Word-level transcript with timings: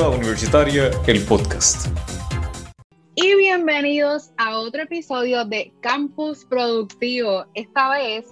Vida 0.00 0.08
Universitaria, 0.08 0.90
el 1.08 1.20
podcast. 1.24 1.88
Y 3.16 3.36
bienvenidos 3.36 4.30
a 4.38 4.56
otro 4.56 4.84
episodio 4.84 5.44
de 5.44 5.74
Campus 5.82 6.46
Productivo. 6.46 7.44
Esta 7.52 7.90
vez, 7.90 8.24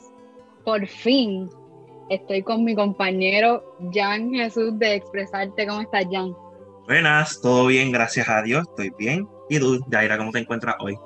por 0.64 0.86
fin, 0.86 1.50
estoy 2.08 2.42
con 2.42 2.64
mi 2.64 2.74
compañero 2.74 3.76
Jan 3.92 4.32
Jesús 4.32 4.78
de 4.78 4.94
Expresarte. 4.94 5.66
¿Cómo 5.66 5.82
estás, 5.82 6.06
Jan? 6.10 6.34
Buenas, 6.86 7.38
todo 7.42 7.66
bien, 7.66 7.92
gracias 7.92 8.30
a 8.30 8.40
Dios, 8.40 8.66
estoy 8.70 8.90
bien. 8.98 9.28
¿Y 9.50 9.58
tú, 9.58 9.84
Jaira, 9.90 10.16
cómo 10.16 10.32
te 10.32 10.38
encuentras 10.38 10.76
hoy? 10.80 10.96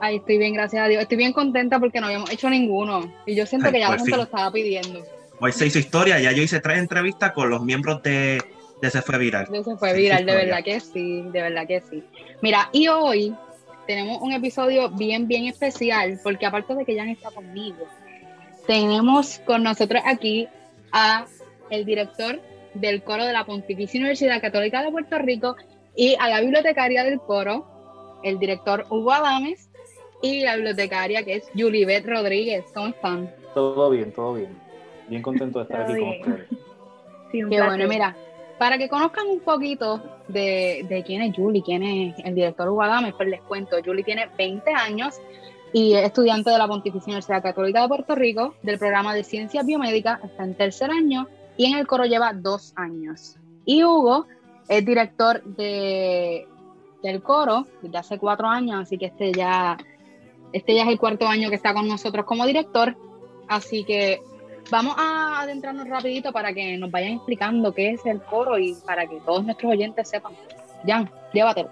Ay, 0.00 0.18
estoy 0.18 0.38
bien, 0.38 0.54
gracias 0.54 0.84
a 0.84 0.86
Dios. 0.86 1.02
Estoy 1.02 1.18
bien 1.18 1.32
contenta 1.32 1.80
porque 1.80 2.00
no 2.00 2.06
habíamos 2.06 2.30
hecho 2.30 2.48
ninguno. 2.48 3.12
Y 3.26 3.34
yo 3.34 3.46
siento 3.46 3.72
que 3.72 3.80
ya 3.80 3.90
la 3.90 3.98
gente 3.98 4.16
lo 4.16 4.22
estaba 4.22 4.52
pidiendo. 4.52 5.02
Hoy 5.40 5.50
se 5.50 5.66
hizo 5.66 5.80
historia, 5.80 6.20
ya 6.20 6.30
yo 6.30 6.44
hice 6.44 6.60
tres 6.60 6.78
entrevistas 6.78 7.32
con 7.32 7.50
los 7.50 7.64
miembros 7.64 8.00
de, 8.04 8.40
de 8.84 8.90
Se 8.90 9.02
Fue 9.02 9.18
Viral. 9.18 9.46
De 9.46 9.64
Se 9.64 9.76
Fue 9.76 9.94
Viral, 9.94 10.26
de 10.26 10.34
verdad 10.34 10.62
que 10.62 10.78
sí, 10.78 11.22
de 11.22 11.42
verdad 11.42 11.66
que 11.66 11.80
sí. 11.80 12.04
Mira, 12.42 12.68
y 12.72 12.88
hoy 12.88 13.34
tenemos 13.86 14.20
un 14.20 14.32
episodio 14.32 14.90
bien, 14.90 15.26
bien 15.26 15.46
especial, 15.46 16.20
porque 16.22 16.44
aparte 16.44 16.74
de 16.74 16.84
que 16.84 16.96
Jan 16.96 17.08
está 17.08 17.30
conmigo, 17.30 17.86
tenemos 18.66 19.38
con 19.46 19.62
nosotros 19.62 20.02
aquí 20.04 20.48
a 20.92 21.26
el 21.70 21.86
director 21.86 22.40
del 22.74 23.02
coro 23.02 23.24
de 23.24 23.32
la 23.32 23.44
Pontificia 23.44 23.98
Universidad 23.98 24.40
Católica 24.40 24.82
de 24.82 24.90
Puerto 24.90 25.18
Rico 25.18 25.56
y 25.96 26.16
a 26.20 26.28
la 26.28 26.40
bibliotecaria 26.40 27.04
del 27.04 27.20
coro, 27.20 28.20
el 28.22 28.38
director 28.38 28.86
Hugo 28.90 29.12
Adames, 29.12 29.70
y 30.20 30.40
la 30.40 30.56
bibliotecaria 30.56 31.22
que 31.22 31.36
es 31.36 31.50
Julibet 31.54 32.06
Rodríguez. 32.06 32.64
¿Cómo 32.74 32.88
están? 32.88 33.34
Todo 33.54 33.90
bien, 33.90 34.12
todo 34.12 34.34
bien. 34.34 34.58
Bien 35.08 35.22
contento 35.22 35.58
de 35.60 35.64
estar 35.64 35.82
aquí 35.82 35.98
con 35.98 36.08
ustedes. 36.10 36.48
Sí, 37.30 37.40
Qué 37.50 37.62
bueno, 37.62 37.88
mira, 37.88 38.16
para 38.64 38.78
que 38.78 38.88
conozcan 38.88 39.26
un 39.26 39.40
poquito 39.40 40.02
de, 40.26 40.86
de, 40.88 41.02
quién 41.02 41.20
es 41.20 41.36
Julie, 41.36 41.62
quién 41.62 41.82
es 41.82 42.14
el 42.24 42.34
director 42.34 42.66
Hugo 42.66 42.80
Adames, 42.80 43.12
pues 43.12 43.28
les 43.28 43.42
cuento, 43.42 43.76
Julie 43.84 44.02
tiene 44.02 44.26
20 44.38 44.70
años 44.70 45.16
y 45.74 45.92
es 45.92 46.02
estudiante 46.02 46.48
de 46.48 46.56
la 46.56 46.66
Pontificia 46.66 47.08
Universidad 47.08 47.42
Católica 47.42 47.82
de 47.82 47.88
Puerto 47.88 48.14
Rico 48.14 48.54
del 48.62 48.78
programa 48.78 49.14
de 49.14 49.22
Ciencias 49.22 49.66
Biomédicas, 49.66 50.24
está 50.24 50.44
en 50.44 50.54
tercer 50.54 50.90
año 50.90 51.28
y 51.58 51.66
en 51.66 51.76
el 51.76 51.86
coro 51.86 52.06
lleva 52.06 52.32
dos 52.32 52.72
años. 52.74 53.36
Y 53.66 53.84
Hugo 53.84 54.24
es 54.66 54.82
director 54.82 55.44
de, 55.44 56.48
del 57.02 57.22
coro 57.22 57.66
desde 57.82 57.98
hace 57.98 58.18
cuatro 58.18 58.48
años, 58.48 58.80
así 58.80 58.96
que 58.96 59.04
este 59.04 59.30
ya, 59.34 59.76
este 60.54 60.74
ya 60.74 60.84
es 60.84 60.88
el 60.88 60.98
cuarto 60.98 61.28
año 61.28 61.50
que 61.50 61.56
está 61.56 61.74
con 61.74 61.86
nosotros 61.86 62.24
como 62.24 62.46
director. 62.46 62.96
Así 63.46 63.84
que 63.84 64.22
vamos 64.70 64.94
a 64.98 65.40
adentrarnos 65.42 65.88
rapidito 65.88 66.32
para 66.32 66.52
que 66.52 66.76
nos 66.76 66.90
vayan 66.90 67.12
explicando 67.12 67.72
qué 67.72 67.90
es 67.90 68.04
el 68.06 68.20
coro 68.22 68.58
y 68.58 68.74
para 68.86 69.06
que 69.06 69.20
todos 69.20 69.44
nuestros 69.44 69.72
oyentes 69.72 70.08
sepan. 70.08 70.32
Jan, 70.86 71.10
llévatelo. 71.32 71.70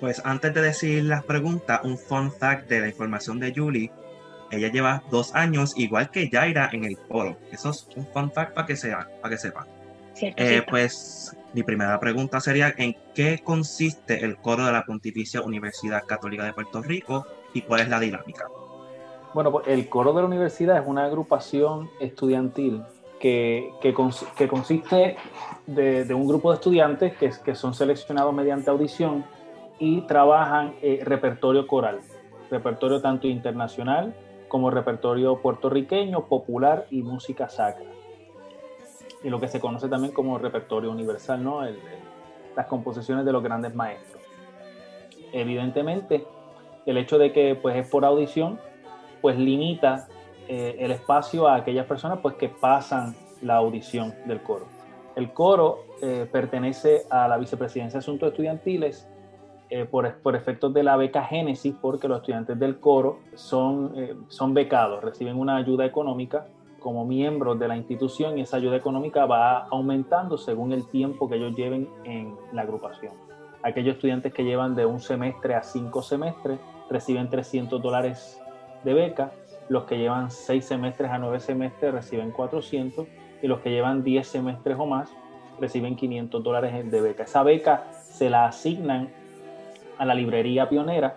Pues 0.00 0.22
antes 0.24 0.54
de 0.54 0.62
decir 0.62 1.04
las 1.04 1.24
preguntas, 1.24 1.80
un 1.84 1.98
fun 1.98 2.32
fact 2.32 2.68
de 2.68 2.80
la 2.80 2.88
información 2.88 3.40
de 3.40 3.52
Julie. 3.54 3.90
Ella 4.50 4.70
lleva 4.70 5.02
dos 5.10 5.34
años, 5.34 5.74
igual 5.76 6.10
que 6.10 6.30
Jaira, 6.30 6.70
en 6.72 6.84
el 6.84 6.96
coro. 6.96 7.36
Eso 7.52 7.70
es 7.70 7.86
un 7.96 8.06
fun 8.06 8.32
fact 8.32 8.54
para 8.54 8.66
que, 8.66 8.76
sea, 8.76 9.08
para 9.20 9.34
que 9.34 9.38
sepa. 9.38 9.66
Eh, 10.20 10.62
pues 10.68 11.36
mi 11.52 11.62
primera 11.62 11.98
pregunta 12.00 12.40
sería, 12.40 12.74
¿en 12.76 12.96
qué 13.14 13.40
consiste 13.42 14.24
el 14.24 14.36
coro 14.36 14.64
de 14.64 14.72
la 14.72 14.84
Pontificia 14.84 15.42
Universidad 15.42 16.04
Católica 16.06 16.44
de 16.44 16.52
Puerto 16.52 16.82
Rico 16.82 17.26
y 17.54 17.62
cuál 17.62 17.82
es 17.82 17.88
la 17.88 18.00
dinámica? 18.00 18.46
Bueno, 19.38 19.52
pues 19.52 19.68
el 19.68 19.88
coro 19.88 20.12
de 20.14 20.22
la 20.22 20.26
universidad 20.26 20.82
es 20.82 20.88
una 20.88 21.04
agrupación 21.04 21.88
estudiantil 22.00 22.82
que, 23.20 23.72
que, 23.80 23.94
consiste 23.94 25.16
de, 25.64 26.12
un 26.12 26.26
grupo 26.26 26.50
de 26.50 26.56
estudiantes 26.56 27.16
que, 27.16 27.30
que 27.44 27.54
son 27.54 27.72
seleccionados 27.72 28.34
mediante 28.34 28.68
audición 28.68 29.24
y 29.78 30.00
trabajan 30.08 30.74
eh, 30.82 31.02
repertorio 31.04 31.68
coral, 31.68 32.00
repertorio 32.50 33.00
tanto 33.00 33.28
internacional 33.28 34.12
como 34.48 34.72
repertorio 34.72 35.40
puertorriqueño, 35.40 36.24
popular 36.26 36.88
y 36.90 37.02
música 37.02 37.48
sacra. 37.48 37.86
Y 39.22 39.30
lo 39.30 39.38
que 39.38 39.46
se 39.46 39.60
conoce 39.60 39.88
también 39.88 40.12
como 40.12 40.36
repertorio 40.38 40.90
universal, 40.90 41.44
¿no? 41.44 41.60
las 42.56 42.66
composiciones 42.66 43.24
de 43.24 43.30
los 43.30 43.44
grandes 43.44 43.72
maestros. 43.72 44.20
Evidentemente, 45.32 46.26
el 46.86 46.96
hecho 46.96 47.18
de 47.18 47.32
que 47.32 47.54
pues, 47.54 47.76
es 47.76 47.86
por 47.86 48.04
audición, 48.04 48.58
pues 49.20 49.38
limita 49.38 50.08
eh, 50.48 50.76
el 50.78 50.90
espacio 50.92 51.46
a 51.46 51.56
aquellas 51.56 51.86
personas 51.86 52.20
pues, 52.22 52.34
que 52.36 52.48
pasan 52.48 53.14
la 53.42 53.56
audición 53.56 54.14
del 54.26 54.42
coro. 54.42 54.66
El 55.14 55.32
coro 55.32 55.84
eh, 56.00 56.28
pertenece 56.30 57.02
a 57.10 57.28
la 57.28 57.36
Vicepresidencia 57.38 57.98
de 57.98 58.02
Asuntos 58.02 58.30
Estudiantiles 58.30 59.08
eh, 59.70 59.84
por, 59.84 60.10
por, 60.18 60.36
efectos 60.36 60.72
de 60.72 60.82
la 60.82 60.96
beca 60.96 61.24
Génesis, 61.24 61.74
porque 61.80 62.08
los 62.08 62.20
estudiantes 62.20 62.58
del 62.58 62.80
coro 62.80 63.18
son, 63.34 63.92
son 64.28 64.54
becados, 64.54 65.04
reciben 65.04 65.36
una 65.36 65.56
ayuda 65.56 65.84
económica 65.84 66.46
como 66.78 67.04
miembros 67.04 67.58
de 67.58 67.68
la 67.68 67.76
institución 67.76 68.38
y 68.38 68.42
esa 68.42 68.56
ayuda 68.56 68.76
económica 68.76 69.26
va 69.26 69.66
aumentando 69.66 70.38
según 70.38 70.72
el 70.72 70.86
tiempo 70.86 71.28
que 71.28 71.36
ellos 71.36 71.54
lleven 71.54 71.88
en 72.04 72.34
la 72.52 72.62
agrupación. 72.62 73.12
Aquellos 73.62 73.96
estudiantes 73.96 74.32
que 74.32 74.44
llevan 74.44 74.76
de 74.76 74.86
un 74.86 75.00
semestre 75.00 75.54
a 75.54 75.62
cinco 75.62 76.00
semestres 76.00 76.58
reciben 76.88 77.28
300 77.28 77.82
dólares 77.82 78.40
de 78.84 78.94
beca, 78.94 79.32
los 79.68 79.84
que 79.84 79.98
llevan 79.98 80.30
seis 80.30 80.64
semestres 80.64 81.10
a 81.10 81.18
nueve 81.18 81.40
semestres 81.40 81.92
reciben 81.92 82.30
400 82.30 83.06
y 83.42 83.46
los 83.46 83.60
que 83.60 83.70
llevan 83.70 84.02
10 84.02 84.26
semestres 84.26 84.76
o 84.78 84.86
más 84.86 85.10
reciben 85.60 85.96
500 85.96 86.42
dólares 86.42 86.90
de 86.90 87.00
beca. 87.00 87.24
Esa 87.24 87.42
beca 87.42 87.84
se 87.92 88.30
la 88.30 88.46
asignan 88.46 89.08
a 89.98 90.04
la 90.04 90.14
librería 90.14 90.68
pionera 90.68 91.16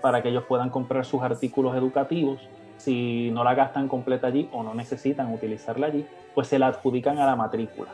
para 0.00 0.22
que 0.22 0.28
ellos 0.30 0.44
puedan 0.44 0.70
comprar 0.70 1.04
sus 1.04 1.22
artículos 1.22 1.76
educativos. 1.76 2.40
Si 2.76 3.30
no 3.32 3.44
la 3.44 3.54
gastan 3.54 3.88
completa 3.88 4.28
allí 4.28 4.48
o 4.52 4.62
no 4.62 4.74
necesitan 4.74 5.32
utilizarla 5.32 5.88
allí, 5.88 6.06
pues 6.34 6.48
se 6.48 6.58
la 6.58 6.68
adjudican 6.68 7.18
a 7.18 7.26
la 7.26 7.36
matrícula. 7.36 7.90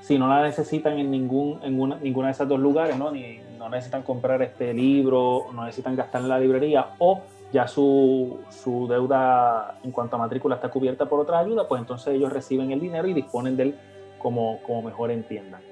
Si 0.00 0.18
no 0.18 0.28
la 0.28 0.42
necesitan 0.42 0.98
en, 0.98 1.10
ningún, 1.10 1.60
en 1.62 1.80
una, 1.80 1.96
ninguna 1.96 2.28
de 2.28 2.32
esos 2.32 2.46
dos 2.46 2.60
lugares, 2.60 2.96
¿no? 2.96 3.10
Ni, 3.10 3.40
no 3.58 3.70
necesitan 3.70 4.02
comprar 4.02 4.42
este 4.42 4.74
libro, 4.74 5.46
no 5.54 5.64
necesitan 5.64 5.96
gastar 5.96 6.20
en 6.20 6.28
la 6.28 6.38
librería 6.38 6.88
o 6.98 7.22
ya 7.54 7.68
su, 7.68 8.40
su, 8.48 8.88
deuda 8.88 9.78
en 9.84 9.92
cuanto 9.92 10.16
a 10.16 10.18
matrícula 10.18 10.56
está 10.56 10.70
cubierta 10.70 11.06
por 11.06 11.20
otra 11.20 11.38
ayuda, 11.38 11.68
pues 11.68 11.80
entonces 11.80 12.12
ellos 12.12 12.32
reciben 12.32 12.72
el 12.72 12.80
dinero 12.80 13.06
y 13.06 13.14
disponen 13.14 13.56
de 13.56 13.62
él 13.62 13.74
como, 14.18 14.58
como 14.66 14.82
mejor 14.82 15.12
entiendan. 15.12 15.62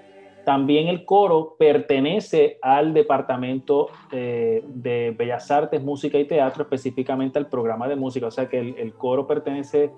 También 0.44 0.86
el 0.86 1.04
coro 1.04 1.56
pertenece 1.58 2.58
al 2.62 2.94
Departamento 2.94 3.88
eh, 4.12 4.62
de 4.64 5.12
Bellas 5.18 5.50
Artes, 5.50 5.82
Música 5.82 6.18
y 6.18 6.24
Teatro, 6.24 6.62
específicamente 6.62 7.40
al 7.40 7.48
programa 7.48 7.88
de 7.88 7.96
música. 7.96 8.28
O 8.28 8.30
sea 8.30 8.48
que 8.48 8.60
el, 8.60 8.94
coro 8.94 9.26
pertenece 9.26 9.90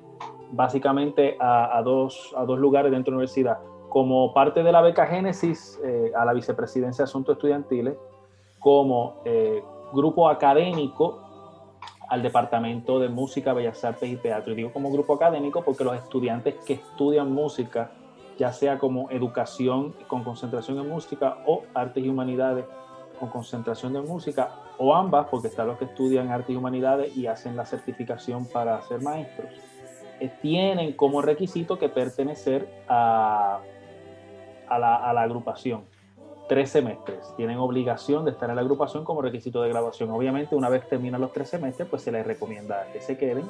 básicamente 0.53 1.37
a, 1.39 1.83
dos, 1.85 2.33
a 2.35 2.47
dos 2.47 2.59
lugares 2.59 2.93
dentro 2.93 3.11
de 3.11 3.13
la 3.13 3.17
universidad. 3.19 3.59
Como 3.91 4.33
parte 4.33 4.63
de 4.63 4.73
la 4.73 4.81
beca 4.81 5.07
Génesis 5.07 5.79
eh, 5.85 6.13
a 6.17 6.25
la 6.25 6.33
Vicepresidencia 6.33 7.05
de 7.05 7.11
Asuntos 7.11 7.37
Estudiantiles, 7.37 7.95
como 8.59 9.21
eh, 9.27 9.63
grupo 9.93 10.29
académico 10.29 11.24
al 12.09 12.23
Departamento 12.23 12.99
de 12.99 13.09
Música, 13.09 13.53
Bellas 13.53 13.85
Artes 13.85 14.11
y 14.11 14.17
Teatro. 14.17 14.53
Y 14.53 14.57
digo 14.57 14.73
como 14.73 14.91
grupo 14.91 15.15
académico 15.15 15.63
porque 15.63 15.85
los 15.85 15.97
estudiantes 15.97 16.55
que 16.67 16.75
estudian 16.75 17.33
música 17.33 17.91
ya 18.39 18.53
sea 18.53 18.79
como 18.79 19.11
educación 19.11 19.95
con 20.09 20.25
concentración 20.25 20.79
en 20.79 20.89
música 20.89 21.39
o 21.47 21.63
artes 21.73 22.05
y 22.05 22.09
humanidades 22.09 22.65
con 23.19 23.29
concentración 23.29 23.95
en 23.97 24.07
música, 24.07 24.51
o 24.79 24.95
ambas, 24.95 25.29
porque 25.31 25.49
están 25.49 25.69
los 25.69 25.79
que 25.79 25.85
estudian 25.85 26.31
artes 26.31 26.51
y 26.51 26.57
humanidades 26.57 27.17
y 27.17 27.27
hacen 27.27 27.57
la 27.57 27.65
certificación 27.65 28.47
para 28.47 28.81
ser 28.83 29.01
maestros, 29.03 29.51
eh, 30.21 30.31
tienen 30.43 30.93
como 30.95 31.23
requisito 31.23 31.79
que 31.79 31.89
pertenecer 31.89 32.69
a, 32.89 33.61
a, 34.69 34.79
la, 34.79 34.97
a 34.97 35.13
la 35.13 35.23
agrupación. 35.23 35.85
Tres 36.49 36.71
semestres. 36.71 37.33
Tienen 37.37 37.59
obligación 37.59 38.25
de 38.25 38.33
estar 38.33 38.51
en 38.51 38.57
la 38.57 38.63
agrupación 38.63 39.05
como 39.05 39.23
requisito 39.23 39.63
de 39.63 39.71
graduación. 39.71 40.11
Obviamente, 40.11 40.55
una 40.55 40.69
vez 40.69 40.87
terminan 40.89 41.21
los 41.21 41.33
tres 41.33 41.49
semestres, 41.49 41.89
pues 41.89 42.03
se 42.03 42.13
les 42.13 42.27
recomienda 42.27 42.87
que 42.93 43.01
se 43.01 43.17
queden 43.17 43.49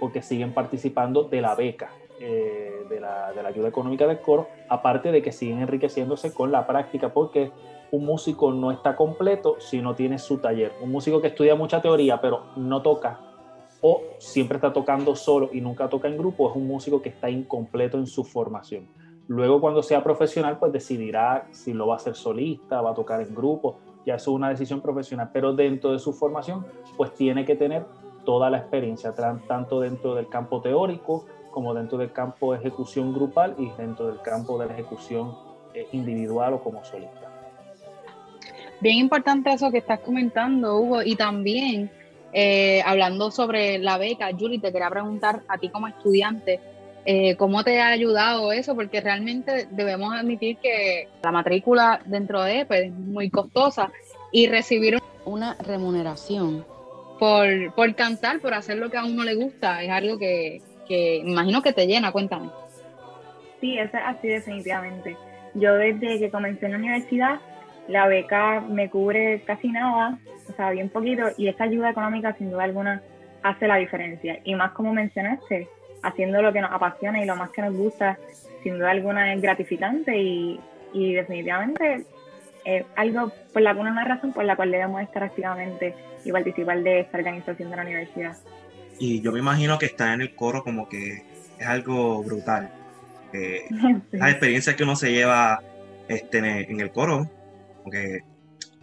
porque 0.00 0.22
siguen 0.22 0.52
participando 0.52 1.24
de 1.24 1.40
la 1.40 1.54
beca 1.54 1.90
eh, 2.20 2.84
de, 2.88 3.00
la, 3.00 3.32
de, 3.32 3.42
la, 3.42 3.48
ayuda 3.48 3.68
económica 3.68 4.06
del 4.06 4.20
coro, 4.20 4.48
aparte 4.68 5.12
de 5.12 5.22
que 5.22 5.32
siguen 5.32 5.60
enriqueciéndose 5.60 6.32
con 6.32 6.50
la 6.50 6.66
práctica, 6.66 7.12
porque 7.12 7.52
un 7.90 8.04
músico 8.04 8.52
no 8.52 8.70
está 8.70 8.96
completo 8.96 9.56
si 9.60 9.80
no 9.80 9.94
tiene 9.94 10.18
su 10.18 10.38
taller. 10.38 10.72
Un 10.82 10.90
músico 10.90 11.20
que 11.20 11.28
estudia 11.28 11.54
mucha 11.54 11.80
teoría, 11.80 12.20
pero 12.20 12.42
no 12.56 12.82
toca, 12.82 13.20
o 13.80 14.02
siempre 14.18 14.56
está 14.56 14.72
tocando 14.72 15.14
solo 15.14 15.50
y 15.52 15.60
nunca 15.60 15.88
toca 15.88 16.08
en 16.08 16.18
grupo, 16.18 16.50
es 16.50 16.56
un 16.56 16.66
músico 16.66 17.00
que 17.00 17.10
está 17.10 17.30
incompleto 17.30 17.98
en 17.98 18.06
su 18.06 18.24
formación. 18.24 18.88
Luego, 19.28 19.60
cuando 19.60 19.82
sea 19.82 20.02
profesional, 20.02 20.58
pues 20.58 20.72
decidirá 20.72 21.46
si 21.52 21.74
lo 21.74 21.86
va 21.86 21.94
a 21.94 21.96
hacer 21.96 22.14
solista, 22.14 22.80
va 22.80 22.90
a 22.90 22.94
tocar 22.94 23.20
en 23.20 23.34
grupo, 23.34 23.78
ya 24.06 24.14
eso 24.14 24.30
es 24.30 24.34
una 24.34 24.48
decisión 24.48 24.80
profesional, 24.80 25.30
pero 25.32 25.52
dentro 25.52 25.92
de 25.92 25.98
su 25.98 26.14
formación, 26.14 26.66
pues 26.96 27.14
tiene 27.14 27.44
que 27.44 27.54
tener 27.54 27.84
toda 28.24 28.48
la 28.48 28.58
experiencia, 28.58 29.14
tanto 29.14 29.80
dentro 29.80 30.14
del 30.14 30.28
campo 30.28 30.60
teórico 30.62 31.26
como 31.50 31.74
dentro 31.74 31.98
del 31.98 32.12
campo 32.12 32.52
de 32.52 32.60
ejecución 32.60 33.12
grupal 33.12 33.54
y 33.58 33.70
dentro 33.72 34.06
del 34.06 34.20
campo 34.22 34.58
de 34.58 34.66
la 34.66 34.72
ejecución 34.72 35.34
eh, 35.74 35.86
individual 35.92 36.54
o 36.54 36.62
como 36.62 36.84
solista. 36.84 37.28
Bien 38.80 38.96
importante 38.96 39.52
eso 39.52 39.70
que 39.70 39.78
estás 39.78 40.00
comentando, 40.00 40.78
Hugo, 40.78 41.02
y 41.02 41.16
también 41.16 41.90
eh, 42.32 42.80
hablando 42.84 43.30
sobre 43.30 43.78
la 43.78 43.98
beca, 43.98 44.30
Julie, 44.38 44.60
te 44.60 44.72
quería 44.72 44.90
preguntar 44.90 45.42
a 45.48 45.58
ti 45.58 45.68
como 45.70 45.88
estudiante, 45.88 46.60
eh, 47.10 47.36
¿cómo 47.36 47.64
te 47.64 47.80
ha 47.80 47.88
ayudado 47.88 48.52
eso? 48.52 48.74
Porque 48.74 49.00
realmente 49.00 49.66
debemos 49.70 50.12
admitir 50.12 50.58
que 50.58 51.08
la 51.22 51.32
matrícula 51.32 52.02
dentro 52.04 52.42
de 52.42 52.60
EPE 52.60 52.84
es 52.84 52.92
muy 52.92 53.30
costosa 53.30 53.90
y 54.30 54.46
recibir 54.46 54.98
una 55.24 55.54
remuneración 55.54 56.66
por, 57.18 57.46
por 57.74 57.94
cantar, 57.94 58.40
por 58.40 58.52
hacer 58.52 58.76
lo 58.76 58.90
que 58.90 58.98
a 58.98 59.06
uno 59.06 59.24
le 59.24 59.36
gusta, 59.36 59.82
es 59.82 59.88
algo 59.88 60.18
que, 60.18 60.60
que 60.86 61.16
imagino 61.16 61.62
que 61.62 61.72
te 61.72 61.86
llena, 61.86 62.12
cuéntame. 62.12 62.50
Sí, 63.58 63.78
eso 63.78 63.96
es 63.96 64.02
así 64.04 64.28
definitivamente. 64.28 65.16
Yo 65.54 65.76
desde 65.76 66.18
que 66.18 66.30
comencé 66.30 66.66
en 66.66 66.72
la 66.72 66.78
universidad, 66.78 67.40
la 67.88 68.06
beca 68.06 68.60
me 68.60 68.90
cubre 68.90 69.40
casi 69.46 69.68
nada, 69.68 70.18
o 70.46 70.52
sea, 70.56 70.72
bien 70.72 70.90
poquito, 70.90 71.22
y 71.38 71.48
esa 71.48 71.64
ayuda 71.64 71.88
económica 71.88 72.34
sin 72.36 72.50
duda 72.50 72.64
alguna 72.64 73.02
hace 73.42 73.66
la 73.66 73.76
diferencia. 73.76 74.40
Y 74.44 74.54
más 74.54 74.72
como 74.72 74.92
mencionaste, 74.92 75.70
haciendo 76.02 76.42
lo 76.42 76.52
que 76.52 76.60
nos 76.60 76.72
apasiona 76.72 77.22
y 77.22 77.26
lo 77.26 77.36
más 77.36 77.50
que 77.50 77.62
nos 77.62 77.74
gusta, 77.74 78.18
sin 78.62 78.78
duda 78.78 78.90
alguna 78.90 79.32
es 79.34 79.40
gratificante 79.40 80.16
y, 80.16 80.60
y 80.92 81.14
definitivamente 81.14 82.04
es 82.64 82.84
algo 82.96 83.32
por 83.52 83.62
la 83.62 83.72
una 83.72 84.04
razón 84.04 84.32
por 84.32 84.44
la 84.44 84.56
cual 84.56 84.70
debemos 84.70 85.00
estar 85.02 85.22
activamente 85.22 85.94
y 86.24 86.32
participar 86.32 86.82
de 86.82 87.00
esta 87.00 87.18
organización 87.18 87.70
de 87.70 87.76
la 87.76 87.82
universidad. 87.82 88.36
Y 88.98 89.20
yo 89.20 89.32
me 89.32 89.38
imagino 89.38 89.78
que 89.78 89.86
estar 89.86 90.12
en 90.12 90.22
el 90.22 90.34
coro 90.34 90.62
como 90.62 90.88
que 90.88 91.22
es 91.58 91.66
algo 91.66 92.22
brutal. 92.22 92.70
Eh, 93.32 93.64
Las 94.12 94.30
experiencias 94.30 94.76
que 94.76 94.82
uno 94.82 94.96
se 94.96 95.12
lleva 95.12 95.62
este, 96.08 96.38
en 96.38 96.80
el 96.80 96.90
coro, 96.90 97.30
porque 97.84 98.22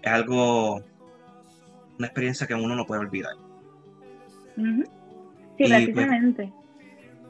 es 0.02 0.12
algo, 0.12 0.82
una 1.98 2.08
experiencia 2.08 2.48
que 2.48 2.54
uno 2.54 2.76
no 2.76 2.86
puede 2.86 3.02
olvidar. 3.02 3.34
Sí, 4.56 4.84
pues, 5.58 5.70
precisamente. 5.70 6.52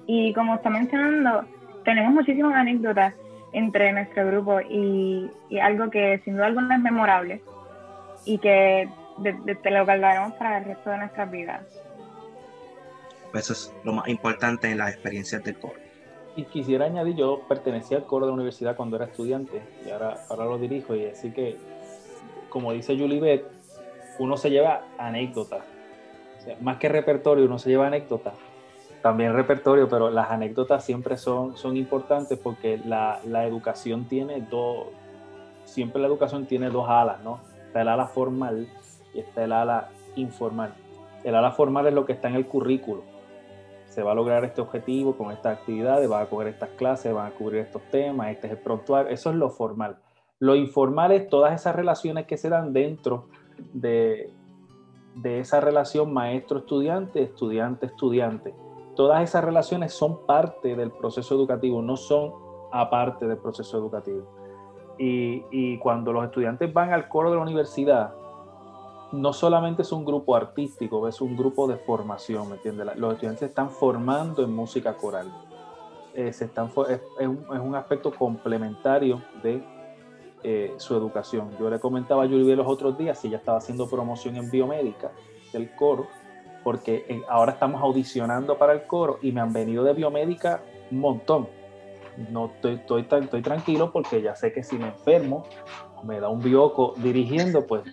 Y 0.07 0.33
como 0.33 0.55
está 0.55 0.69
mencionando, 0.69 1.45
tenemos 1.83 2.13
muchísimas 2.13 2.55
anécdotas 2.55 3.13
entre 3.53 3.93
nuestro 3.93 4.27
grupo 4.27 4.59
y, 4.61 5.31
algo 5.61 5.89
que 5.89 6.19
sin 6.25 6.35
duda 6.35 6.47
alguna 6.47 6.75
es 6.75 6.81
memorable 6.81 7.41
y 8.25 8.37
que 8.37 8.89
de, 9.17 9.33
de, 9.33 9.71
lo 9.71 9.85
guardaremos 9.85 10.33
para 10.33 10.57
el 10.57 10.65
resto 10.65 10.89
de 10.89 10.97
nuestras 10.97 11.31
vidas. 11.31 11.61
Eso 13.33 13.53
es 13.53 13.73
lo 13.83 13.93
más 13.93 14.07
importante 14.07 14.69
en 14.69 14.77
las 14.77 14.93
experiencias 14.93 15.43
del 15.43 15.57
coro. 15.57 15.75
Y 16.35 16.43
quisiera 16.43 16.85
añadir, 16.85 17.15
yo 17.15 17.43
pertenecía 17.47 17.97
al 17.97 18.05
coro 18.05 18.25
de 18.25 18.31
la 18.31 18.35
universidad 18.35 18.75
cuando 18.75 18.97
era 18.97 19.05
estudiante 19.05 19.61
y 19.85 19.89
ahora, 19.89 20.25
ahora 20.29 20.45
lo 20.45 20.57
dirijo 20.57 20.95
y 20.95 21.05
así 21.05 21.31
que, 21.31 21.57
como 22.49 22.73
dice 22.73 22.97
Julie 22.97 23.21
Beth, 23.21 23.45
uno 24.19 24.37
se 24.37 24.49
lleva 24.49 24.85
anécdotas. 24.97 25.63
más 26.61 26.77
que 26.77 26.89
repertorio, 26.89 27.45
uno 27.45 27.57
se 27.57 27.69
lleva 27.69 27.87
anécdotas. 27.87 28.33
También 29.05 29.35
repertorio, 29.35 29.87
pero 29.87 30.09
las 30.09 30.31
anécdotas 30.31 30.83
siempre 30.83 31.15
son, 31.15 31.55
son 31.55 31.77
importantes 31.77 32.39
porque 32.39 32.81
la, 32.83 33.19
la 33.23 33.45
educación 33.45 34.05
tiene 34.05 34.41
dos, 34.49 34.87
siempre 35.63 36.01
la 36.01 36.07
educación 36.07 36.47
tiene 36.47 36.71
dos 36.71 36.89
alas, 36.89 37.21
¿no? 37.23 37.39
Está 37.67 37.83
el 37.83 37.89
ala 37.89 38.07
formal 38.07 38.67
y 39.13 39.19
está 39.19 39.43
el 39.43 39.51
ala 39.51 39.89
informal. 40.15 40.73
El 41.23 41.35
ala 41.35 41.51
formal 41.51 41.85
es 41.85 41.93
lo 41.93 42.03
que 42.07 42.13
está 42.13 42.29
en 42.29 42.33
el 42.33 42.47
currículo 42.47 43.03
se 43.89 44.01
va 44.01 44.13
a 44.13 44.15
lograr 44.15 44.43
este 44.43 44.59
objetivo 44.59 45.15
con 45.15 45.31
estas 45.31 45.59
actividades, 45.59 46.09
van 46.09 46.23
a 46.23 46.25
coger 46.25 46.47
estas 46.47 46.69
clases, 46.71 47.13
van 47.13 47.27
a 47.27 47.35
cubrir 47.35 47.61
estos 47.61 47.83
temas, 47.91 48.29
este 48.31 48.47
es 48.47 48.53
el 48.53 48.59
prontuario, 48.59 49.11
eso 49.11 49.29
es 49.29 49.35
lo 49.35 49.51
formal. 49.51 49.99
Lo 50.39 50.55
informal 50.55 51.11
es 51.11 51.29
todas 51.29 51.53
esas 51.53 51.75
relaciones 51.75 52.25
que 52.25 52.37
se 52.37 52.49
dan 52.49 52.73
dentro 52.73 53.27
de, 53.71 54.31
de 55.13 55.39
esa 55.41 55.61
relación 55.61 56.11
maestro-estudiante, 56.11 57.21
estudiante-estudiante. 57.21 58.64
Todas 58.95 59.21
esas 59.23 59.43
relaciones 59.43 59.93
son 59.93 60.25
parte 60.25 60.75
del 60.75 60.91
proceso 60.91 61.35
educativo, 61.35 61.81
no 61.81 61.97
son 61.97 62.33
aparte 62.71 63.27
del 63.27 63.37
proceso 63.37 63.77
educativo. 63.77 64.25
Y, 64.97 65.77
cuando 65.79 66.13
los 66.13 66.23
estudiantes 66.23 66.71
van 66.71 66.93
al 66.93 67.09
coro 67.09 67.29
de 67.29 67.35
la 67.35 67.41
universidad, 67.41 68.13
no 69.11 69.33
solamente 69.33 69.81
es 69.81 69.91
un 69.91 70.05
grupo 70.05 70.35
artístico, 70.35 71.07
es 71.07 71.19
un 71.19 71.35
grupo 71.35 71.67
de 71.67 71.75
formación, 71.75 72.49
¿me 72.49 72.55
entiendes? 72.55 72.95
Los 72.95 73.13
estudiantes 73.13 73.49
están 73.49 73.69
formando 73.69 74.43
en 74.43 74.53
música 74.53 74.95
coral. 74.95 75.31
Eh, 76.13 76.29
es, 76.29 77.59
un, 77.59 77.75
aspecto 77.75 78.11
complementario 78.11 79.21
de 79.43 79.61
eh, 80.43 80.73
su 80.77 80.95
educación. 80.95 81.51
Yo 81.59 81.69
le 81.69 81.79
comentaba 81.79 82.23
a 82.23 82.25
Yuri 82.25 82.55
los 82.55 82.67
otros 82.67 82.97
días 82.97 83.19
si 83.19 83.29
ya 83.29 83.37
estaba 83.37 83.57
haciendo 83.57 83.89
promoción 83.89 84.37
en 84.37 84.49
biomédica 84.49 85.11
del 85.51 85.75
coro, 85.75 86.07
porque 86.65 87.05
eh, 87.07 87.21
ahora 87.29 87.51
estamos 87.51 87.79
audicionando 87.79 88.57
para 88.57 88.73
el 88.73 88.87
coro 88.87 89.19
y 89.21 89.31
me 89.31 89.39
han 89.39 89.53
venido 89.53 89.83
de 89.83 89.93
biomédica 89.93 90.61
un 90.89 90.99
montón. 90.99 91.47
No 92.31 92.47
estoy, 92.47 92.73
estoy, 92.73 93.05
estoy 93.07 93.41
tranquilo 93.43 93.91
porque 93.91 94.19
ya 94.23 94.35
sé 94.35 94.51
que 94.51 94.63
si 94.63 94.75
me 94.75 94.87
enfermo 94.87 95.43
o 95.95 96.03
me 96.03 96.19
da 96.19 96.27
un 96.27 96.41
bioco 96.41 96.95
dirigiendo, 96.97 97.67
pues 97.67 97.83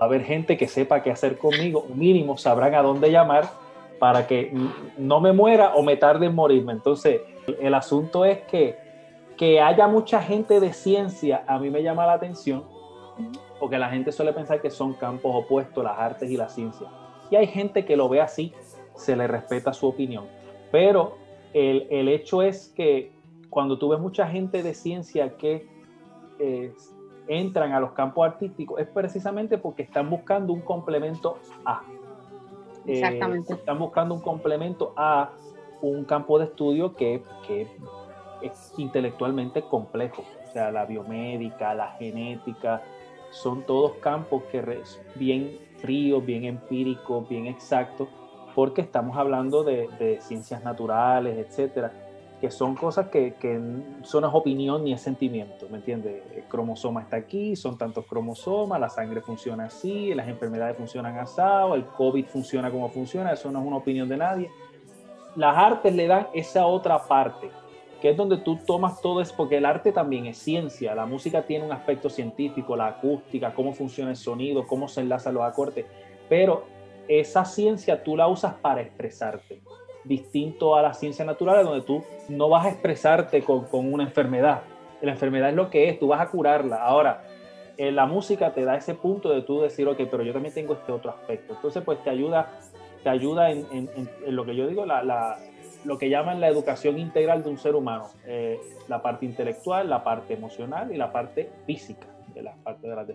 a 0.00 0.04
haber 0.04 0.22
gente 0.22 0.56
que 0.56 0.68
sepa 0.68 1.02
qué 1.02 1.10
hacer 1.10 1.38
conmigo, 1.38 1.86
mínimo 1.92 2.38
sabrán 2.38 2.76
a 2.76 2.82
dónde 2.82 3.10
llamar 3.10 3.48
para 3.98 4.28
que 4.28 4.54
no 4.96 5.20
me 5.20 5.32
muera 5.32 5.74
o 5.74 5.82
me 5.82 5.96
tarde 5.96 6.26
en 6.26 6.34
morirme. 6.36 6.72
Entonces, 6.72 7.22
el 7.60 7.74
asunto 7.74 8.24
es 8.24 8.38
que, 8.42 8.78
que 9.36 9.60
haya 9.60 9.88
mucha 9.88 10.22
gente 10.22 10.60
de 10.60 10.72
ciencia, 10.72 11.42
a 11.48 11.58
mí 11.58 11.68
me 11.68 11.82
llama 11.82 12.06
la 12.06 12.12
atención, 12.12 12.62
porque 13.58 13.76
la 13.76 13.90
gente 13.90 14.12
suele 14.12 14.32
pensar 14.32 14.62
que 14.62 14.70
son 14.70 14.94
campos 14.94 15.32
opuestos, 15.34 15.82
las 15.82 15.98
artes 15.98 16.30
y 16.30 16.36
la 16.36 16.48
ciencia. 16.48 16.86
Y 17.30 17.36
hay 17.36 17.46
gente 17.46 17.84
que 17.84 17.96
lo 17.96 18.08
ve 18.08 18.20
así, 18.20 18.52
se 18.94 19.16
le 19.16 19.26
respeta 19.26 19.72
su 19.72 19.86
opinión. 19.86 20.26
Pero 20.70 21.16
el, 21.52 21.86
el 21.90 22.08
hecho 22.08 22.42
es 22.42 22.72
que 22.76 23.12
cuando 23.48 23.78
tú 23.78 23.88
ves 23.88 24.00
mucha 24.00 24.26
gente 24.28 24.62
de 24.62 24.74
ciencia 24.74 25.36
que 25.36 25.66
eh, 26.38 26.72
entran 27.28 27.72
a 27.72 27.80
los 27.80 27.92
campos 27.92 28.26
artísticos 28.26 28.80
es 28.80 28.88
precisamente 28.88 29.58
porque 29.58 29.82
están 29.82 30.08
buscando 30.10 30.52
un 30.52 30.60
complemento 30.60 31.38
a. 31.64 31.82
Eh, 32.86 32.94
Exactamente. 32.94 33.54
están 33.54 33.78
buscando 33.78 34.14
un 34.14 34.20
complemento 34.20 34.92
a 34.96 35.30
un 35.82 36.04
campo 36.04 36.38
de 36.38 36.46
estudio 36.46 36.94
que, 36.94 37.22
que 37.46 37.68
es 38.42 38.72
intelectualmente 38.78 39.62
complejo. 39.62 40.24
O 40.48 40.52
sea, 40.52 40.70
la 40.70 40.86
biomédica, 40.86 41.74
la 41.74 41.92
genética, 41.92 42.82
son 43.30 43.62
todos 43.62 43.92
campos 44.00 44.42
que 44.50 44.82
bien 45.14 45.58
fríos, 45.80 46.24
bien 46.24 46.44
empíricos, 46.44 47.28
bien 47.28 47.46
exactos, 47.46 48.08
porque 48.54 48.80
estamos 48.80 49.16
hablando 49.16 49.64
de, 49.64 50.18
ciencias 50.20 50.62
naturales, 50.64 51.38
etcétera 51.38 51.92
que 52.40 52.50
son 52.50 52.74
cosas 52.74 53.08
que, 53.08 53.34
que 53.34 53.60
son 54.02 54.24
opinión 54.24 54.82
ni 54.82 54.94
es 54.94 55.02
sentimiento, 55.02 55.68
¿me 55.68 55.76
entiendes? 55.76 56.22
El 56.34 56.44
cromosoma 56.44 57.02
está 57.02 57.16
aquí, 57.16 57.54
son 57.54 57.76
tantos 57.76 58.06
cromosomas, 58.06 58.80
la 58.80 58.88
sangre 58.88 59.20
funciona 59.20 59.66
así, 59.66 60.14
las 60.14 60.26
enfermedades 60.26 60.74
funcionan 60.78 61.18
asado, 61.18 61.74
el 61.74 61.84
COVID 61.84 62.24
funciona 62.24 62.70
como 62.70 62.88
funciona, 62.88 63.32
eso 63.32 63.52
no 63.52 63.60
es 63.60 63.66
una 63.66 63.76
opinión 63.76 64.08
de 64.08 64.16
nadie. 64.16 64.50
Las 65.36 65.54
artes 65.54 65.94
le 65.94 66.06
dan 66.06 66.28
esa 66.32 66.64
otra 66.64 67.06
parte, 67.06 67.50
que 68.00 68.10
es 68.10 68.16
donde 68.16 68.38
tú 68.38 68.58
tomas 68.66 69.00
todo 69.00 69.20
eso, 69.20 69.34
porque 69.36 69.58
el 69.58 69.66
arte 69.66 69.92
también 69.92 70.26
es 70.26 70.38
ciencia, 70.38 70.94
la 70.94 71.06
música 71.06 71.42
tiene 71.42 71.64
un 71.64 71.72
aspecto 71.72 72.08
científico, 72.10 72.76
la 72.76 72.86
acústica, 72.86 73.52
cómo 73.54 73.72
funciona 73.72 74.10
el 74.10 74.16
sonido, 74.16 74.66
cómo 74.66 74.88
se 74.88 75.00
enlazan 75.02 75.34
los 75.34 75.44
acordes, 75.44 75.86
pero 76.28 76.64
esa 77.08 77.44
ciencia 77.44 78.02
tú 78.02 78.16
la 78.16 78.28
usas 78.28 78.54
para 78.54 78.80
expresarte 78.80 79.60
distinto 80.04 80.76
a 80.76 80.82
la 80.82 80.94
ciencia 80.94 81.24
natural, 81.24 81.64
donde 81.64 81.82
tú 81.82 82.02
no 82.28 82.48
vas 82.48 82.66
a 82.66 82.70
expresarte 82.70 83.42
con, 83.42 83.66
una 83.72 84.04
enfermedad. 84.04 84.62
La 85.02 85.12
enfermedad 85.12 85.50
es 85.50 85.54
lo 85.54 85.70
que 85.70 85.88
es, 85.88 85.98
tú 85.98 86.08
vas 86.08 86.20
a 86.20 86.28
curarla. 86.28 86.76
Ahora, 86.76 87.24
en 87.76 87.96
la 87.96 88.06
música 88.06 88.52
te 88.52 88.64
da 88.64 88.76
ese 88.76 88.94
punto 88.94 89.30
de 89.30 89.42
tú 89.42 89.60
decir, 89.60 89.88
ok, 89.88 89.98
pero 90.10 90.22
yo 90.22 90.32
también 90.32 90.54
tengo 90.54 90.74
este 90.74 90.92
otro 90.92 91.10
aspecto. 91.10 91.54
Entonces, 91.54 91.82
pues 91.84 92.02
te 92.02 92.10
ayuda, 92.10 92.58
te 93.02 93.08
ayuda 93.08 93.50
en, 93.50 93.88
lo 94.26 94.44
que 94.44 94.54
yo 94.54 94.66
digo, 94.66 94.84
la, 94.84 95.38
lo 95.84 95.98
que 95.98 96.08
llaman 96.08 96.40
la 96.40 96.48
educación 96.48 96.98
integral 96.98 97.42
de 97.42 97.50
un 97.50 97.58
ser 97.58 97.74
humano. 97.74 98.08
Eh, 98.26 98.58
la 98.88 99.02
parte 99.02 99.26
intelectual, 99.26 99.88
la 99.88 100.04
parte 100.04 100.34
emocional 100.34 100.92
y 100.92 100.96
la 100.96 101.12
parte 101.12 101.50
física 101.66 102.06
de 102.34 102.42
la 102.42 102.54
parte 102.54 102.88
de 102.88 102.96
las 102.96 103.06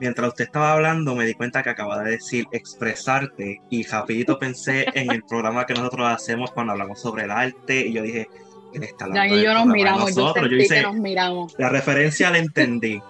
mientras 0.00 0.28
usted 0.28 0.46
estaba 0.46 0.72
hablando 0.72 1.14
me 1.14 1.26
di 1.26 1.34
cuenta 1.34 1.62
que 1.62 1.70
acaba 1.70 2.02
de 2.02 2.12
decir 2.12 2.46
expresarte 2.50 3.60
y 3.68 3.84
rapidito 3.84 4.38
pensé 4.38 4.86
en 4.94 5.10
el 5.12 5.22
programa 5.22 5.66
que 5.66 5.74
nosotros 5.74 6.08
hacemos 6.08 6.50
cuando 6.50 6.72
hablamos 6.72 7.00
sobre 7.00 7.24
el 7.24 7.30
arte 7.30 7.86
y 7.86 7.92
yo 7.92 8.02
dije, 8.02 8.28
él 8.72 8.82
está 8.82 9.04
hablando 9.04 9.36
y 9.36 9.44
yo 9.44 9.54
nos 9.54 9.66
miramos, 9.66 10.16
nosotros. 10.16 10.48
yo, 10.50 10.56
hice, 10.56 10.82
nos 10.82 10.94
miramos. 10.94 11.54
La 11.58 11.68
referencia 11.68 12.30
la 12.30 12.38
entendí. 12.38 13.00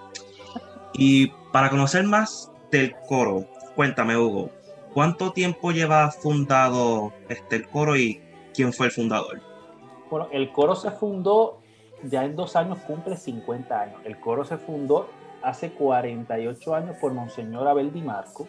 y 0.93 1.27
para 1.51 1.69
conocer 1.69 2.03
más 2.03 2.51
del 2.71 2.93
coro, 3.07 3.47
cuéntame 3.75 4.17
Hugo, 4.17 4.51
¿cuánto 4.93 5.31
tiempo 5.31 5.71
lleva 5.71 6.11
fundado 6.11 7.13
este, 7.29 7.57
el 7.57 7.67
coro 7.67 7.95
y 7.95 8.21
quién 8.53 8.73
fue 8.73 8.87
el 8.87 8.91
fundador? 8.91 9.41
Bueno, 10.09 10.27
el 10.31 10.51
coro 10.51 10.75
se 10.75 10.91
fundó 10.91 11.59
ya 12.03 12.25
en 12.25 12.35
dos 12.35 12.55
años 12.55 12.79
cumple 12.79 13.15
50 13.15 13.79
años. 13.79 14.01
El 14.03 14.19
coro 14.19 14.43
se 14.43 14.57
fundó 14.57 15.07
hace 15.41 15.71
48 15.71 16.75
años 16.75 16.97
por 16.99 17.13
Monseñor 17.13 17.67
Abel 17.67 17.93
Di 17.93 18.01
Marco. 18.01 18.47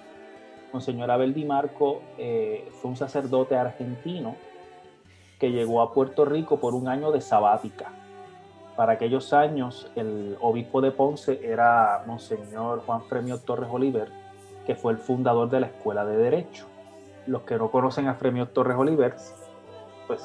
Monseñor 0.72 1.10
Abel 1.10 1.34
Di 1.34 1.44
Marco 1.44 2.02
eh, 2.18 2.68
fue 2.80 2.90
un 2.90 2.96
sacerdote 2.96 3.56
argentino 3.56 4.36
que 5.38 5.50
llegó 5.50 5.82
a 5.82 5.92
Puerto 5.92 6.24
Rico 6.24 6.60
por 6.60 6.74
un 6.74 6.88
año 6.88 7.12
de 7.12 7.20
sabática. 7.20 7.92
Para 8.76 8.94
aquellos 8.94 9.32
años, 9.34 9.90
el 9.96 10.38
obispo 10.40 10.80
de 10.80 10.92
Ponce 10.92 11.40
era 11.42 12.04
Monseñor 12.06 12.80
Juan 12.86 13.02
Fremio 13.02 13.38
Torres 13.38 13.68
Oliver, 13.70 14.10
que 14.66 14.74
fue 14.74 14.92
el 14.92 14.98
fundador 14.98 15.50
de 15.50 15.60
la 15.60 15.66
Escuela 15.66 16.04
de 16.04 16.16
Derecho. 16.16 16.66
Los 17.26 17.42
que 17.42 17.56
no 17.56 17.70
conocen 17.70 18.08
a 18.08 18.14
Fremio 18.14 18.48
Torres 18.48 18.76
Oliver, 18.76 19.14
pues 20.06 20.22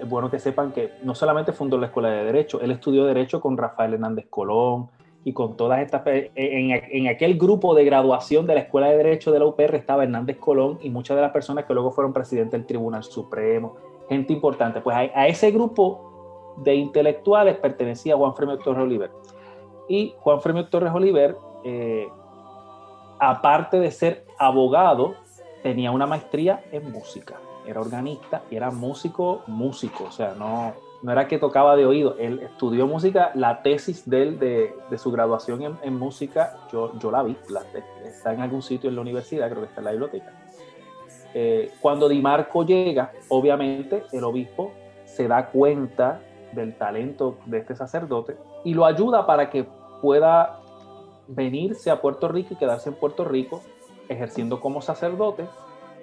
es 0.00 0.08
bueno 0.08 0.30
que 0.30 0.38
sepan 0.38 0.72
que 0.72 0.92
no 1.02 1.14
solamente 1.14 1.52
fundó 1.52 1.78
la 1.78 1.86
Escuela 1.86 2.10
de 2.10 2.24
Derecho, 2.24 2.60
él 2.60 2.70
estudió 2.70 3.04
Derecho 3.04 3.40
con 3.40 3.56
Rafael 3.56 3.94
Hernández 3.94 4.26
Colón 4.30 4.88
y 5.24 5.32
con 5.32 5.56
todas 5.56 5.80
estas... 5.80 6.02
En, 6.06 6.70
en, 6.70 7.08
aquel 7.08 7.36
grupo 7.36 7.74
de 7.74 7.84
graduación 7.84 8.46
de 8.46 8.54
la 8.54 8.60
Escuela 8.60 8.88
de 8.88 8.96
Derecho 8.96 9.30
de 9.30 9.38
la 9.38 9.46
UPR 9.46 9.74
estaba 9.74 10.04
Hernández 10.04 10.38
Colón 10.38 10.78
y 10.80 10.90
muchas 10.90 11.16
de 11.16 11.22
las 11.22 11.32
personas 11.32 11.66
que 11.66 11.74
luego 11.74 11.90
fueron 11.90 12.12
presidente 12.12 12.56
del 12.56 12.66
Tribunal 12.66 13.04
Supremo, 13.04 13.76
gente 14.08 14.32
importante. 14.32 14.80
Pues 14.80 14.96
a, 14.96 15.28
ese 15.28 15.50
grupo 15.50 16.54
de 16.58 16.74
intelectuales 16.74 17.56
pertenecía 17.56 18.16
Juan 18.16 18.34
Fremio 18.34 18.58
Torres 18.58 18.82
Oliver. 18.82 19.10
Y 19.88 20.14
Juan 20.18 20.40
Fremio 20.40 20.66
Torres 20.68 20.92
Oliver, 20.94 21.36
eh, 21.64 22.08
aparte 23.20 23.78
de 23.78 23.90
ser 23.90 24.24
abogado, 24.38 25.14
tenía 25.62 25.90
una 25.90 26.06
maestría 26.06 26.64
en 26.72 26.90
música. 26.90 27.36
Era 27.66 27.80
organista 27.80 28.42
y 28.50 28.56
era 28.56 28.70
músico, 28.70 29.42
músico, 29.46 30.04
o 30.04 30.10
sea, 30.10 30.34
no, 30.36 30.72
no 31.02 31.12
era 31.12 31.28
que 31.28 31.38
tocaba 31.38 31.76
de 31.76 31.86
oído, 31.86 32.16
él 32.18 32.40
estudió 32.40 32.86
música, 32.86 33.30
la 33.34 33.62
tesis 33.62 34.08
de 34.08 34.22
él, 34.22 34.38
de, 34.38 34.98
su 34.98 35.12
graduación 35.12 35.78
en, 35.82 35.98
música, 35.98 36.56
yo, 36.72 36.98
yo 36.98 37.10
la 37.10 37.22
vi, 37.22 37.36
está 38.04 38.32
en 38.32 38.40
algún 38.40 38.62
sitio 38.62 38.88
en 38.88 38.96
la 38.96 39.02
universidad, 39.02 39.48
creo 39.48 39.62
que 39.62 39.68
está 39.68 39.80
en 39.80 39.84
la 39.84 39.90
biblioteca. 39.92 40.32
Eh, 41.34 41.70
cuando 41.80 42.08
Di 42.08 42.20
Marco 42.20 42.64
llega, 42.64 43.12
obviamente 43.28 44.04
el 44.12 44.24
obispo 44.24 44.72
se 45.04 45.28
da 45.28 45.46
cuenta 45.46 46.20
del 46.52 46.74
talento 46.74 47.36
de 47.46 47.58
este 47.58 47.76
sacerdote 47.76 48.36
y 48.64 48.74
lo 48.74 48.84
ayuda 48.84 49.26
para 49.26 49.48
que 49.48 49.66
pueda 50.02 50.59
venirse 51.30 51.90
a 51.90 52.00
Puerto 52.00 52.28
Rico 52.28 52.54
y 52.54 52.56
quedarse 52.56 52.88
en 52.88 52.96
Puerto 52.96 53.24
Rico 53.24 53.62
ejerciendo 54.08 54.60
como 54.60 54.82
sacerdote 54.82 55.46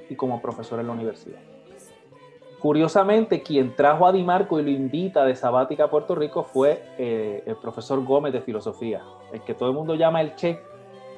y 0.10 0.16
como 0.16 0.42
profesor 0.42 0.80
en 0.80 0.88
la 0.88 0.94
universidad. 0.94 1.40
Curiosamente, 2.60 3.44
quien 3.44 3.76
trajo 3.76 4.08
a 4.08 4.12
Di 4.12 4.24
Marco 4.24 4.60
y 4.60 4.64
lo 4.64 4.72
invita 4.72 5.26
de 5.26 5.36
sabática 5.36 5.86
a 5.86 5.90
Puerto 5.90 6.16
Rico 6.16 6.44
fue 6.44 6.84
eh, 6.98 7.44
el 7.46 7.56
profesor 7.58 8.04
Gómez 8.04 8.34
de 8.34 8.42
filosofía, 8.42 9.04
el 9.32 9.42
que 9.42 9.54
todo 9.54 9.70
el 9.70 9.76
mundo 9.76 9.94
llama 9.94 10.22
el 10.22 10.36
Che, 10.36 10.60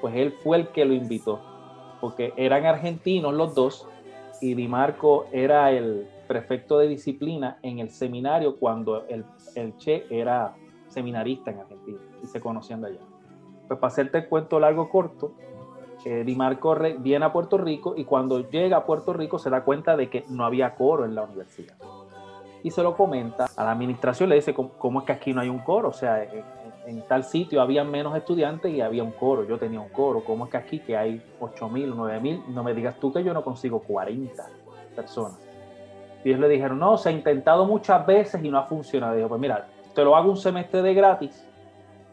pues 0.02 0.16
él 0.16 0.34
fue 0.44 0.58
el 0.58 0.68
que 0.70 0.84
lo 0.84 0.94
invitó, 0.94 1.40
porque 2.02 2.34
eran 2.36 2.66
argentinos 2.66 3.34
los 3.34 3.56
dos 3.56 3.88
y 4.42 4.54
Di 4.54 4.68
Marco 4.68 5.28
era 5.32 5.72
el 5.72 6.10
prefecto 6.28 6.78
de 6.78 6.88
disciplina 6.88 7.60
en 7.62 7.80
el 7.80 7.90
seminario 7.90 8.58
cuando 8.58 9.08
el, 9.08 9.24
el 9.56 9.78
Che 9.78 10.08
era 10.10 10.56
seminarista 10.90 11.52
en 11.52 11.60
Argentina 11.60 12.00
y 12.22 12.28
se 12.28 12.42
conocían 12.42 12.82
de 12.82 12.88
allá. 12.88 13.09
Pues 13.70 13.80
para 13.80 13.92
hacerte 13.92 14.18
el 14.18 14.28
cuento 14.28 14.60
largo 14.60 14.90
corto, 14.90 15.34
eh, 16.04 16.24
Di 16.26 16.36
Marco 16.36 16.76
viene 16.98 17.24
a 17.24 17.32
Puerto 17.32 17.56
Rico 17.56 17.94
y 17.96 18.04
cuando 18.04 18.50
llega 18.50 18.78
a 18.78 18.84
Puerto 18.84 19.14
Rico 19.14 19.38
se 19.38 19.52
da 19.52 19.64
cuenta 19.64 19.96
de 19.96 20.10
que 20.10 20.26
no 20.28 20.44
había 20.44 20.74
coro 20.74 21.06
en 21.06 21.14
la 21.14 21.22
universidad. 21.22 21.76
Y 22.64 22.72
se 22.72 22.82
lo 22.82 22.98
comenta 22.98 23.46
a 23.56 23.64
la 23.64 23.72
administración, 23.72 24.28
le 24.28 24.36
dice, 24.36 24.56
¿cómo, 24.56 25.00
es 25.02 25.06
que 25.06 25.12
aquí 25.12 25.34
no 25.34 25.42
hay 25.42 25.50
un 25.50 25.60
coro? 25.60 25.90
O 25.90 25.94
sea, 25.94 26.24
en, 26.24 27.04
tal 27.04 27.24
sitio 27.24 27.62
había 27.62 27.84
menos 27.84 28.18
estudiantes 28.18 28.74
y 28.74 28.82
había 28.82 29.04
un 29.04 29.12
coro, 29.12 29.44
yo 29.44 29.60
tenía 29.60 29.80
un 29.80 29.90
coro, 29.90 30.24
¿cómo 30.26 30.46
es 30.46 30.52
que 30.52 30.58
aquí 30.58 30.80
que 30.80 30.98
hay 30.98 31.24
8 31.40 31.70
mil, 31.70 31.94
9 31.96 32.20
mil? 32.20 32.44
No 32.48 32.64
me 32.64 32.74
digas 32.74 33.00
tú 33.00 33.14
que 33.14 33.24
yo 33.24 33.36
no 33.36 33.44
consigo 33.44 33.82
40 33.82 34.50
personas. 34.96 35.40
Y 36.24 36.30
ellos 36.30 36.42
le 36.42 36.50
dijeron, 36.50 36.80
no, 36.80 36.98
se 36.98 37.10
ha 37.10 37.12
intentado 37.12 37.66
muchas 37.66 38.04
veces 38.08 38.44
y 38.44 38.50
no 38.50 38.58
ha 38.58 38.64
funcionado. 38.64 39.16
Dijo, 39.16 39.30
pues 39.30 39.40
mira, 39.40 39.68
te 39.94 40.04
lo 40.04 40.16
hago 40.16 40.32
un 40.32 40.38
semestre 40.38 40.82
de 40.82 40.96
gratis. 40.96 41.46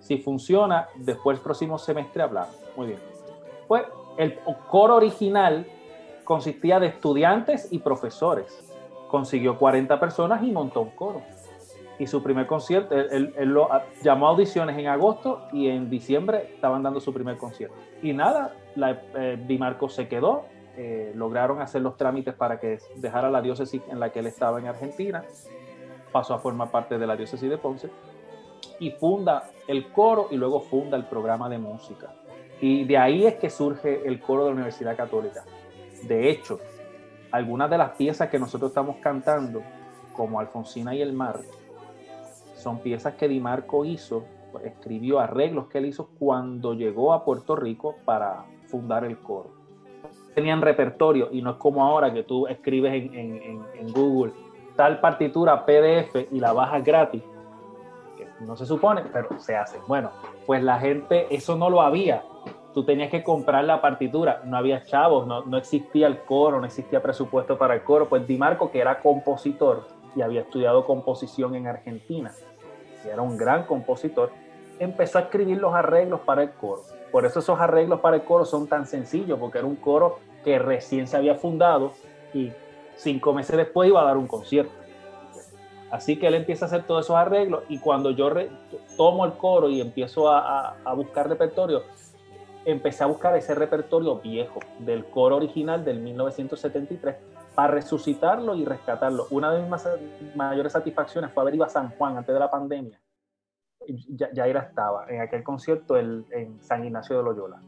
Si 0.06 0.18
funciona, 0.18 0.88
después 0.94 1.38
el 1.38 1.42
próximo 1.42 1.78
semestre 1.78 2.22
hablamos. 2.22 2.56
Muy 2.76 2.88
bien 2.88 3.16
pues 3.66 3.84
el 4.16 4.38
coro 4.68 4.96
original 4.96 5.66
consistía 6.24 6.80
de 6.80 6.88
estudiantes 6.88 7.68
y 7.70 7.78
profesores. 7.78 8.62
Consiguió 9.08 9.58
40 9.58 10.00
personas 10.00 10.42
y 10.42 10.50
montó 10.50 10.82
un 10.82 10.90
coro. 10.90 11.22
Y 11.98 12.06
su 12.06 12.22
primer 12.22 12.46
concierto, 12.46 12.94
él, 12.94 13.32
lo 13.38 13.68
llamó 14.02 14.26
a 14.26 14.30
audiciones 14.30 14.76
en 14.76 14.86
agosto 14.88 15.48
y 15.52 15.68
en 15.68 15.88
diciembre 15.88 16.50
estaban 16.54 16.82
dando 16.82 17.00
su 17.00 17.12
primer 17.12 17.38
concierto. 17.38 17.76
Y 18.02 18.12
nada, 18.12 18.54
la, 18.74 19.02
eh, 19.14 19.58
se 19.88 20.08
quedó, 20.08 20.44
eh, 20.76 21.12
lograron 21.14 21.62
hacer 21.62 21.80
los 21.80 21.96
trámites 21.96 22.34
para 22.34 22.60
que 22.60 22.80
dejara 22.96 23.30
la 23.30 23.40
diócesis 23.40 23.80
en 23.88 23.98
la 23.98 24.10
que 24.10 24.18
él 24.18 24.26
estaba 24.26 24.58
en 24.58 24.66
Argentina, 24.66 25.24
pasó 26.12 26.34
a 26.34 26.38
formar 26.38 26.70
parte 26.70 26.98
de 26.98 27.06
la 27.06 27.16
diócesis 27.16 27.48
de 27.48 27.56
Ponce 27.56 27.88
y 28.78 28.90
funda 28.90 29.50
el 29.66 29.90
coro 29.92 30.28
y 30.30 30.36
luego 30.36 30.60
funda 30.60 30.96
el 30.96 31.04
programa 31.04 31.48
de 31.48 31.58
música. 31.58 32.12
Y 32.60 32.84
de 32.84 32.96
ahí 32.96 33.26
es 33.26 33.34
que 33.34 33.50
surge 33.50 34.06
el 34.06 34.20
coro 34.20 34.44
de 34.44 34.50
la 34.50 34.54
Universidad 34.54 34.96
Católica. 34.96 35.44
De 36.02 36.30
hecho, 36.30 36.58
algunas 37.30 37.68
de 37.70 37.78
las 37.78 37.90
piezas 37.90 38.28
que 38.28 38.38
nosotros 38.38 38.70
estamos 38.70 38.96
cantando, 38.96 39.62
como 40.12 40.40
Alfonsina 40.40 40.94
y 40.94 41.02
el 41.02 41.12
Mar, 41.12 41.40
son 42.54 42.78
piezas 42.78 43.14
que 43.14 43.28
Di 43.28 43.40
Marco 43.40 43.84
hizo, 43.84 44.24
escribió 44.64 45.20
arreglos 45.20 45.66
que 45.66 45.78
él 45.78 45.86
hizo 45.86 46.08
cuando 46.18 46.72
llegó 46.72 47.12
a 47.12 47.24
Puerto 47.24 47.54
Rico 47.56 47.96
para 48.04 48.46
fundar 48.68 49.04
el 49.04 49.18
coro. 49.18 49.50
Tenían 50.34 50.62
repertorio 50.62 51.28
y 51.30 51.42
no 51.42 51.50
es 51.50 51.56
como 51.56 51.84
ahora 51.84 52.12
que 52.12 52.22
tú 52.22 52.46
escribes 52.46 52.92
en, 52.94 53.62
en 53.74 53.92
Google 53.92 54.32
tal 54.76 55.00
partitura 55.00 55.64
PDF 55.64 56.30
y 56.30 56.38
la 56.38 56.52
bajas 56.52 56.84
gratis. 56.84 57.22
No 58.40 58.56
se 58.56 58.66
supone, 58.66 59.02
pero 59.12 59.38
se 59.38 59.56
hace. 59.56 59.78
Bueno, 59.86 60.10
pues 60.46 60.62
la 60.62 60.78
gente, 60.78 61.26
eso 61.34 61.56
no 61.56 61.70
lo 61.70 61.80
había 61.80 62.22
tú 62.76 62.84
tenías 62.84 63.10
que 63.10 63.24
comprar 63.24 63.64
la 63.64 63.80
partitura, 63.80 64.42
no 64.44 64.54
había 64.54 64.84
chavos, 64.84 65.26
no, 65.26 65.46
no, 65.46 65.56
existía 65.56 66.06
el 66.08 66.18
coro, 66.18 66.60
no 66.60 66.66
existía 66.66 67.02
presupuesto 67.02 67.56
para 67.56 67.72
el 67.72 67.82
coro. 67.82 68.06
Pues 68.06 68.26
Di 68.26 68.36
Marco, 68.36 68.70
que 68.70 68.80
era 68.80 69.00
compositor 69.00 69.88
y 70.14 70.20
había 70.20 70.42
estudiado 70.42 70.84
composición 70.84 71.54
en 71.54 71.68
Argentina, 71.68 72.34
y 73.02 73.08
era 73.08 73.22
un 73.22 73.38
gran 73.38 73.64
compositor, 73.64 74.30
empezó 74.78 75.16
a 75.16 75.22
escribir 75.22 75.56
los 75.56 75.72
arreglos 75.72 76.20
para 76.20 76.42
el 76.42 76.50
coro. 76.50 76.82
Por 77.10 77.24
eso 77.24 77.38
esos 77.38 77.58
arreglos 77.58 78.00
para 78.00 78.16
el 78.16 78.24
coro 78.24 78.44
son 78.44 78.66
tan 78.66 78.86
sencillos, 78.86 79.38
porque 79.38 79.56
era 79.56 79.66
un 79.66 79.76
coro 79.76 80.18
que 80.44 80.58
recién 80.58 81.06
se 81.06 81.16
había 81.16 81.34
fundado 81.34 81.92
y 82.34 82.52
cinco 82.96 83.32
meses 83.32 83.56
después 83.56 83.88
iba 83.88 84.02
a 84.02 84.04
dar 84.04 84.18
un 84.18 84.26
concierto. 84.26 84.74
Así 85.90 86.18
que 86.18 86.26
él 86.26 86.34
empieza 86.34 86.64
a 86.64 86.68
hacer 86.68 86.84
todos 86.84 87.04
esos 87.04 87.16
arreglos 87.16 87.62
y 87.68 87.78
cuando 87.78 88.10
yo 88.10 88.30
tomo 88.96 89.24
el 89.24 89.32
coro 89.34 89.68
y 89.68 89.80
empiezo 89.80 90.28
a, 90.28 90.76
buscar 90.96 91.28
repertorio, 91.28 91.82
empecé 92.64 93.04
a 93.04 93.06
buscar 93.06 93.36
ese 93.36 93.54
repertorio 93.54 94.16
viejo 94.16 94.60
del 94.80 95.04
coro 95.06 95.36
original 95.36 95.84
del 95.84 96.00
1973 96.00 97.16
para 97.54 97.72
resucitarlo 97.72 98.56
y 98.56 98.64
rescatarlo. 98.64 99.28
Una 99.30 99.52
de 99.52 99.62
mis 99.62 100.36
mayores 100.36 100.72
satisfacciones 100.72 101.32
fue 101.32 101.42
haber 101.42 101.54
ido 101.54 101.64
a 101.64 101.68
San 101.68 101.90
Juan 101.90 102.16
antes 102.16 102.34
de 102.34 102.40
la 102.40 102.50
pandemia. 102.50 103.00
Ya, 104.08 104.32
Yaira 104.32 104.62
estaba 104.62 105.06
en 105.08 105.20
aquel 105.20 105.44
concierto 105.44 105.96
en 105.96 106.58
San 106.60 106.84
Ignacio 106.84 107.16
de 107.16 107.22
Loyola. 107.22 107.62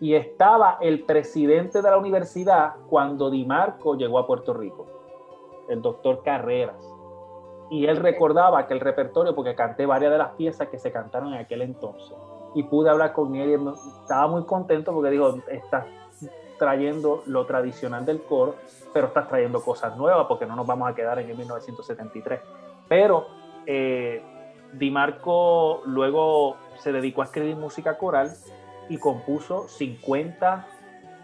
Y 0.00 0.14
estaba 0.14 0.78
el 0.80 1.04
presidente 1.04 1.82
de 1.82 1.90
la 1.90 1.98
universidad 1.98 2.74
cuando 2.88 3.30
Di 3.30 3.44
Marco 3.44 3.96
llegó 3.96 4.18
a 4.18 4.26
Puerto 4.26 4.54
Rico, 4.54 4.86
el 5.68 5.82
doctor 5.82 6.22
Carreras. 6.24 6.89
Y 7.70 7.86
él 7.86 7.96
recordaba 7.96 8.58
aquel 8.58 8.80
repertorio 8.80 9.34
porque 9.34 9.54
canté 9.54 9.86
varias 9.86 10.12
de 10.12 10.18
las 10.18 10.30
piezas 10.30 10.68
que 10.68 10.78
se 10.78 10.90
cantaron 10.90 11.32
en 11.34 11.40
aquel 11.40 11.62
entonces 11.62 12.16
y 12.54 12.64
pude 12.64 12.90
hablar 12.90 13.12
con 13.12 13.34
él 13.36 13.50
y 13.50 14.02
estaba 14.02 14.26
muy 14.26 14.44
contento 14.44 14.92
porque 14.92 15.10
dijo, 15.10 15.36
estás 15.48 15.86
trayendo 16.58 17.22
lo 17.26 17.46
tradicional 17.46 18.04
del 18.04 18.22
coro, 18.22 18.56
pero 18.92 19.06
estás 19.08 19.28
trayendo 19.28 19.62
cosas 19.62 19.96
nuevas 19.96 20.26
porque 20.26 20.46
no 20.46 20.56
nos 20.56 20.66
vamos 20.66 20.90
a 20.90 20.94
quedar 20.94 21.18
en 21.18 21.30
el 21.30 21.36
1973. 21.36 22.40
Pero 22.88 23.26
eh, 23.66 24.22
Di 24.72 24.90
Marco 24.90 25.82
luego 25.86 26.56
se 26.78 26.92
dedicó 26.92 27.22
a 27.22 27.24
escribir 27.24 27.56
música 27.56 27.96
coral 27.96 28.32
y 28.88 28.98
compuso 28.98 29.68
50 29.68 30.66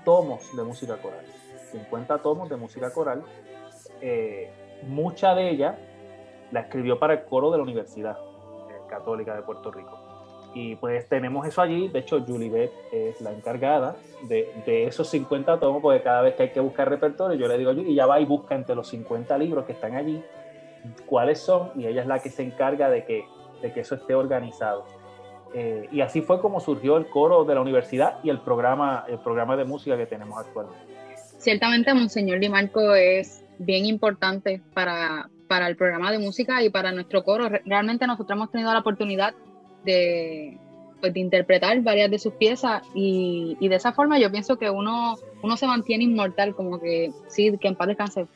tomos 0.04 0.56
de 0.56 0.62
música 0.62 0.96
coral. 0.96 1.24
50 1.72 2.18
tomos 2.18 2.48
de 2.48 2.56
música 2.56 2.90
coral. 2.92 3.22
Eh, 4.00 4.50
mucha 4.86 5.34
de 5.34 5.50
ella 5.50 5.78
la 6.52 6.60
escribió 6.60 6.98
para 6.98 7.14
el 7.14 7.24
coro 7.24 7.50
de 7.50 7.58
la 7.58 7.62
Universidad 7.62 8.16
eh, 8.16 8.74
Católica 8.88 9.34
de 9.34 9.42
Puerto 9.42 9.70
Rico. 9.70 9.98
Y 10.54 10.76
pues 10.76 11.06
tenemos 11.08 11.46
eso 11.46 11.60
allí. 11.60 11.88
De 11.88 11.98
hecho, 11.98 12.24
Julie 12.26 12.48
Beth 12.48 12.72
es 12.90 13.20
la 13.20 13.32
encargada 13.32 13.96
de, 14.22 14.48
de, 14.64 14.84
esos 14.84 15.08
50 15.08 15.60
tomos, 15.60 15.82
porque 15.82 16.02
cada 16.02 16.22
vez 16.22 16.34
que 16.34 16.44
hay 16.44 16.50
que 16.50 16.60
buscar 16.60 16.88
repertorio, 16.88 17.36
yo 17.36 17.46
le 17.46 17.58
digo, 17.58 17.72
y 17.72 17.94
ya 17.94 18.06
va 18.06 18.20
y 18.20 18.24
busca 18.24 18.54
entre 18.54 18.74
los 18.74 18.88
50 18.88 19.36
libros 19.36 19.66
que 19.66 19.72
están 19.72 19.94
allí, 19.94 20.22
cuáles 21.04 21.40
son, 21.40 21.72
y 21.76 21.86
ella 21.86 22.00
es 22.00 22.06
la 22.06 22.20
que 22.20 22.30
se 22.30 22.42
encarga 22.42 22.88
de 22.88 23.04
que 23.04 23.26
de 23.62 23.72
que 23.72 23.80
eso 23.80 23.94
esté 23.94 24.14
organizado. 24.14 24.84
Eh, 25.54 25.88
y 25.90 26.00
así 26.00 26.22
fue 26.22 26.40
como 26.40 26.60
surgió 26.60 26.96
el 26.96 27.08
coro 27.08 27.44
de 27.44 27.54
la 27.54 27.60
universidad 27.60 28.18
y 28.22 28.30
el 28.30 28.40
programa, 28.40 29.04
el 29.08 29.18
programa 29.18 29.56
de 29.56 29.64
música 29.64 29.96
que 29.96 30.06
tenemos 30.06 30.38
actualmente. 30.38 30.84
Ciertamente, 31.38 31.94
Monseñor 31.94 32.40
Di 32.40 32.48
Marco 32.48 32.94
es 32.94 33.44
bien 33.58 33.86
importante 33.86 34.60
para, 34.74 35.30
para 35.48 35.68
el 35.68 35.76
programa 35.76 36.10
de 36.12 36.18
música 36.18 36.62
y 36.62 36.70
para 36.70 36.92
nuestro 36.92 37.24
coro. 37.24 37.48
Realmente 37.64 38.06
nosotros 38.06 38.36
hemos 38.36 38.50
tenido 38.50 38.72
la 38.72 38.80
oportunidad 38.80 39.34
de, 39.84 40.58
pues, 41.00 41.16
interpretar 41.16 41.80
varias 41.82 42.10
de 42.10 42.18
sus 42.18 42.34
piezas 42.34 42.82
y, 42.94 43.56
y, 43.60 43.68
de 43.68 43.76
esa 43.76 43.92
forma 43.92 44.18
yo 44.18 44.30
pienso 44.30 44.58
que 44.58 44.70
uno, 44.70 45.16
uno 45.42 45.56
se 45.56 45.66
mantiene 45.66 46.04
inmortal, 46.04 46.54
como 46.54 46.80
que 46.80 47.12
sí, 47.28 47.56
que 47.58 47.68
en 47.68 47.76
paz 47.76 47.88
descanse, 47.88 48.26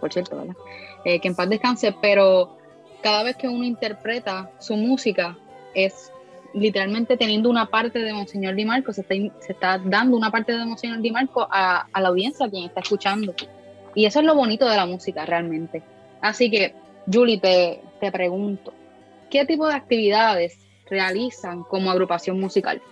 por 0.00 0.12
cierto, 0.12 0.36
¿verdad? 0.36 0.56
Eh, 1.04 1.20
que 1.20 1.28
en 1.28 1.34
paz 1.34 1.48
descanse, 1.48 1.94
pero 2.00 2.58
cada 3.02 3.22
vez 3.22 3.36
que 3.36 3.48
uno 3.48 3.64
interpreta 3.64 4.50
su 4.58 4.76
música 4.76 5.38
es 5.74 6.12
literalmente 6.52 7.16
teniendo 7.16 7.48
una 7.48 7.66
parte 7.66 8.00
de 8.00 8.12
Monseñor 8.12 8.54
Di 8.54 8.64
Marco, 8.64 8.92
se 8.92 9.02
está, 9.02 9.14
se 9.14 9.52
está 9.52 9.78
dando 9.78 10.16
una 10.16 10.30
parte 10.30 10.52
de 10.52 10.64
Monseñor 10.64 11.00
Di 11.00 11.10
Marco 11.10 11.46
a, 11.50 11.86
a 11.92 12.00
la 12.00 12.08
audiencia, 12.08 12.46
a 12.46 12.50
quien 12.50 12.64
está 12.64 12.80
escuchando. 12.80 13.34
Y 13.94 14.04
eso 14.04 14.20
es 14.20 14.26
lo 14.26 14.34
bonito 14.34 14.68
de 14.68 14.76
la 14.76 14.86
música 14.86 15.24
realmente. 15.26 15.82
Así 16.20 16.50
que, 16.50 16.74
Julie, 17.10 17.38
te, 17.38 17.80
te 18.00 18.12
pregunto, 18.12 18.72
¿qué 19.30 19.44
tipo 19.44 19.66
de 19.66 19.74
actividades 19.74 20.58
realizan 20.88 21.62
como 21.62 21.90
agrupación 21.90 22.38
musical? 22.38 22.82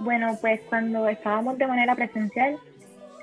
Bueno, 0.00 0.36
pues 0.40 0.60
cuando 0.68 1.08
estábamos 1.08 1.58
de 1.58 1.66
manera 1.66 1.94
presencial, 1.94 2.58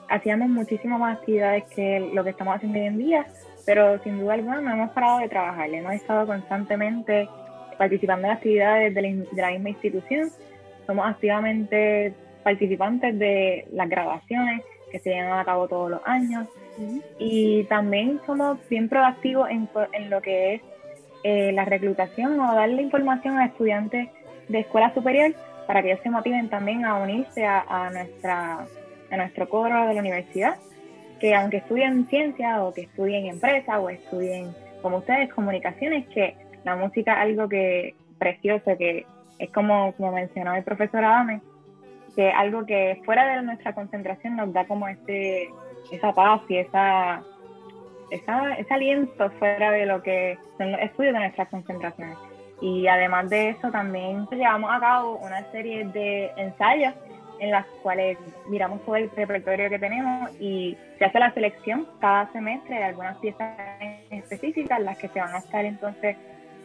hacíamos 0.10 0.50
muchísimas 0.50 1.00
más 1.00 1.18
actividades 1.18 1.64
que 1.76 2.00
lo 2.14 2.24
que 2.24 2.30
estamos 2.32 2.56
haciendo 2.56 2.80
hoy 2.80 2.86
en 2.86 2.98
día, 2.98 3.28
pero 3.66 4.02
sin 4.04 4.20
duda 4.20 4.36
alguna 4.36 4.62
no 4.62 4.72
hemos 4.72 4.92
parado 4.92 5.20
de 5.20 5.28
trabajar, 5.28 5.70
hemos 5.70 5.94
estado 5.94 6.26
constantemente 6.26 7.28
participando 7.78 8.28
en 8.28 8.34
actividades 8.34 8.94
de 8.94 9.02
la, 9.02 9.08
de 9.10 9.42
la 9.42 9.52
misma 9.52 9.70
institución, 9.70 10.30
somos 10.86 11.06
activamente 11.06 12.14
participantes 12.44 13.18
de 13.20 13.68
las 13.74 13.90
grabaciones 13.90 14.62
que 14.92 15.00
se 15.00 15.10
llevan 15.10 15.40
a 15.40 15.46
cabo 15.46 15.68
todos 15.68 15.92
los 15.92 16.02
años, 16.06 16.48
y 17.20 17.64
también 17.66 18.20
somos 18.26 18.58
bien 18.70 18.90
proactivos 18.90 19.50
en, 19.50 19.68
en 19.94 20.10
lo 20.10 20.22
que 20.22 20.56
es 20.56 20.62
eh, 21.24 21.52
la 21.52 21.66
reclutación 21.66 22.40
o 22.40 22.54
darle 22.54 22.82
información 22.82 23.38
a 23.38 23.46
estudiantes 23.46 24.10
de 24.48 24.60
escuela 24.60 24.94
superior 24.94 25.34
para 25.66 25.82
que 25.82 25.92
ellos 25.92 26.02
se 26.04 26.10
motiven 26.10 26.50
también 26.50 26.86
a 26.86 26.96
unirse 26.96 27.46
a, 27.46 27.66
a, 27.68 27.90
nuestra, 27.90 28.66
a 29.12 29.18
nuestro 29.18 29.50
coro 29.50 29.88
de 29.88 29.94
la 29.94 30.00
universidad, 30.00 30.56
que 31.20 31.36
aunque 31.36 31.58
estudien 31.58 32.08
ciencia 32.08 32.64
o 32.64 32.74
que 32.74 32.82
estudien 32.82 33.26
empresa 33.26 33.80
o 33.80 33.90
estudien 33.90 34.56
como 34.82 34.98
ustedes 34.98 35.34
comunicaciones, 35.34 36.08
que 36.10 36.36
la 36.64 36.76
música 36.76 37.14
es 37.14 37.20
algo 37.20 37.50
que 37.50 37.96
precioso, 38.20 38.78
que 38.78 39.06
es 39.40 39.50
como, 39.52 39.94
como 39.94 40.12
mencionó 40.12 40.56
el 40.56 40.64
profesor 40.64 41.04
Adame, 41.04 41.42
que 42.16 42.30
algo 42.30 42.66
que 42.66 43.02
fuera 43.06 43.36
de 43.36 43.44
nuestra 43.44 43.74
concentración 43.74 44.36
nos 44.36 44.54
da 44.54 44.66
como 44.66 44.88
este 44.88 45.50
esa 45.92 46.14
paz 46.14 46.42
y 46.50 46.58
esa, 46.58 47.24
esa, 48.12 48.54
ese 48.56 48.74
aliento 48.74 49.30
fuera 49.32 49.72
de 49.72 49.86
lo 49.86 50.02
que 50.02 50.38
son 50.58 50.72
los 50.72 50.82
estudios 50.82 51.14
de 51.14 51.20
nuestras 51.20 51.50
concentraciones. 51.50 52.18
Y 52.62 52.88
además 52.88 53.30
de 53.30 53.50
eso, 53.50 53.70
también 53.72 54.28
llevamos 54.32 54.72
a 54.74 54.80
cabo 54.80 55.18
una 55.18 55.44
serie 55.52 55.86
de 55.86 56.32
ensayos 56.38 56.94
en 57.40 57.52
las 57.52 57.66
cuales 57.84 58.18
miramos 58.50 58.84
todo 58.84 58.96
el 58.96 59.12
repertorio 59.12 59.70
que 59.70 59.78
tenemos 59.80 60.32
y 60.40 60.76
se 60.98 61.06
hace 61.06 61.20
la 61.20 61.32
selección 61.34 61.88
cada 62.00 62.32
semestre 62.32 62.78
de 62.78 62.84
algunas 62.84 63.18
piezas 63.18 63.56
específicas, 64.10 64.80
las 64.82 64.98
que 64.98 65.08
se 65.10 65.20
van 65.20 65.36
a 65.36 65.40
estar 65.40 65.64
entonces 65.66 66.18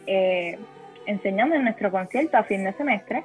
eh, 0.07 0.57
enseñando 1.05 1.55
en 1.55 1.63
nuestro 1.63 1.91
concierto 1.91 2.37
a 2.37 2.43
fin 2.43 2.63
de 2.63 2.73
semestre, 2.73 3.23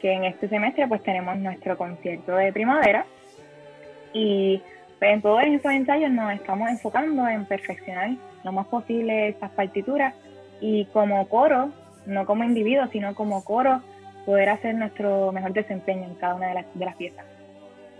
que 0.00 0.12
en 0.12 0.24
este 0.24 0.48
semestre 0.48 0.88
pues 0.88 1.02
tenemos 1.02 1.36
nuestro 1.38 1.78
concierto 1.78 2.34
de 2.34 2.52
primavera 2.52 3.06
y 4.12 4.62
en 5.00 5.22
todos 5.22 5.42
esos 5.44 5.72
ensayos 5.72 6.10
nos 6.10 6.32
estamos 6.32 6.68
enfocando 6.70 7.26
en 7.28 7.44
perfeccionar 7.46 8.16
lo 8.42 8.52
más 8.52 8.66
posible 8.66 9.28
estas 9.28 9.50
partituras 9.50 10.14
y 10.60 10.86
como 10.86 11.28
coro, 11.28 11.72
no 12.06 12.24
como 12.26 12.44
individuo, 12.44 12.86
sino 12.92 13.14
como 13.14 13.44
coro, 13.44 13.82
poder 14.24 14.48
hacer 14.48 14.74
nuestro 14.74 15.32
mejor 15.32 15.52
desempeño 15.52 16.04
en 16.04 16.14
cada 16.14 16.34
una 16.34 16.48
de 16.48 16.54
las, 16.54 16.66
de 16.74 16.84
las 16.84 16.96
piezas. 16.96 17.24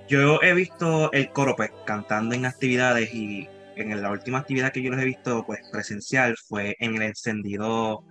Yo 0.09 0.39
he 0.43 0.55
visto 0.55 1.11
el 1.13 1.31
coro 1.31 1.57
pues 1.57 1.71
cantando 1.87 2.35
en 2.35 2.47
actividades 2.47 3.15
y 3.15 3.49
en 3.77 4.01
la 4.01 4.11
última 4.11 4.39
actividad 4.39 4.73
que 4.73 4.83
yo 4.83 4.91
los 4.91 5.01
he 5.01 5.05
visto 5.05 5.45
pues 5.47 5.61
presencial 5.73 6.37
fue 6.37 6.77
en 6.79 6.95
el 6.97 7.03
encendido 7.03 8.05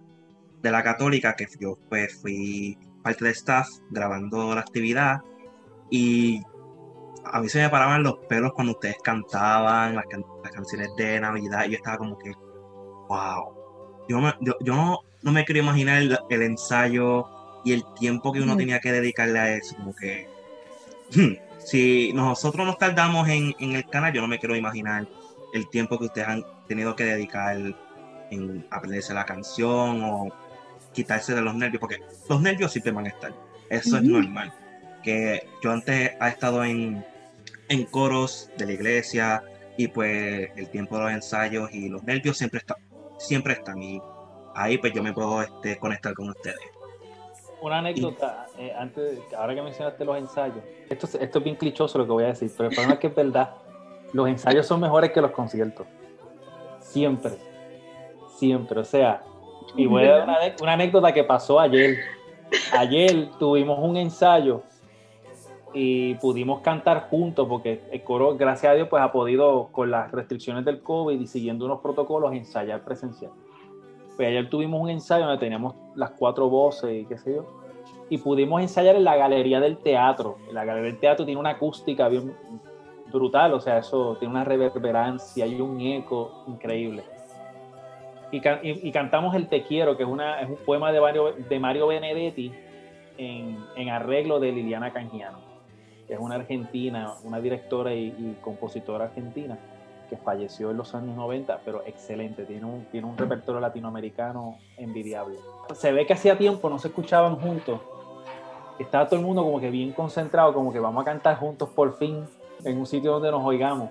de 0.62 0.72
la 0.72 0.84
católica 0.84 1.36
que 1.36 1.46
yo 1.60 1.78
pues 1.90 2.20
fui 2.22 2.78
parte 3.04 3.26
de 3.26 3.32
staff 3.32 3.68
grabando 3.92 4.56
la 4.56 4.62
actividad 4.62 5.20
y 5.92 6.42
a 7.26 7.42
mí 7.42 7.50
se 7.50 7.62
me 7.62 7.70
paraban 7.70 8.04
los 8.04 8.18
pelos 8.28 8.54
cuando 8.54 8.74
ustedes 8.74 8.98
cantaban 9.04 9.96
las, 9.96 10.06
can 10.08 10.24
las 10.44 10.52
canciones 10.52 10.90
de 10.98 11.20
Navidad 11.20 11.66
y 11.66 11.72
yo 11.72 11.78
estaba 11.78 11.98
como 11.98 12.18
que, 12.18 12.34
wow. 13.08 13.54
Yo, 14.10 14.20
me, 14.20 14.34
yo, 14.42 14.56
yo 14.62 14.76
no, 14.76 15.00
no, 15.22 15.32
me 15.32 15.46
quería 15.46 15.64
imaginar 15.64 16.02
el, 16.02 16.18
el, 16.30 16.42
ensayo 16.42 17.26
y 17.64 17.72
el 17.72 17.84
tiempo 17.94 18.34
que 18.34 18.42
uno 18.42 18.56
mm. 18.56 18.58
tenía 18.58 18.80
que 18.80 18.92
dedicarle 18.92 19.40
a 19.40 19.56
eso, 19.56 19.76
como 19.78 19.96
que 19.96 20.28
si 21.60 22.12
nosotros 22.14 22.66
nos 22.66 22.78
tardamos 22.78 23.30
en, 23.30 23.56
en, 23.60 23.74
el 23.74 23.86
canal, 23.90 24.14
yo 24.14 24.22
no 24.22 24.28
me 24.28 24.40
quiero 24.40 24.56
imaginar 24.56 25.08
el 25.54 25.70
tiempo 25.70 25.98
que 25.98 26.06
ustedes 26.06 26.28
han 26.28 26.44
tenido 26.68 26.96
que 26.96 27.06
dedicar 27.06 27.56
en 28.32 28.68
aprenderse 28.72 29.14
la 29.14 29.26
canción 29.26 30.04
o 30.04 30.30
quitarse 30.94 31.34
de 31.34 31.42
los 31.42 31.56
nervios, 31.56 31.80
porque 31.80 32.02
los 32.30 32.42
nervios 32.42 32.72
siempre 32.72 32.92
van 32.92 33.06
a 33.06 33.10
estar, 33.10 33.34
eso 33.70 33.98
es 33.98 34.04
normal. 34.04 34.54
Que 35.04 35.48
yo 35.62 35.72
antes 35.72 36.12
he 36.20 36.28
estado 36.28 36.64
en, 36.64 37.06
en 37.74 37.86
coros 37.86 38.50
de 38.58 38.66
la 38.66 38.74
iglesia 38.74 39.44
y 39.78 39.88
pues 39.88 40.50
el 40.56 40.70
tiempo 40.70 40.96
de 40.98 41.04
los 41.04 41.12
ensayos 41.12 41.74
y 41.74 41.90
los 41.90 42.04
nervios 42.04 42.38
siempre, 42.38 42.60
está, 42.60 42.78
siempre 43.18 43.54
están. 43.54 43.82
Y 43.82 44.00
ahí 44.56 44.78
pues 44.78 44.94
yo 44.94 45.02
me 45.02 45.12
puedo 45.14 45.42
este, 45.42 45.78
conectar 45.80 46.14
con 46.14 46.30
ustedes. 46.30 46.60
Una 47.62 47.80
anécdota, 47.80 48.46
eh, 48.58 48.74
antes, 48.78 49.20
ahora 49.38 49.56
que 49.56 49.62
mencionaste 49.62 50.04
los 50.04 50.18
ensayos, 50.18 50.58
esto, 50.90 51.08
esto 51.18 51.38
es 51.40 51.44
bien 51.44 51.56
clichoso 51.56 51.98
lo 51.98 52.06
que 52.06 52.12
voy 52.12 52.24
a 52.26 52.28
decir, 52.28 52.52
pero 52.56 52.70
el 52.70 52.76
problema 52.76 52.96
es 52.96 53.00
que 53.00 53.08
es 53.08 53.16
verdad, 53.16 53.56
los 54.12 54.28
ensayos 54.28 54.68
son 54.68 54.82
mejores 54.82 55.12
que 55.12 55.22
los 55.22 55.32
conciertos, 55.32 55.88
siempre, 56.82 57.32
siempre, 58.36 58.82
o 58.82 58.84
sea, 58.84 59.24
y 59.78 59.86
voy 59.86 60.04
a 60.04 60.18
dar 60.18 60.56
una 60.62 60.74
anécdota 60.74 61.14
que 61.14 61.24
pasó 61.24 61.58
ayer, 61.58 62.00
ayer 62.78 63.30
tuvimos 63.40 63.80
un 63.80 63.96
ensayo 63.96 64.62
y 65.74 66.14
pudimos 66.16 66.62
cantar 66.62 67.10
juntos 67.10 67.48
porque 67.48 67.82
el 67.92 68.04
coro, 68.04 68.36
gracias 68.36 68.72
a 68.72 68.76
Dios, 68.76 68.88
pues 68.90 69.02
ha 69.02 69.12
podido, 69.12 69.70
con 69.72 69.90
las 69.90 70.12
restricciones 70.12 70.64
del 70.66 70.82
COVID 70.82 71.20
y 71.20 71.28
siguiendo 71.28 71.66
unos 71.66 71.82
protocolos, 71.82 72.34
ensayar 72.34 72.84
presencial. 72.84 73.32
Pues 74.16 74.28
ayer 74.28 74.50
tuvimos 74.50 74.80
un 74.80 74.92
ensayo 74.92 75.26
donde 75.26 75.40
teníamos 75.40 75.76
las 75.96 76.12
cuatro 76.12 76.48
voces 76.48 77.02
y 77.02 77.06
qué 77.06 77.18
sé 77.18 77.36
yo, 77.36 77.46
y 78.10 78.20
pudimos 78.20 78.62
ensayar 78.62 78.96
en 78.96 79.04
la 79.04 79.16
galería 79.16 79.60
del 79.60 79.78
teatro. 79.78 80.38
La 80.52 80.64
galería 80.64 80.92
del 80.92 81.00
teatro 81.00 81.26
tiene 81.26 81.40
una 81.40 81.52
acústica 81.52 82.08
bien 82.08 82.36
brutal, 83.12 83.54
o 83.54 83.60
sea, 83.60 83.80
eso 83.80 84.16
tiene 84.20 84.36
una 84.36 84.44
reverberancia 84.44 85.48
y 85.48 85.60
un 85.60 85.82
eco 85.82 86.44
increíble. 86.48 87.04
Y, 88.32 88.38
y, 88.38 88.88
y 88.88 88.92
cantamos 88.92 89.36
El 89.36 89.48
Te 89.48 89.64
Quiero, 89.64 89.98
que 89.98 90.04
es, 90.04 90.10
una, 90.10 90.42
es 90.42 90.50
un 90.50 90.58
poema 90.58 90.92
de 90.92 91.02
Mario, 91.02 91.34
de 91.34 91.60
Mario 91.60 91.88
Benedetti 91.88 92.52
en, 93.18 93.58
en 93.76 93.90
arreglo 93.90 94.40
de 94.40 94.52
Liliana 94.52 94.92
Canjiano 94.92 95.53
es 96.16 96.20
una 96.20 96.36
argentina, 96.36 97.14
una 97.24 97.40
directora 97.40 97.94
y, 97.94 98.08
y, 98.08 98.38
compositora 98.42 99.06
argentina 99.06 99.58
que 100.10 100.18
falleció 100.18 100.72
en 100.72 100.78
los 100.78 100.94
años 100.96 101.16
90, 101.16 101.62
pero 101.66 101.82
excelente, 101.86 102.46
tiene 102.46 102.66
un, 102.66 102.86
tiene 102.92 103.08
un 103.08 103.18
repertorio 103.18 103.60
latinoamericano 103.60 104.58
envidiable. 104.78 105.38
Se 105.74 105.92
ve 105.92 106.06
que 106.06 106.14
hacía 106.14 106.38
tiempo 106.38 106.70
no 106.70 106.78
se 106.78 106.90
escuchaban 106.90 107.38
juntos, 107.38 107.80
estaba 108.80 109.08
todo 109.08 109.20
el 109.20 109.26
mundo 109.26 109.44
como 109.44 109.60
que 109.60 109.70
bien 109.70 109.92
concentrado, 109.92 110.54
como 110.54 110.72
que 110.72 110.80
vamos 110.80 111.02
a 111.02 111.06
cantar 111.06 111.38
juntos 111.38 111.70
por 111.70 111.98
fin 111.98 112.26
en 112.64 112.78
un 112.78 112.86
sitio 112.86 113.14
donde 113.14 113.32
nos 113.32 113.44
oigamos. 113.44 113.90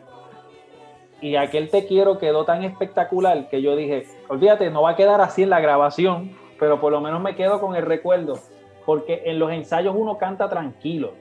Y 1.20 1.36
aquel 1.36 1.70
Te 1.70 1.86
Quiero 1.86 2.18
quedó 2.18 2.44
tan 2.44 2.64
espectacular 2.64 3.48
que 3.48 3.62
yo 3.62 3.76
dije, 3.76 4.06
olvídate, 4.28 4.70
no 4.70 4.82
va 4.82 4.90
a 4.90 4.96
quedar 4.96 5.20
así 5.20 5.44
en 5.44 5.50
la 5.50 5.60
grabación, 5.60 6.36
pero 6.58 6.80
por 6.80 6.90
lo 6.90 7.00
menos 7.00 7.20
me 7.20 7.36
quedo 7.36 7.60
con 7.60 7.76
el 7.76 7.84
recuerdo, 7.84 8.38
porque 8.84 9.22
en 9.26 9.38
los 9.38 9.52
ensayos 9.52 9.94
uno 9.96 10.18
canta 10.18 10.48
tranquilo, 10.48 11.12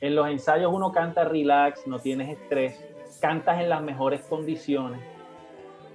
en 0.00 0.14
los 0.14 0.28
ensayos 0.28 0.72
uno 0.72 0.92
canta 0.92 1.24
relax, 1.24 1.86
no 1.86 1.98
tienes 1.98 2.30
estrés, 2.30 2.82
cantas 3.20 3.60
en 3.60 3.68
las 3.68 3.82
mejores 3.82 4.22
condiciones. 4.22 5.00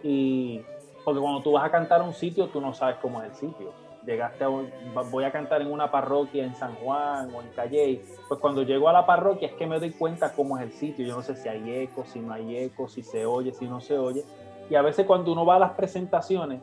Y 0.03 0.61
porque 1.03 1.19
cuando 1.19 1.41
tú 1.41 1.53
vas 1.53 1.65
a 1.65 1.71
cantar 1.71 2.01
a 2.01 2.03
un 2.03 2.13
sitio, 2.13 2.47
tú 2.47 2.61
no 2.61 2.73
sabes 2.73 2.97
cómo 3.01 3.21
es 3.21 3.29
el 3.29 3.35
sitio. 3.35 3.73
Llegaste 4.05 4.43
a 4.43 4.47
voy 4.47 5.23
a 5.23 5.31
cantar 5.31 5.61
en 5.63 5.71
una 5.71 5.89
parroquia 5.89 6.45
en 6.45 6.53
San 6.53 6.75
Juan 6.75 7.33
o 7.33 7.41
en 7.41 7.49
Calle. 7.49 8.03
Pues 8.27 8.39
cuando 8.39 8.61
llego 8.61 8.87
a 8.87 8.93
la 8.93 9.05
parroquia 9.05 9.47
es 9.47 9.55
que 9.55 9.65
me 9.65 9.79
doy 9.79 9.91
cuenta 9.91 10.33
cómo 10.33 10.57
es 10.57 10.63
el 10.63 10.71
sitio. 10.71 11.05
Yo 11.05 11.15
no 11.15 11.23
sé 11.23 11.35
si 11.35 11.49
hay 11.49 11.71
eco, 11.71 12.05
si 12.05 12.19
no 12.19 12.33
hay 12.33 12.55
eco, 12.55 12.87
si 12.87 13.01
se 13.01 13.25
oye, 13.25 13.51
si 13.51 13.65
no 13.65 13.81
se 13.81 13.97
oye. 13.97 14.23
Y 14.69 14.75
a 14.75 14.83
veces 14.83 15.07
cuando 15.07 15.31
uno 15.31 15.43
va 15.43 15.55
a 15.55 15.59
las 15.59 15.71
presentaciones, 15.71 16.61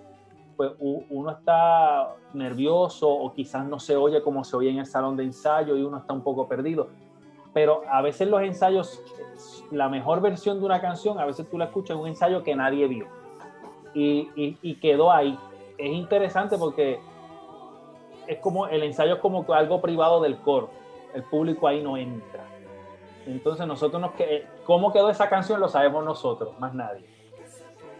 pues 0.56 0.72
uno 0.78 1.30
está 1.30 2.14
nervioso 2.34 3.08
o 3.08 3.32
quizás 3.32 3.64
no 3.66 3.80
se 3.80 3.96
oye 3.96 4.22
como 4.22 4.44
se 4.44 4.56
oye 4.56 4.70
en 4.70 4.78
el 4.78 4.86
salón 4.86 5.16
de 5.16 5.24
ensayo 5.24 5.76
y 5.76 5.82
uno 5.82 5.98
está 5.98 6.12
un 6.12 6.22
poco 6.22 6.46
perdido. 6.46 6.88
Pero 7.52 7.82
a 7.90 8.00
veces 8.02 8.28
los 8.28 8.42
ensayos, 8.42 9.02
la 9.70 9.88
mejor 9.88 10.20
versión 10.20 10.58
de 10.60 10.66
una 10.66 10.80
canción, 10.80 11.18
a 11.18 11.26
veces 11.26 11.48
tú 11.50 11.58
la 11.58 11.66
escuchas 11.66 11.96
en 11.96 12.02
un 12.02 12.08
ensayo 12.08 12.42
que 12.42 12.54
nadie 12.56 12.86
vio 12.88 13.06
y, 13.94 14.56
y, 14.62 14.74
quedó 14.76 15.12
ahí. 15.12 15.38
Es 15.78 15.90
interesante 15.92 16.56
porque 16.58 17.00
es 18.26 18.38
como 18.38 18.66
el 18.66 18.82
ensayo 18.82 19.14
es 19.14 19.20
como 19.20 19.44
algo 19.52 19.80
privado 19.80 20.20
del 20.20 20.38
coro. 20.38 20.70
El 21.14 21.24
público 21.24 21.68
ahí 21.68 21.82
no 21.82 21.96
entra. 21.96 22.44
Entonces 23.26 23.66
nosotros 23.66 24.00
nos 24.00 24.12
que 24.12 24.46
cómo 24.64 24.92
quedó 24.92 25.10
esa 25.10 25.28
canción 25.28 25.60
lo 25.60 25.68
sabemos 25.68 26.04
nosotros, 26.04 26.58
más 26.58 26.74
nadie. 26.74 27.04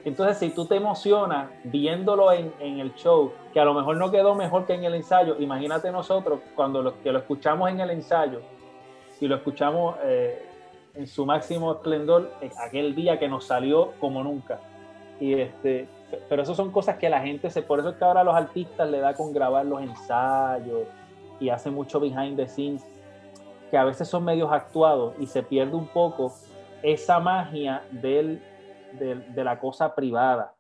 Entonces, 0.05 0.39
si 0.39 0.51
tú 0.51 0.67
te 0.67 0.75
emocionas 0.75 1.49
viéndolo 1.63 2.33
en, 2.33 2.53
el 2.61 2.93
show, 2.95 3.33
que 3.53 3.61
a 3.61 3.65
lo 3.65 3.73
mejor 3.73 3.97
no 3.99 4.11
quedó 4.11 4.35
mejor 4.35 4.67
que 4.67 4.75
en 4.75 4.83
el 4.83 4.97
ensayo, 4.97 5.37
imagínate 5.39 5.93
nosotros 5.93 6.41
cuando 6.57 6.83
lo, 6.83 7.01
que 7.03 7.13
lo 7.13 7.21
escuchamos 7.21 7.71
en 7.71 7.79
el 7.79 7.91
ensayo, 7.91 8.41
si 9.23 9.29
lo 9.29 9.37
escuchamos 9.37 9.95
eh, 10.03 10.45
en 10.95 11.07
su 11.07 11.25
máximo 11.25 11.71
esplendor, 11.71 12.33
aquel 12.59 12.93
día 12.97 13.21
que 13.21 13.29
nos 13.29 13.45
salió 13.45 13.93
como 14.01 14.25
nunca. 14.25 14.59
Y 15.21 15.35
este, 15.35 15.87
pero 16.29 16.43
eso 16.43 16.57
son 16.57 16.73
cosas 16.73 16.97
que 16.97 17.09
la 17.09 17.21
gente 17.21 17.49
se, 17.49 17.63
por 17.63 17.79
eso 17.79 17.91
es 17.91 17.95
que 17.95 18.05
ahora 18.05 18.23
a 18.23 18.25
los 18.25 18.35
artistas 18.35 18.91
le 18.91 18.99
da 18.99 19.15
con 19.15 19.33
grabar 19.33 19.65
los 19.65 19.81
ensayos 19.81 20.89
y 21.39 21.51
hace 21.51 21.71
mucho 21.71 22.01
behind 22.01 22.35
the 22.35 22.49
scenes, 22.49 22.85
que 23.71 23.77
a 23.77 23.85
veces 23.85 24.09
son 24.09 24.25
medios 24.25 24.51
actuados 24.51 25.15
y 25.21 25.29
se 25.29 25.45
pierde 25.45 25.77
un 25.77 25.87
poco 25.87 26.33
esa 26.83 27.21
magia 27.21 27.85
del 27.93 28.43
de, 28.99 29.45
la 29.45 29.61
cosa 29.61 29.95
privada. 29.95 30.53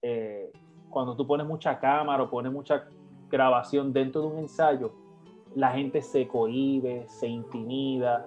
Eh, 0.00 0.50
cuando 0.88 1.14
tú 1.14 1.26
pones 1.26 1.46
mucha 1.46 1.78
cámara 1.78 2.22
o 2.22 2.30
pones 2.30 2.50
mucha 2.50 2.86
grabación 3.28 3.92
dentro 3.92 4.22
de 4.22 4.26
un 4.28 4.38
ensayo, 4.38 5.05
la 5.56 5.72
gente 5.72 6.02
se 6.02 6.28
cohíbe, 6.28 7.06
se 7.08 7.26
intimida 7.26 8.24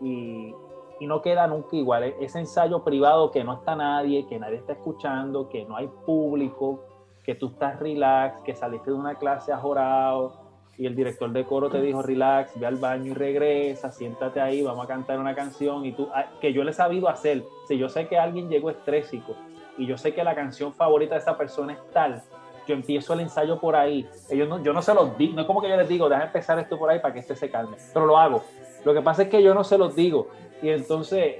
y, 0.00 0.54
y, 1.00 1.06
no 1.06 1.20
queda 1.20 1.46
nunca 1.46 1.76
igual. 1.76 2.04
E, 2.04 2.16
ese 2.20 2.38
ensayo 2.38 2.82
privado 2.84 3.30
que 3.32 3.44
no 3.44 3.54
está 3.54 3.74
nadie, 3.74 4.26
que 4.26 4.38
nadie 4.38 4.56
está 4.56 4.72
escuchando, 4.72 5.48
que 5.48 5.64
no 5.64 5.76
hay 5.76 5.88
público, 6.06 6.84
que 7.24 7.34
tú 7.34 7.48
estás 7.48 7.78
relax, 7.78 8.40
que 8.42 8.54
saliste 8.54 8.92
de 8.92 8.96
una 8.96 9.16
clase 9.16 9.52
ajorado 9.52 10.48
y 10.78 10.86
el 10.86 10.94
director 10.96 11.30
de 11.30 11.44
coro 11.44 11.68
te 11.68 11.82
dijo, 11.82 12.00
relax, 12.00 12.58
ve 12.58 12.66
al 12.66 12.76
baño 12.76 13.10
y 13.10 13.14
regresa, 13.14 13.90
siéntate 13.90 14.40
ahí, 14.40 14.62
vamos 14.62 14.84
a 14.84 14.88
cantar 14.88 15.18
una 15.18 15.34
canción. 15.34 15.84
Y 15.84 15.92
tú, 15.92 16.08
ah, 16.14 16.26
que 16.40 16.54
yo 16.54 16.64
le 16.64 16.70
he 16.70 16.74
sabido 16.74 17.08
hacer. 17.08 17.44
Si 17.68 17.76
yo 17.76 17.90
sé 17.90 18.08
que 18.08 18.16
alguien 18.16 18.48
llegó 18.48 18.70
estrésico 18.70 19.34
y 19.76 19.86
yo 19.86 19.98
sé 19.98 20.14
que 20.14 20.24
la 20.24 20.34
canción 20.34 20.72
favorita 20.72 21.16
de 21.16 21.20
esa 21.20 21.36
persona 21.36 21.74
es 21.74 21.90
tal, 21.92 22.22
yo 22.70 22.74
empiezo 22.74 23.12
el 23.12 23.20
ensayo 23.20 23.60
por 23.60 23.76
ahí. 23.76 24.08
Ellos 24.30 24.48
no, 24.48 24.62
yo 24.62 24.72
no 24.72 24.80
se 24.80 24.94
los 24.94 25.16
digo, 25.18 25.34
no 25.34 25.42
es 25.42 25.46
como 25.46 25.60
que 25.60 25.68
yo 25.68 25.76
les 25.76 25.88
digo, 25.88 26.08
deja 26.08 26.24
empezar 26.24 26.58
esto 26.58 26.78
por 26.78 26.90
ahí 26.90 27.00
para 27.00 27.12
que 27.12 27.20
este 27.20 27.36
se 27.36 27.50
calme, 27.50 27.76
pero 27.92 28.06
lo 28.06 28.16
hago. 28.16 28.42
Lo 28.84 28.94
que 28.94 29.02
pasa 29.02 29.22
es 29.22 29.28
que 29.28 29.42
yo 29.42 29.52
no 29.54 29.64
se 29.64 29.76
los 29.76 29.94
digo. 29.94 30.28
Y 30.62 30.70
entonces 30.70 31.36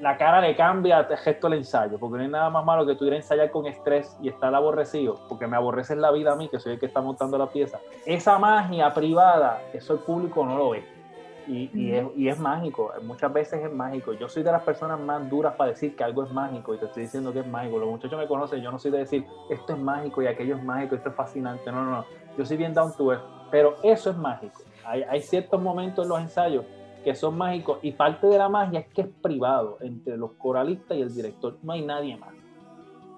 la 0.00 0.16
cara 0.16 0.40
le 0.40 0.56
cambia 0.56 1.06
te 1.06 1.16
gesto 1.16 1.46
el 1.46 1.54
ensayo, 1.54 1.98
porque 1.98 2.16
no 2.16 2.22
hay 2.22 2.28
nada 2.28 2.50
más 2.50 2.64
malo 2.64 2.86
que 2.86 2.94
tú 2.94 3.04
ir 3.04 3.12
a 3.12 3.16
ensayar 3.16 3.50
con 3.50 3.66
estrés 3.66 4.16
y 4.22 4.28
estar 4.28 4.54
aborrecido, 4.54 5.20
porque 5.28 5.46
me 5.46 5.56
aborrece 5.56 5.94
la 5.96 6.10
vida 6.10 6.32
a 6.32 6.36
mí, 6.36 6.48
que 6.48 6.58
soy 6.58 6.74
el 6.74 6.80
que 6.80 6.86
está 6.86 7.00
montando 7.00 7.38
la 7.38 7.46
pieza. 7.46 7.78
Esa 8.06 8.38
magia 8.38 8.92
privada, 8.92 9.62
eso 9.72 9.94
el 9.94 9.98
público 10.00 10.44
no 10.44 10.56
lo 10.56 10.70
ve. 10.70 10.99
Y, 11.46 11.70
y, 11.74 11.92
es, 11.92 12.06
y, 12.16 12.28
es, 12.28 12.38
mágico, 12.38 12.92
muchas 13.02 13.32
veces 13.32 13.64
es 13.64 13.72
mágico. 13.72 14.12
Yo 14.12 14.28
soy 14.28 14.42
de 14.42 14.52
las 14.52 14.62
personas 14.62 15.00
más 15.00 15.28
duras 15.28 15.54
para 15.56 15.70
decir 15.70 15.96
que 15.96 16.04
algo 16.04 16.24
es 16.24 16.32
mágico 16.32 16.74
y 16.74 16.78
te 16.78 16.86
estoy 16.86 17.04
diciendo 17.04 17.32
que 17.32 17.40
es 17.40 17.46
mágico. 17.46 17.78
Los 17.78 17.88
muchachos 17.88 18.18
me 18.18 18.26
conocen, 18.26 18.60
yo 18.62 18.70
no 18.70 18.78
soy 18.78 18.90
de 18.90 18.98
decir 18.98 19.24
esto 19.48 19.72
es 19.72 19.78
mágico 19.78 20.22
y 20.22 20.26
aquello 20.26 20.56
es 20.56 20.62
mágico, 20.62 20.94
esto 20.94 21.08
es 21.08 21.14
fascinante. 21.14 21.70
No, 21.72 21.84
no, 21.84 21.90
no. 21.90 22.04
Yo 22.36 22.44
soy 22.44 22.56
bien 22.56 22.74
down 22.74 22.92
to 22.96 23.12
earth, 23.12 23.24
pero 23.50 23.76
eso 23.82 24.10
es 24.10 24.16
mágico. 24.16 24.62
Hay, 24.84 25.02
hay 25.02 25.22
ciertos 25.22 25.60
momentos 25.60 26.04
en 26.04 26.08
los 26.08 26.20
ensayos 26.20 26.64
que 27.02 27.14
son 27.14 27.36
mágicos 27.36 27.78
y 27.82 27.92
parte 27.92 28.26
de 28.26 28.38
la 28.38 28.48
magia 28.48 28.80
es 28.80 28.88
que 28.88 29.02
es 29.02 29.08
privado 29.08 29.78
entre 29.80 30.16
los 30.16 30.32
coralistas 30.32 30.96
y 30.96 31.00
el 31.00 31.14
director, 31.14 31.56
no 31.62 31.72
hay 31.72 31.82
nadie 31.82 32.16
más. 32.16 32.34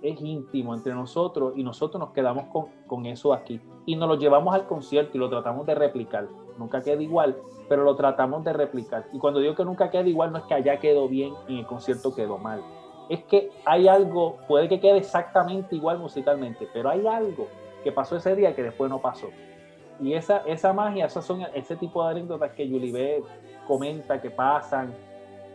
Es 0.03 0.21
íntimo 0.21 0.75
entre 0.75 0.95
nosotros 0.95 1.53
y 1.57 1.63
nosotros 1.63 2.01
nos 2.01 2.11
quedamos 2.11 2.45
con, 2.47 2.67
con 2.87 3.07
eso 3.07 3.33
aquí 3.33 3.61
y 3.87 3.97
nos 3.97 4.09
lo 4.09 4.17
llevamos 4.17 4.55
al 4.55 4.67
concierto 4.67 5.17
y 5.17 5.21
lo 5.21 5.29
tratamos 5.29 5.67
de 5.67 5.75
replicar. 5.75 6.29
Nunca 6.59 6.83
queda 6.83 7.03
igual, 7.03 7.37
pero 7.73 7.85
lo 7.85 7.97
tratamos 7.97 8.45
de 8.45 8.53
replicar. 8.53 9.07
Y 9.15 9.19
cuando 9.19 9.41
digo 9.41 9.55
que 9.55 9.65
nunca 9.65 9.89
queda 9.89 10.07
igual, 10.07 10.31
no 10.31 10.37
es 10.37 10.45
que 10.45 10.53
allá 10.53 10.79
quedó 10.79 11.09
bien 11.09 11.33
y 11.49 11.55
en 11.55 11.59
el 11.61 11.67
concierto 11.67 12.15
quedó 12.15 12.37
mal. 12.37 12.63
Es 13.09 13.25
que 13.25 13.49
hay 13.65 13.89
algo, 13.89 14.37
puede 14.47 14.69
que 14.69 14.79
quede 14.79 14.99
exactamente 14.99 15.75
igual 15.75 15.99
musicalmente, 15.99 16.69
pero 16.71 16.91
hay 16.91 17.07
algo 17.07 17.49
que 17.83 17.91
pasó 17.91 18.17
ese 18.17 18.37
día 18.37 18.55
que 18.55 18.63
después 18.63 18.91
no 18.91 19.01
pasó. 19.01 19.29
Y 19.99 20.13
esa, 20.13 20.43
esa 20.45 20.75
magia, 20.75 21.07
esas 21.07 21.25
son 21.25 21.47
ese 21.55 21.75
tipo 21.77 22.05
de 22.05 22.11
anécdotas 22.11 22.51
que 22.51 22.69
Julie 22.69 22.93
ve 22.93 23.25
comenta 23.67 24.21
que 24.21 24.29
pasan, 24.29 24.93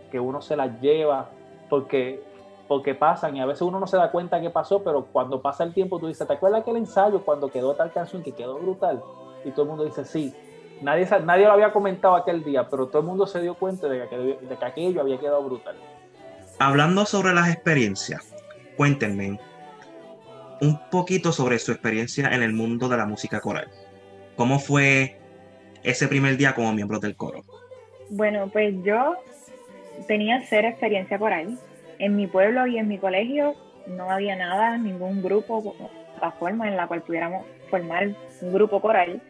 que 0.09 0.19
uno 0.19 0.41
se 0.41 0.55
las 0.55 0.81
lleva, 0.81 1.29
porque, 1.69 2.23
porque 2.67 2.95
pasan 2.95 3.37
y 3.37 3.41
a 3.41 3.45
veces 3.45 3.61
uno 3.61 3.79
no 3.79 3.85
se 3.85 3.97
da 3.97 4.09
cuenta 4.09 4.41
que 4.41 4.49
pasó, 4.49 4.81
pero 4.81 5.05
cuando 5.05 5.39
pasa 5.39 5.63
el 5.63 5.71
tiempo 5.71 5.99
tú 5.99 6.07
dices, 6.07 6.25
¿te 6.25 6.33
acuerdas 6.33 6.61
aquel 6.61 6.77
ensayo 6.77 7.23
cuando 7.23 7.47
quedó 7.49 7.75
tal 7.75 7.91
canción 7.91 8.23
que 8.23 8.31
quedó 8.31 8.57
brutal? 8.57 9.03
Y 9.45 9.51
todo 9.51 9.61
el 9.61 9.69
mundo 9.69 9.85
dice, 9.85 10.03
sí. 10.03 10.33
Nadie, 10.81 11.07
nadie 11.23 11.45
lo 11.45 11.53
había 11.53 11.71
comentado 11.71 12.15
aquel 12.15 12.43
día, 12.43 12.69
pero 12.69 12.87
todo 12.87 13.01
el 13.01 13.07
mundo 13.07 13.25
se 13.25 13.41
dio 13.41 13.55
cuenta 13.55 13.87
de 13.87 14.07
que, 14.07 14.17
de 14.17 14.57
que 14.57 14.65
aquello 14.65 15.01
había 15.01 15.19
quedado 15.19 15.43
brutal. 15.43 15.75
Hablando 16.59 17.05
sobre 17.05 17.33
las 17.33 17.49
experiencias, 17.49 18.33
cuéntenme 18.75 19.39
un 20.61 20.79
poquito 20.89 21.31
sobre 21.31 21.59
su 21.59 21.71
experiencia 21.71 22.29
en 22.29 22.43
el 22.43 22.53
mundo 22.53 22.89
de 22.89 22.97
la 22.97 23.05
música 23.05 23.39
coral. 23.39 23.67
¿Cómo 24.35 24.59
fue 24.59 25.19
ese 25.83 26.07
primer 26.07 26.37
día 26.37 26.53
como 26.53 26.73
miembro 26.73 26.99
del 26.99 27.15
coro? 27.15 27.41
Bueno, 28.09 28.49
pues 28.51 28.75
yo 28.83 29.17
tenía 30.07 30.41
cero 30.47 30.67
experiencia 30.67 31.17
coral. 31.17 31.57
En 31.99 32.15
mi 32.15 32.27
pueblo 32.27 32.67
y 32.67 32.77
en 32.77 32.87
mi 32.87 32.97
colegio 32.99 33.55
no 33.87 34.09
había 34.11 34.35
nada, 34.35 34.77
ningún 34.77 35.21
grupo, 35.21 35.75
plataforma 36.19 36.67
en 36.67 36.77
la 36.77 36.87
cual 36.87 37.01
pudiéramos 37.01 37.45
formar 37.69 38.09
un 38.41 38.53
grupo 38.53 38.81
coral. 38.81 39.21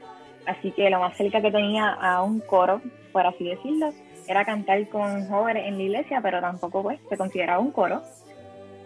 Así 0.48 0.72
que 0.72 0.90
lo 0.90 1.00
más 1.00 1.16
cerca 1.18 1.42
que 1.42 1.52
tenía 1.52 1.90
a 1.90 2.24
un 2.24 2.40
coro, 2.40 2.82
por 3.12 3.26
así 3.26 3.44
decirlo, 3.44 3.90
era 4.28 4.46
cantar 4.46 4.88
con 4.88 5.28
jóvenes 5.28 5.68
en 5.68 5.78
la 5.78 5.84
iglesia, 5.84 6.22
pero 6.22 6.40
tampoco 6.40 6.84
pues 6.84 7.00
se 7.10 7.18
consideraba 7.18 7.60
un 7.60 7.72
coro. 7.72 8.02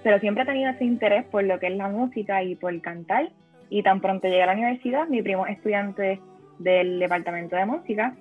Pero 0.04 0.20
siempre 0.20 0.44
he 0.44 0.48
tenido 0.48 0.72
ese 0.72 0.84
interés 0.84 1.24
por 1.26 1.44
lo 1.44 1.60
que 1.60 1.68
es 1.68 1.76
la 1.76 1.88
música 1.88 2.42
y 2.42 2.56
por 2.56 2.80
cantar. 2.82 3.30
Y 3.70 3.84
tan 3.84 4.02
pronto 4.02 4.28
llegué 4.28 4.44
a 4.44 4.48
la 4.48 4.54
universidad, 4.54 5.08
mi 5.08 5.22
primo 5.22 5.46
estudiante 5.46 6.20
del 6.58 7.00
departamento 7.00 7.56
de 7.56 7.66
música, 7.66 8.16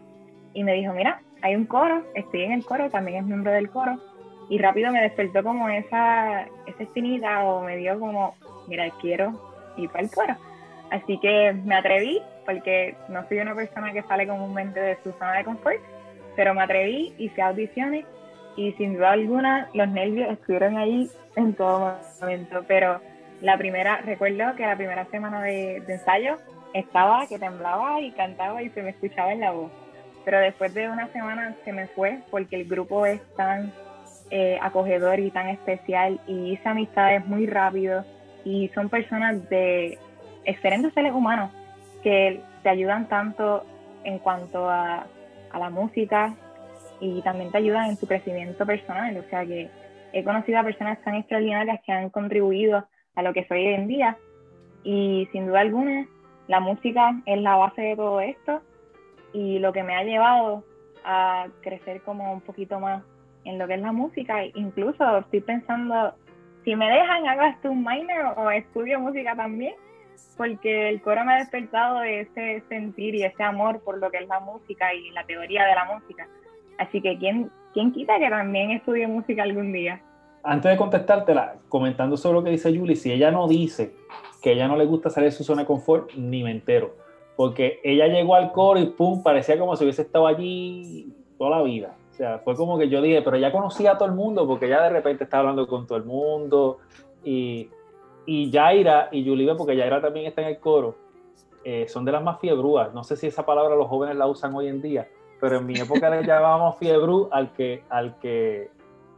y 0.52 0.62
me 0.62 0.74
dijo, 0.74 0.92
mira, 0.92 1.22
hay 1.42 1.56
un 1.56 1.64
coro, 1.64 2.04
estoy 2.14 2.42
en 2.42 2.52
el 2.52 2.64
coro, 2.64 2.90
también 2.90 3.18
es 3.18 3.24
miembro 3.24 3.52
del 3.52 3.70
coro, 3.70 3.98
y 4.48 4.58
rápido 4.58 4.92
me 4.92 5.00
despertó 5.00 5.42
como 5.42 5.68
esa, 5.68 6.42
esa 6.66 6.82
espinita 6.82 7.44
o 7.44 7.62
me 7.62 7.76
dio 7.76 7.98
como, 7.98 8.34
mira, 8.68 8.90
quiero 9.00 9.72
ir 9.76 9.88
para 9.90 10.04
el 10.04 10.10
coro. 10.10 10.36
Así 10.90 11.18
que 11.18 11.52
me 11.52 11.74
atreví, 11.74 12.20
porque 12.44 12.96
no 13.08 13.26
soy 13.28 13.38
una 13.38 13.54
persona 13.54 13.92
que 13.92 14.02
sale 14.02 14.26
comúnmente 14.26 14.80
de 14.80 14.96
su 15.02 15.12
zona 15.12 15.34
de 15.34 15.44
confort, 15.44 15.80
pero 16.36 16.54
me 16.54 16.62
atreví, 16.62 17.14
hice 17.18 17.42
audiciones 17.42 18.04
y 18.56 18.72
sin 18.72 18.94
duda 18.94 19.12
alguna 19.12 19.68
los 19.74 19.88
nervios 19.88 20.30
estuvieron 20.32 20.76
ahí 20.76 21.08
en 21.36 21.54
todo 21.54 21.96
momento, 22.20 22.64
pero 22.66 23.00
la 23.40 23.56
primera, 23.56 23.98
recuerdo 23.98 24.54
que 24.56 24.66
la 24.66 24.76
primera 24.76 25.04
semana 25.06 25.42
de, 25.42 25.80
de 25.86 25.94
ensayo 25.94 26.38
estaba 26.74 27.26
que 27.26 27.38
temblaba 27.38 28.00
y 28.00 28.10
cantaba 28.12 28.62
y 28.62 28.70
se 28.70 28.82
me 28.82 28.90
escuchaba 28.90 29.32
en 29.32 29.40
la 29.40 29.52
voz. 29.52 29.70
Pero 30.24 30.38
después 30.38 30.74
de 30.74 30.88
una 30.88 31.08
semana 31.08 31.56
se 31.64 31.72
me 31.72 31.86
fue 31.88 32.18
porque 32.30 32.56
el 32.56 32.68
grupo 32.68 33.06
es 33.06 33.20
tan 33.36 33.72
eh, 34.30 34.58
acogedor 34.60 35.18
y 35.18 35.30
tan 35.30 35.48
especial 35.48 36.20
y 36.26 36.52
hice 36.52 36.68
amistades 36.68 37.26
muy 37.26 37.46
rápido 37.46 38.04
y 38.44 38.68
son 38.74 38.88
personas 38.88 39.48
de 39.48 39.98
excelentes 40.44 40.92
seres 40.94 41.12
humanos 41.12 41.50
que 42.02 42.40
te 42.62 42.68
ayudan 42.68 43.08
tanto 43.08 43.64
en 44.04 44.18
cuanto 44.18 44.68
a, 44.68 45.06
la 45.58 45.68
música 45.68 46.34
y 47.00 47.22
también 47.22 47.50
te 47.50 47.58
ayudan 47.58 47.90
en 47.90 47.96
tu 47.96 48.06
crecimiento 48.06 48.64
personal. 48.64 49.16
O 49.16 49.28
sea 49.30 49.44
que 49.44 49.68
he 50.12 50.22
conocido 50.22 50.60
a 50.60 50.62
personas 50.62 51.02
tan 51.02 51.16
extraordinarias 51.16 51.80
que 51.84 51.90
han 51.92 52.08
contribuido 52.08 52.86
a 53.16 53.22
lo 53.22 53.32
que 53.32 53.44
soy 53.46 53.66
hoy 53.66 53.74
en 53.74 53.88
día 53.88 54.16
y 54.84 55.28
sin 55.32 55.46
duda 55.46 55.60
alguna 55.60 56.06
la 56.50 56.60
música 56.60 57.20
es 57.26 57.40
la 57.40 57.56
base 57.56 57.80
de 57.80 57.96
todo 57.96 58.20
esto 58.20 58.60
y 59.32 59.60
lo 59.60 59.72
que 59.72 59.82
me 59.82 59.94
ha 59.94 60.02
llevado 60.02 60.64
a 61.04 61.46
crecer 61.62 62.02
como 62.02 62.32
un 62.32 62.40
poquito 62.40 62.80
más 62.80 63.04
en 63.44 63.58
lo 63.58 63.68
que 63.68 63.74
es 63.74 63.80
la 63.80 63.92
música. 63.92 64.44
Incluso 64.54 65.18
estoy 65.18 65.40
pensando, 65.40 66.12
si 66.64 66.74
me 66.74 66.90
dejan, 66.90 67.28
hago 67.28 67.42
hasta 67.42 67.70
un 67.70 67.84
minor 67.84 68.34
o 68.36 68.50
estudio 68.50 68.98
música 68.98 69.36
también, 69.36 69.74
porque 70.36 70.88
el 70.88 71.02
coro 71.02 71.24
me 71.24 71.34
ha 71.34 71.38
despertado 71.38 72.02
ese 72.02 72.62
sentir 72.68 73.14
y 73.14 73.24
ese 73.24 73.42
amor 73.42 73.80
por 73.80 73.98
lo 73.98 74.10
que 74.10 74.18
es 74.18 74.28
la 74.28 74.40
música 74.40 74.94
y 74.94 75.10
la 75.10 75.24
teoría 75.24 75.64
de 75.64 75.74
la 75.74 75.84
música. 75.84 76.28
Así 76.78 77.00
que, 77.02 77.18
¿quién, 77.18 77.50
quién 77.74 77.92
quita 77.92 78.18
que 78.18 78.30
también 78.30 78.70
estudie 78.70 79.06
música 79.06 79.42
algún 79.42 79.72
día? 79.72 80.00
antes 80.42 80.70
de 80.70 80.76
contestártela, 80.76 81.56
comentando 81.68 82.16
sobre 82.16 82.38
lo 82.38 82.44
que 82.44 82.50
dice 82.50 82.76
Julie, 82.76 82.96
si 82.96 83.12
ella 83.12 83.30
no 83.30 83.46
dice 83.46 83.94
que 84.42 84.52
ella 84.52 84.68
no 84.68 84.76
le 84.76 84.86
gusta 84.86 85.10
salir 85.10 85.30
de 85.30 85.36
su 85.36 85.44
zona 85.44 85.62
de 85.62 85.66
confort, 85.66 86.12
ni 86.14 86.42
me 86.42 86.50
entero. 86.50 86.94
Porque 87.36 87.80
ella 87.84 88.06
llegó 88.06 88.34
al 88.34 88.52
coro 88.52 88.80
y 88.80 88.86
pum, 88.86 89.22
parecía 89.22 89.58
como 89.58 89.76
si 89.76 89.84
hubiese 89.84 90.02
estado 90.02 90.26
allí 90.26 91.12
toda 91.38 91.58
la 91.58 91.62
vida. 91.62 91.94
O 92.10 92.14
sea, 92.14 92.38
fue 92.38 92.54
como 92.54 92.78
que 92.78 92.88
yo 92.88 93.00
dije, 93.02 93.22
pero 93.22 93.36
ella 93.36 93.52
conocía 93.52 93.92
a 93.92 93.98
todo 93.98 94.08
el 94.08 94.14
mundo, 94.14 94.46
porque 94.46 94.66
ella 94.66 94.82
de 94.82 94.90
repente 94.90 95.24
estaba 95.24 95.40
hablando 95.40 95.66
con 95.66 95.86
todo 95.86 95.98
el 95.98 96.04
mundo. 96.04 96.78
Y, 97.24 97.68
y 98.26 98.50
Yaira 98.50 99.08
y 99.12 99.26
Julie, 99.26 99.54
porque 99.54 99.76
Yaira 99.76 100.00
también 100.00 100.26
está 100.26 100.42
en 100.42 100.48
el 100.48 100.58
coro, 100.58 100.96
eh, 101.64 101.86
son 101.88 102.04
de 102.04 102.12
las 102.12 102.22
más 102.22 102.40
fiebrúas. 102.40 102.92
No 102.94 103.04
sé 103.04 103.16
si 103.16 103.26
esa 103.26 103.44
palabra 103.44 103.74
los 103.76 103.88
jóvenes 103.88 104.16
la 104.16 104.26
usan 104.26 104.54
hoy 104.54 104.68
en 104.68 104.80
día, 104.80 105.08
pero 105.40 105.58
en 105.58 105.66
mi 105.66 105.78
época 105.78 106.10
le 106.10 106.22
llamábamos 106.26 106.76
fiebrú 106.78 107.28
al 107.30 107.52
que, 107.52 107.82
al 107.88 108.18
que 108.18 108.70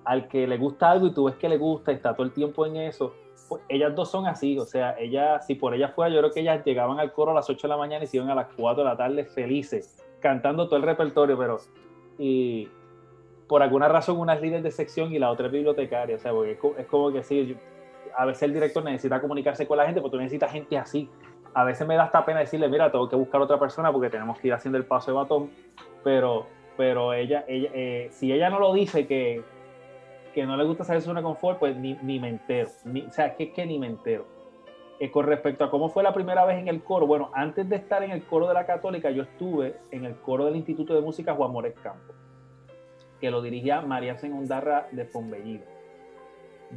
al 0.05 0.29
que 0.29 0.47
le 0.47 0.57
gusta 0.57 0.91
algo 0.91 1.07
y 1.07 1.13
tú 1.13 1.25
ves 1.25 1.37
que 1.37 1.49
le 1.49 1.59
gusta 1.59 1.93
y 1.93 1.97
está 1.97 2.15
todo 2.15 2.27
el 2.27 2.33
tiempo 2.33 2.67
en 2.67 2.77
eso, 2.77 3.15
pues 3.49 3.63
ellas 3.69 3.95
dos 3.95 4.11
son 4.11 4.27
así, 4.27 4.59
o 4.59 4.65
sea, 4.65 4.97
ella, 4.99 5.41
si 5.41 5.55
por 5.55 5.75
ella 5.75 5.89
fuera, 5.89 6.13
yo 6.13 6.21
creo 6.21 6.33
que 6.33 6.41
ellas 6.41 6.65
llegaban 6.65 6.99
al 6.99 7.13
coro 7.13 7.33
a 7.33 7.35
las 7.35 7.49
8 7.49 7.63
de 7.63 7.69
la 7.69 7.77
mañana 7.77 8.05
y 8.05 8.07
se 8.07 8.17
iban 8.17 8.31
a 8.31 8.35
las 8.35 8.49
4 8.57 8.83
de 8.83 8.89
la 8.89 8.97
tarde 8.97 9.25
felices, 9.25 10.05
cantando 10.21 10.67
todo 10.67 10.77
el 10.77 10.83
repertorio, 10.83 11.37
pero 11.39 11.59
y 12.19 12.69
por 13.47 13.63
alguna 13.63 13.89
razón 13.89 14.19
una 14.19 14.35
es 14.35 14.43
líder 14.43 14.63
de 14.63 14.71
sección 14.71 15.13
y 15.13 15.19
la 15.19 15.31
otra 15.31 15.47
es 15.47 15.53
bibliotecaria, 15.53 16.17
o 16.17 16.19
sea, 16.19 16.33
porque 16.33 16.59
es 16.79 16.87
como 16.87 17.13
que 17.13 17.23
sí, 17.23 17.57
a 18.17 18.25
veces 18.25 18.43
el 18.45 18.55
director 18.55 18.85
necesita 18.85 19.21
comunicarse 19.21 19.67
con 19.67 19.77
la 19.77 19.85
gente, 19.85 20.01
porque 20.01 20.17
tú 20.17 20.21
necesitas 20.21 20.53
gente 20.53 20.77
así. 20.79 21.09
A 21.55 21.65
veces 21.65 21.87
me 21.87 21.97
da 21.97 22.05
hasta 22.05 22.25
pena 22.25 22.41
decirle, 22.41 22.69
mira, 22.69 22.91
tengo 22.91 23.09
que 23.09 23.17
buscar 23.17 23.41
otra 23.41 23.59
persona 23.59 23.93
porque 23.93 24.09
tenemos 24.09 24.39
que 24.39 24.49
ir 24.49 24.55
haciendo 24.55 24.79
el 24.79 24.85
paso 24.85 25.11
de 25.11 25.17
batón, 25.17 25.51
pero, 26.03 26.47
pero 26.77 27.13
ella, 27.13 27.45
ella 27.47 27.71
eh, 27.75 28.09
si 28.11 28.33
ella 28.33 28.49
no 28.49 28.59
lo 28.59 28.73
dice 28.73 29.07
que, 29.07 29.43
que 30.35 30.47
no 30.47 30.57
le 30.57 30.65
gusta 30.65 30.85
salir 30.85 31.03
de 31.03 31.07
zona 31.07 31.21
de 31.21 31.25
confort, 31.25 31.59
pues 31.59 31.77
ni, 31.77 31.95
ni 32.03 32.19
me 32.19 32.29
entero. 32.29 32.71
Ni, 32.85 33.03
o 33.03 33.13
sea, 33.13 33.35
que, 33.35 33.53
que 33.53 33.67
ni 33.67 33.79
me 33.79 33.87
entero. 33.87 34.27
Eh, 35.03 35.11
con 35.11 35.27
respecto 35.27 35.65
a 35.65 35.71
cómo 35.71 35.89
fue 35.89 36.03
la 36.03 36.15
primera 36.15 36.45
vez 36.45 36.59
en 36.59 36.69
el 36.69 36.83
coro, 36.83 37.07
bueno, 37.07 37.31
antes 37.35 37.69
de 37.69 37.75
estar 37.77 38.03
en 38.03 38.13
el 38.13 38.25
coro 38.25 38.47
de 38.47 38.55
la 38.55 38.67
Católica, 38.67 39.11
yo 39.11 39.25
estuve 39.25 39.77
en 39.91 40.05
el 40.05 40.15
coro 40.17 40.45
del 40.45 40.55
Instituto 40.57 40.95
de 40.95 41.01
Música 41.01 41.35
Juan 41.35 41.51
Morés 41.51 41.75
Campo, 41.83 42.15
que 43.21 43.31
lo 43.31 43.43
dirigía 43.43 43.81
María 43.81 44.17
Sengondarra 44.17 44.87
de 44.93 45.05
Pombellido. 45.05 45.65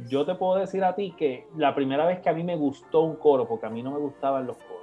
Yo 0.08 0.24
te 0.24 0.34
puedo 0.34 0.56
decir 0.56 0.84
a 0.84 0.94
ti 0.94 1.14
que 1.16 1.46
la 1.56 1.74
primera 1.74 2.04
vez 2.06 2.20
que 2.20 2.28
a 2.28 2.32
mí 2.32 2.44
me 2.44 2.56
gustó 2.56 3.00
un 3.00 3.16
coro, 3.16 3.48
porque 3.48 3.66
a 3.66 3.70
mí 3.70 3.82
no 3.82 3.92
me 3.92 3.98
gustaban 3.98 4.46
los 4.46 4.56
coros, 4.58 4.82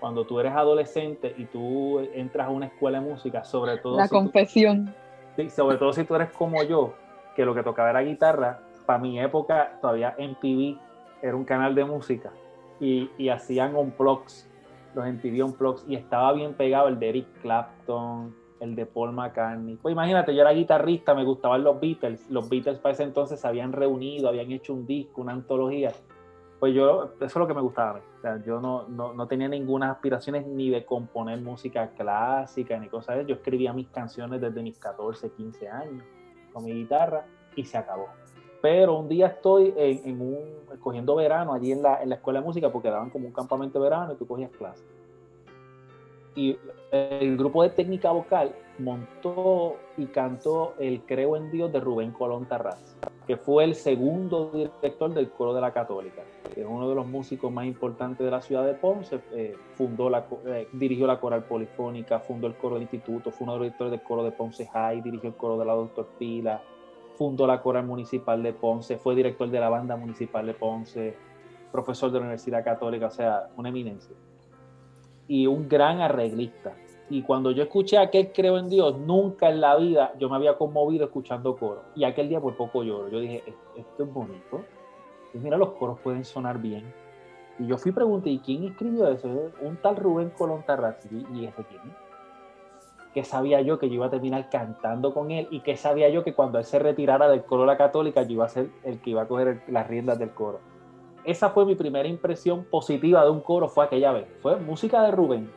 cuando 0.00 0.24
tú 0.24 0.38
eres 0.38 0.52
adolescente 0.52 1.34
y 1.36 1.46
tú 1.46 1.98
entras 2.14 2.46
a 2.46 2.50
una 2.50 2.66
escuela 2.66 3.00
de 3.00 3.08
música, 3.08 3.44
sobre 3.44 3.78
todo... 3.78 3.96
La 3.96 4.06
si 4.06 4.10
confesión. 4.10 4.94
Tú, 5.36 5.42
sí, 5.42 5.50
sobre 5.50 5.76
todo 5.76 5.92
si 5.92 6.04
tú 6.04 6.14
eres 6.14 6.30
como 6.30 6.62
yo, 6.62 6.94
que 7.34 7.44
lo 7.44 7.54
que 7.54 7.62
tocaba 7.62 7.90
era 7.90 8.00
guitarra, 8.00 8.60
para 8.86 9.00
mi 9.00 9.20
época 9.20 9.78
todavía 9.80 10.16
MTV 10.18 10.78
era 11.20 11.36
un 11.36 11.44
canal 11.44 11.74
de 11.74 11.84
música 11.84 12.30
y, 12.80 13.10
y 13.18 13.28
hacían 13.28 13.76
unplugs, 13.76 14.48
los 14.94 15.06
MTV 15.06 15.44
unplugs 15.44 15.84
y 15.88 15.96
estaba 15.96 16.32
bien 16.32 16.54
pegado 16.54 16.88
el 16.88 16.98
de 16.98 17.08
Eric 17.08 17.26
Clapton, 17.42 18.34
el 18.60 18.74
de 18.74 18.86
Paul 18.86 19.12
McCartney. 19.12 19.76
Pues 19.76 19.92
imagínate, 19.92 20.34
yo 20.34 20.42
era 20.42 20.52
guitarrista, 20.52 21.14
me 21.14 21.24
gustaban 21.24 21.62
los 21.64 21.80
Beatles, 21.80 22.28
los 22.30 22.48
Beatles 22.48 22.78
para 22.78 22.92
ese 22.92 23.04
entonces 23.04 23.40
se 23.40 23.46
habían 23.46 23.72
reunido, 23.72 24.28
habían 24.28 24.50
hecho 24.52 24.74
un 24.74 24.86
disco, 24.86 25.20
una 25.20 25.32
antología. 25.32 25.92
Pues 26.58 26.74
yo, 26.74 27.12
eso 27.16 27.24
es 27.24 27.36
lo 27.36 27.46
que 27.46 27.54
me 27.54 27.60
gustaba 27.60 27.98
a. 27.98 28.02
O 28.18 28.20
sea, 28.20 28.42
yo 28.44 28.60
no, 28.60 28.88
no, 28.88 29.14
no 29.14 29.28
tenía 29.28 29.48
ninguna 29.48 29.92
aspiraciones 29.92 30.44
ni 30.46 30.70
de 30.70 30.84
componer 30.84 31.40
música 31.40 31.90
clásica 31.90 32.78
ni 32.78 32.88
cosas 32.88 33.14
de 33.14 33.22
eso. 33.22 33.28
Yo 33.28 33.34
escribía 33.36 33.72
mis 33.72 33.88
canciones 33.88 34.40
desde 34.40 34.60
mis 34.60 34.76
14, 34.78 35.30
15 35.30 35.68
años 35.68 36.04
con 36.52 36.64
mi 36.64 36.72
guitarra 36.72 37.26
y 37.54 37.64
se 37.64 37.78
acabó. 37.78 38.08
Pero 38.60 38.98
un 38.98 39.08
día 39.08 39.28
estoy 39.28 39.72
en, 39.76 40.08
en 40.08 40.20
un, 40.20 40.78
cogiendo 40.80 41.14
verano 41.14 41.54
allí 41.54 41.70
en 41.70 41.82
la, 41.82 42.02
en 42.02 42.08
la, 42.08 42.16
escuela 42.16 42.40
de 42.40 42.46
música 42.46 42.72
porque 42.72 42.90
daban 42.90 43.10
como 43.10 43.28
un 43.28 43.32
campamento 43.32 43.78
de 43.78 43.84
verano 43.84 44.12
y 44.12 44.16
tú 44.16 44.26
cogías 44.26 44.50
clases. 44.50 44.84
Y 46.38 46.56
el 46.92 47.36
grupo 47.36 47.64
de 47.64 47.70
técnica 47.70 48.12
vocal 48.12 48.54
montó 48.78 49.74
y 49.96 50.06
cantó 50.06 50.74
el 50.78 51.00
Creo 51.00 51.36
en 51.36 51.50
Dios 51.50 51.72
de 51.72 51.80
Rubén 51.80 52.12
Colón 52.12 52.46
Tarraz, 52.46 52.96
que 53.26 53.36
fue 53.36 53.64
el 53.64 53.74
segundo 53.74 54.52
director 54.54 55.12
del 55.12 55.30
coro 55.30 55.52
de 55.52 55.60
la 55.60 55.72
Católica, 55.72 56.22
es 56.54 56.64
uno 56.64 56.88
de 56.88 56.94
los 56.94 57.08
músicos 57.08 57.50
más 57.50 57.66
importantes 57.66 58.24
de 58.24 58.30
la 58.30 58.40
ciudad 58.40 58.64
de 58.64 58.74
Ponce, 58.74 59.20
eh, 59.32 59.56
fundó 59.74 60.08
la, 60.08 60.26
eh, 60.46 60.68
dirigió 60.74 61.08
la 61.08 61.18
coral 61.18 61.42
polifónica, 61.42 62.20
fundó 62.20 62.46
el 62.46 62.54
coro 62.54 62.74
del 62.74 62.82
instituto, 62.82 63.32
fue 63.32 63.44
uno 63.44 63.54
de 63.54 63.58
los 63.58 63.64
directores 63.66 63.90
del 63.90 64.02
coro 64.02 64.22
de 64.22 64.30
Ponce 64.30 64.64
High, 64.64 65.02
dirigió 65.02 65.30
el 65.30 65.34
coro 65.34 65.58
de 65.58 65.64
la 65.64 65.74
Doctor 65.74 66.06
Pila, 66.20 66.62
fundó 67.16 67.48
la 67.48 67.60
coral 67.60 67.84
municipal 67.84 68.40
de 68.44 68.52
Ponce, 68.52 68.96
fue 68.96 69.16
director 69.16 69.50
de 69.50 69.58
la 69.58 69.70
banda 69.70 69.96
municipal 69.96 70.46
de 70.46 70.54
Ponce, 70.54 71.16
profesor 71.72 72.12
de 72.12 72.18
la 72.18 72.26
Universidad 72.26 72.62
Católica, 72.62 73.06
o 73.06 73.10
sea, 73.10 73.48
una 73.56 73.70
eminencia. 73.70 74.14
Y 75.28 75.46
un 75.46 75.68
gran 75.68 76.00
arreglista. 76.00 76.74
Y 77.10 77.22
cuando 77.22 77.52
yo 77.52 77.62
escuché 77.62 77.98
aquel 77.98 78.32
Creo 78.32 78.58
en 78.58 78.68
Dios, 78.68 78.98
nunca 78.98 79.48
en 79.48 79.60
la 79.60 79.76
vida 79.76 80.12
yo 80.18 80.28
me 80.28 80.36
había 80.36 80.58
conmovido 80.58 81.04
escuchando 81.04 81.56
coro. 81.56 81.82
Y 81.94 82.04
aquel 82.04 82.28
día 82.28 82.40
por 82.40 82.56
poco 82.56 82.82
lloro. 82.82 83.08
Yo 83.08 83.20
dije, 83.20 83.44
esto 83.76 84.02
es 84.02 84.12
bonito. 84.12 84.64
Y 85.32 85.38
mira, 85.38 85.56
los 85.56 85.70
coros 85.72 86.00
pueden 86.00 86.24
sonar 86.24 86.58
bien. 86.58 86.92
Y 87.58 87.66
yo 87.66 87.78
fui 87.78 87.90
y 87.90 87.94
pregunté, 87.94 88.30
¿y 88.30 88.38
quién 88.40 88.64
escribió 88.64 89.08
eso? 89.08 89.28
Un 89.60 89.76
tal 89.76 89.96
Rubén 89.96 90.30
Colón 90.30 90.64
Tarrazzi. 90.66 91.24
¿Y 91.32 91.44
ese 91.44 91.64
quién 91.64 91.82
que 93.18 93.24
sabía 93.24 93.60
yo 93.62 93.78
que 93.78 93.88
yo 93.88 93.94
iba 93.96 94.06
a 94.06 94.10
terminar 94.10 94.48
cantando 94.50 95.12
con 95.12 95.30
él 95.30 95.48
y 95.50 95.60
que 95.60 95.76
sabía 95.76 96.08
yo 96.08 96.24
que 96.24 96.34
cuando 96.34 96.58
él 96.58 96.64
se 96.64 96.78
retirara 96.78 97.28
del 97.28 97.42
coro 97.42 97.62
de 97.62 97.68
la 97.68 97.76
católica 97.76 98.22
yo 98.22 98.32
iba 98.32 98.44
a 98.44 98.48
ser 98.48 98.70
el 98.84 99.00
que 99.00 99.10
iba 99.10 99.22
a 99.22 99.26
coger 99.26 99.62
las 99.68 99.86
riendas 99.88 100.18
del 100.18 100.30
coro. 100.30 100.60
Esa 101.28 101.50
fue 101.50 101.66
mi 101.66 101.74
primera 101.74 102.08
impresión 102.08 102.64
positiva 102.64 103.22
de 103.22 103.28
un 103.28 103.42
coro, 103.42 103.68
fue 103.68 103.84
aquella 103.84 104.12
vez. 104.12 104.26
Fue 104.40 104.56
música 104.56 105.02
de 105.02 105.10
Rubén. 105.10 105.52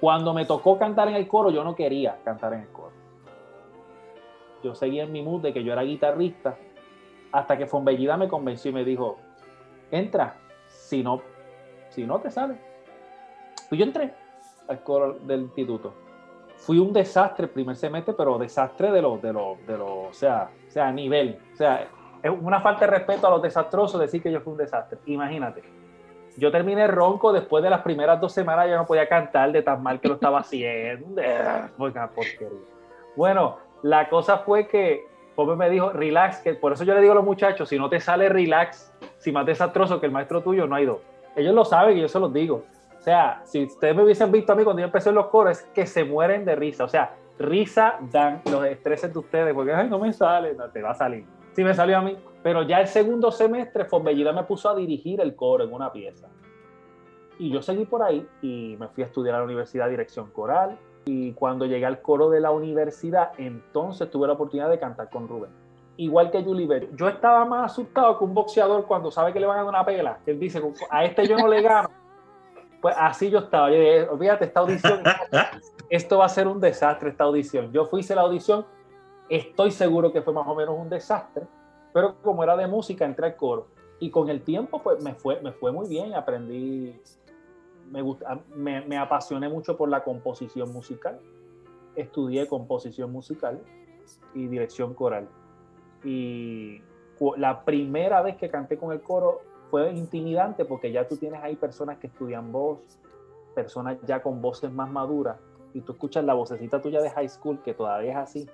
Cuando 0.00 0.32
me 0.32 0.44
tocó 0.44 0.78
cantar 0.78 1.08
en 1.08 1.16
el 1.16 1.26
coro, 1.26 1.50
yo 1.50 1.64
no 1.64 1.74
quería 1.74 2.20
cantar 2.24 2.52
en 2.52 2.60
el 2.60 2.68
coro. 2.68 2.92
Yo 4.62 4.76
seguía 4.76 5.02
en 5.02 5.10
mi 5.10 5.20
mood 5.20 5.42
de 5.42 5.52
que 5.52 5.64
yo 5.64 5.72
era 5.72 5.82
guitarrista, 5.82 6.56
hasta 7.32 7.58
que 7.58 7.66
Fonbellida 7.66 8.16
me 8.16 8.28
convenció 8.28 8.70
y 8.70 8.74
me 8.74 8.84
dijo, 8.84 9.16
entra, 9.90 10.36
si 10.68 11.02
no, 11.02 11.22
si 11.88 12.04
no 12.04 12.20
te 12.20 12.30
sale. 12.30 12.54
Pues 13.68 13.80
yo 13.80 13.84
entré 13.84 14.14
al 14.68 14.84
coro 14.84 15.14
del 15.24 15.40
instituto 15.40 15.92
fui 16.58 16.78
un 16.78 16.92
desastre 16.92 17.46
el 17.46 17.50
primer 17.50 17.76
semestre, 17.76 18.14
pero 18.14 18.36
desastre 18.36 18.90
de 18.90 19.00
los, 19.00 19.22
de 19.22 19.32
los, 19.32 19.66
de 19.66 19.78
los, 19.78 19.90
o 19.90 20.12
sea, 20.12 20.50
o 20.66 20.70
sea, 20.70 20.92
nivel. 20.92 21.38
O 21.52 21.56
sea, 21.56 21.88
es 22.22 22.30
una 22.30 22.60
falta 22.60 22.86
de 22.86 22.92
respeto 22.92 23.26
a 23.26 23.30
los 23.30 23.42
desastrosos 23.42 24.00
decir 24.00 24.22
que 24.22 24.32
yo 24.32 24.40
fui 24.40 24.52
un 24.52 24.58
desastre. 24.58 24.98
Imagínate. 25.06 25.62
Yo 26.36 26.52
terminé 26.52 26.86
ronco 26.86 27.32
después 27.32 27.64
de 27.64 27.70
las 27.70 27.80
primeras 27.80 28.20
dos 28.20 28.32
semanas, 28.32 28.68
ya 28.68 28.76
no 28.76 28.86
podía 28.86 29.08
cantar 29.08 29.50
de 29.50 29.62
tan 29.62 29.82
mal 29.82 30.00
que 30.00 30.08
lo 30.08 30.14
estaba 30.14 30.40
haciendo. 30.40 31.20
Bueno, 33.16 33.56
la 33.82 34.08
cosa 34.08 34.38
fue 34.38 34.68
que 34.68 35.04
Pope 35.34 35.56
me 35.56 35.68
dijo, 35.68 35.90
relax, 35.90 36.38
que 36.38 36.54
por 36.54 36.72
eso 36.72 36.84
yo 36.84 36.94
le 36.94 37.00
digo 37.00 37.12
a 37.12 37.16
los 37.16 37.24
muchachos, 37.24 37.68
si 37.68 37.76
no 37.76 37.88
te 37.88 37.98
sale 37.98 38.28
relax, 38.28 38.92
si 39.18 39.32
más 39.32 39.46
desastroso 39.46 39.98
que 39.98 40.06
el 40.06 40.12
maestro 40.12 40.40
tuyo, 40.42 40.66
no 40.68 40.76
hay 40.76 40.84
dos. 40.84 40.98
Ellos 41.34 41.54
lo 41.54 41.64
saben 41.64 41.96
y 41.98 42.00
yo 42.00 42.08
se 42.08 42.20
los 42.20 42.32
digo. 42.32 42.64
O 42.98 43.02
sea, 43.02 43.42
si 43.44 43.64
ustedes 43.64 43.94
me 43.94 44.02
hubiesen 44.02 44.30
visto 44.30 44.52
a 44.52 44.56
mí 44.56 44.64
cuando 44.64 44.80
yo 44.80 44.86
empecé 44.86 45.08
en 45.08 45.14
los 45.16 45.26
coros, 45.26 45.58
es 45.58 45.64
que 45.74 45.86
se 45.86 46.04
mueren 46.04 46.44
de 46.44 46.56
risa. 46.56 46.84
O 46.84 46.88
sea, 46.88 47.14
risa 47.38 47.96
dan 48.12 48.42
los 48.50 48.64
estreses 48.64 49.12
de 49.12 49.18
ustedes, 49.18 49.54
porque 49.54 49.72
ay, 49.72 49.88
no 49.88 49.98
me 49.98 50.12
sale, 50.12 50.54
no 50.54 50.68
te 50.70 50.82
va 50.82 50.90
a 50.90 50.94
salir. 50.94 51.24
Sí 51.58 51.64
me 51.64 51.74
salió 51.74 51.98
a 51.98 52.02
mí, 52.02 52.16
pero 52.40 52.62
ya 52.62 52.80
el 52.80 52.86
segundo 52.86 53.32
semestre 53.32 53.84
Fonbellida 53.84 54.32
me 54.32 54.44
puso 54.44 54.70
a 54.70 54.76
dirigir 54.76 55.20
el 55.20 55.34
coro 55.34 55.64
en 55.64 55.72
una 55.72 55.90
pieza. 55.90 56.28
Y 57.36 57.50
yo 57.50 57.60
seguí 57.62 57.84
por 57.84 58.00
ahí 58.00 58.24
y 58.40 58.76
me 58.78 58.86
fui 58.86 59.02
a 59.02 59.06
estudiar 59.06 59.34
a 59.34 59.38
la 59.38 59.44
universidad 59.44 59.88
dirección 59.88 60.30
coral. 60.30 60.78
Y 61.06 61.32
cuando 61.32 61.66
llegué 61.66 61.84
al 61.84 62.00
coro 62.00 62.30
de 62.30 62.38
la 62.38 62.52
universidad, 62.52 63.32
entonces 63.38 64.08
tuve 64.08 64.28
la 64.28 64.34
oportunidad 64.34 64.70
de 64.70 64.78
cantar 64.78 65.10
con 65.10 65.26
Rubén. 65.26 65.50
Igual 65.96 66.30
que 66.30 66.44
Julie 66.44 66.68
Berry. 66.68 66.90
Yo 66.94 67.08
estaba 67.08 67.44
más 67.44 67.72
asustado 67.72 68.16
que 68.16 68.24
un 68.24 68.34
boxeador 68.34 68.86
cuando 68.86 69.10
sabe 69.10 69.32
que 69.32 69.40
le 69.40 69.46
van 69.46 69.58
a 69.58 69.62
dar 69.62 69.68
una 69.68 69.84
pela. 69.84 70.20
Él 70.26 70.38
dice, 70.38 70.62
a 70.90 71.04
este 71.04 71.26
yo 71.26 71.36
no 71.38 71.48
le 71.48 71.60
gano. 71.60 71.90
Pues 72.80 72.94
así 72.96 73.30
yo 73.30 73.40
estaba. 73.40 73.68
Yo 73.68 73.80
dije, 73.80 74.08
olvídate, 74.08 74.44
esta 74.44 74.60
audición, 74.60 75.02
esto 75.90 76.18
va 76.18 76.26
a 76.26 76.28
ser 76.28 76.46
un 76.46 76.60
desastre, 76.60 77.08
esta 77.08 77.24
audición. 77.24 77.72
Yo 77.72 77.86
fui 77.86 78.06
a 78.08 78.14
la 78.14 78.20
audición, 78.20 78.64
estoy 79.28 79.70
seguro 79.70 80.12
que 80.12 80.22
fue 80.22 80.32
más 80.32 80.46
o 80.46 80.54
menos 80.54 80.78
un 80.78 80.88
desastre, 80.88 81.46
pero 81.92 82.16
como 82.22 82.42
era 82.42 82.56
de 82.56 82.66
música, 82.66 83.04
entré 83.04 83.26
al 83.26 83.36
coro. 83.36 83.68
Y 84.00 84.10
con 84.10 84.28
el 84.28 84.42
tiempo, 84.42 84.80
pues 84.82 85.02
me 85.02 85.14
fue, 85.14 85.40
me 85.40 85.52
fue 85.52 85.72
muy 85.72 85.88
bien, 85.88 86.14
aprendí, 86.14 87.00
me, 87.90 88.02
gusta, 88.02 88.40
me, 88.54 88.82
me 88.82 88.96
apasioné 88.96 89.48
mucho 89.48 89.76
por 89.76 89.88
la 89.88 90.04
composición 90.04 90.72
musical. 90.72 91.18
Estudié 91.96 92.46
composición 92.46 93.10
musical 93.10 93.60
y 94.34 94.46
dirección 94.46 94.94
coral. 94.94 95.28
Y 96.04 96.80
la 97.36 97.64
primera 97.64 98.22
vez 98.22 98.36
que 98.36 98.48
canté 98.48 98.78
con 98.78 98.92
el 98.92 99.00
coro 99.00 99.40
fue 99.70 99.92
intimidante 99.92 100.64
porque 100.64 100.92
ya 100.92 101.06
tú 101.06 101.16
tienes 101.16 101.42
ahí 101.42 101.56
personas 101.56 101.98
que 101.98 102.06
estudian 102.06 102.52
voz, 102.52 102.78
personas 103.54 103.98
ya 104.06 104.22
con 104.22 104.40
voces 104.40 104.70
más 104.72 104.90
maduras, 104.90 105.38
y 105.74 105.80
tú 105.80 105.92
escuchas 105.92 106.24
la 106.24 106.34
vocecita 106.34 106.80
tuya 106.80 107.00
de 107.00 107.10
high 107.10 107.28
school 107.28 107.60
que 107.62 107.74
todavía 107.74 108.12
es 108.12 108.16
así, 108.16 108.50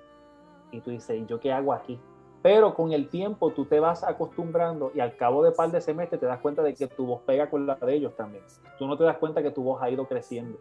y 0.75 0.81
tú 0.81 0.91
dices, 0.91 1.17
¿y 1.17 1.25
yo 1.25 1.39
qué 1.39 1.51
hago 1.51 1.73
aquí? 1.73 1.99
pero 2.45 2.75
con 2.75 2.91
el 2.91 3.09
tiempo 3.09 3.49
tú 3.53 3.65
te 3.65 3.79
vas 3.79 4.03
acostumbrando 4.03 4.91
y 4.93 4.99
al 4.99 5.15
cabo 5.15 5.43
de 5.43 5.51
par 5.51 5.71
de 5.71 5.81
semestres 5.81 6.21
te 6.21 6.27
das 6.27 6.39
cuenta 6.41 6.61
de 6.61 6.75
que 6.75 6.85
tu 6.85 7.07
voz 7.07 7.21
pega 7.23 7.49
con 7.49 7.65
la 7.65 7.73
de 7.73 7.95
ellos 7.95 8.15
también. 8.15 8.43
Tú 8.77 8.85
no 8.85 8.95
te 8.95 9.03
das 9.03 9.17
cuenta 9.17 9.41
que 9.41 9.49
tu 9.49 9.63
voz 9.63 9.81
ha 9.81 9.89
ido 9.89 10.07
creciendo. 10.07 10.59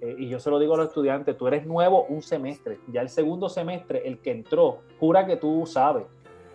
Eh, 0.00 0.16
y 0.18 0.28
yo 0.30 0.40
se 0.40 0.48
lo 0.48 0.58
digo 0.58 0.72
a 0.72 0.76
los 0.78 0.88
estudiantes, 0.88 1.36
tú 1.36 1.46
eres 1.46 1.66
nuevo 1.66 2.04
un 2.04 2.22
semestre, 2.22 2.80
ya 2.90 3.02
el 3.02 3.10
segundo 3.10 3.50
semestre, 3.50 4.08
el 4.08 4.20
que 4.20 4.30
entró, 4.30 4.78
jura 4.98 5.26
que 5.26 5.36
tú 5.36 5.66
sabes. 5.66 6.06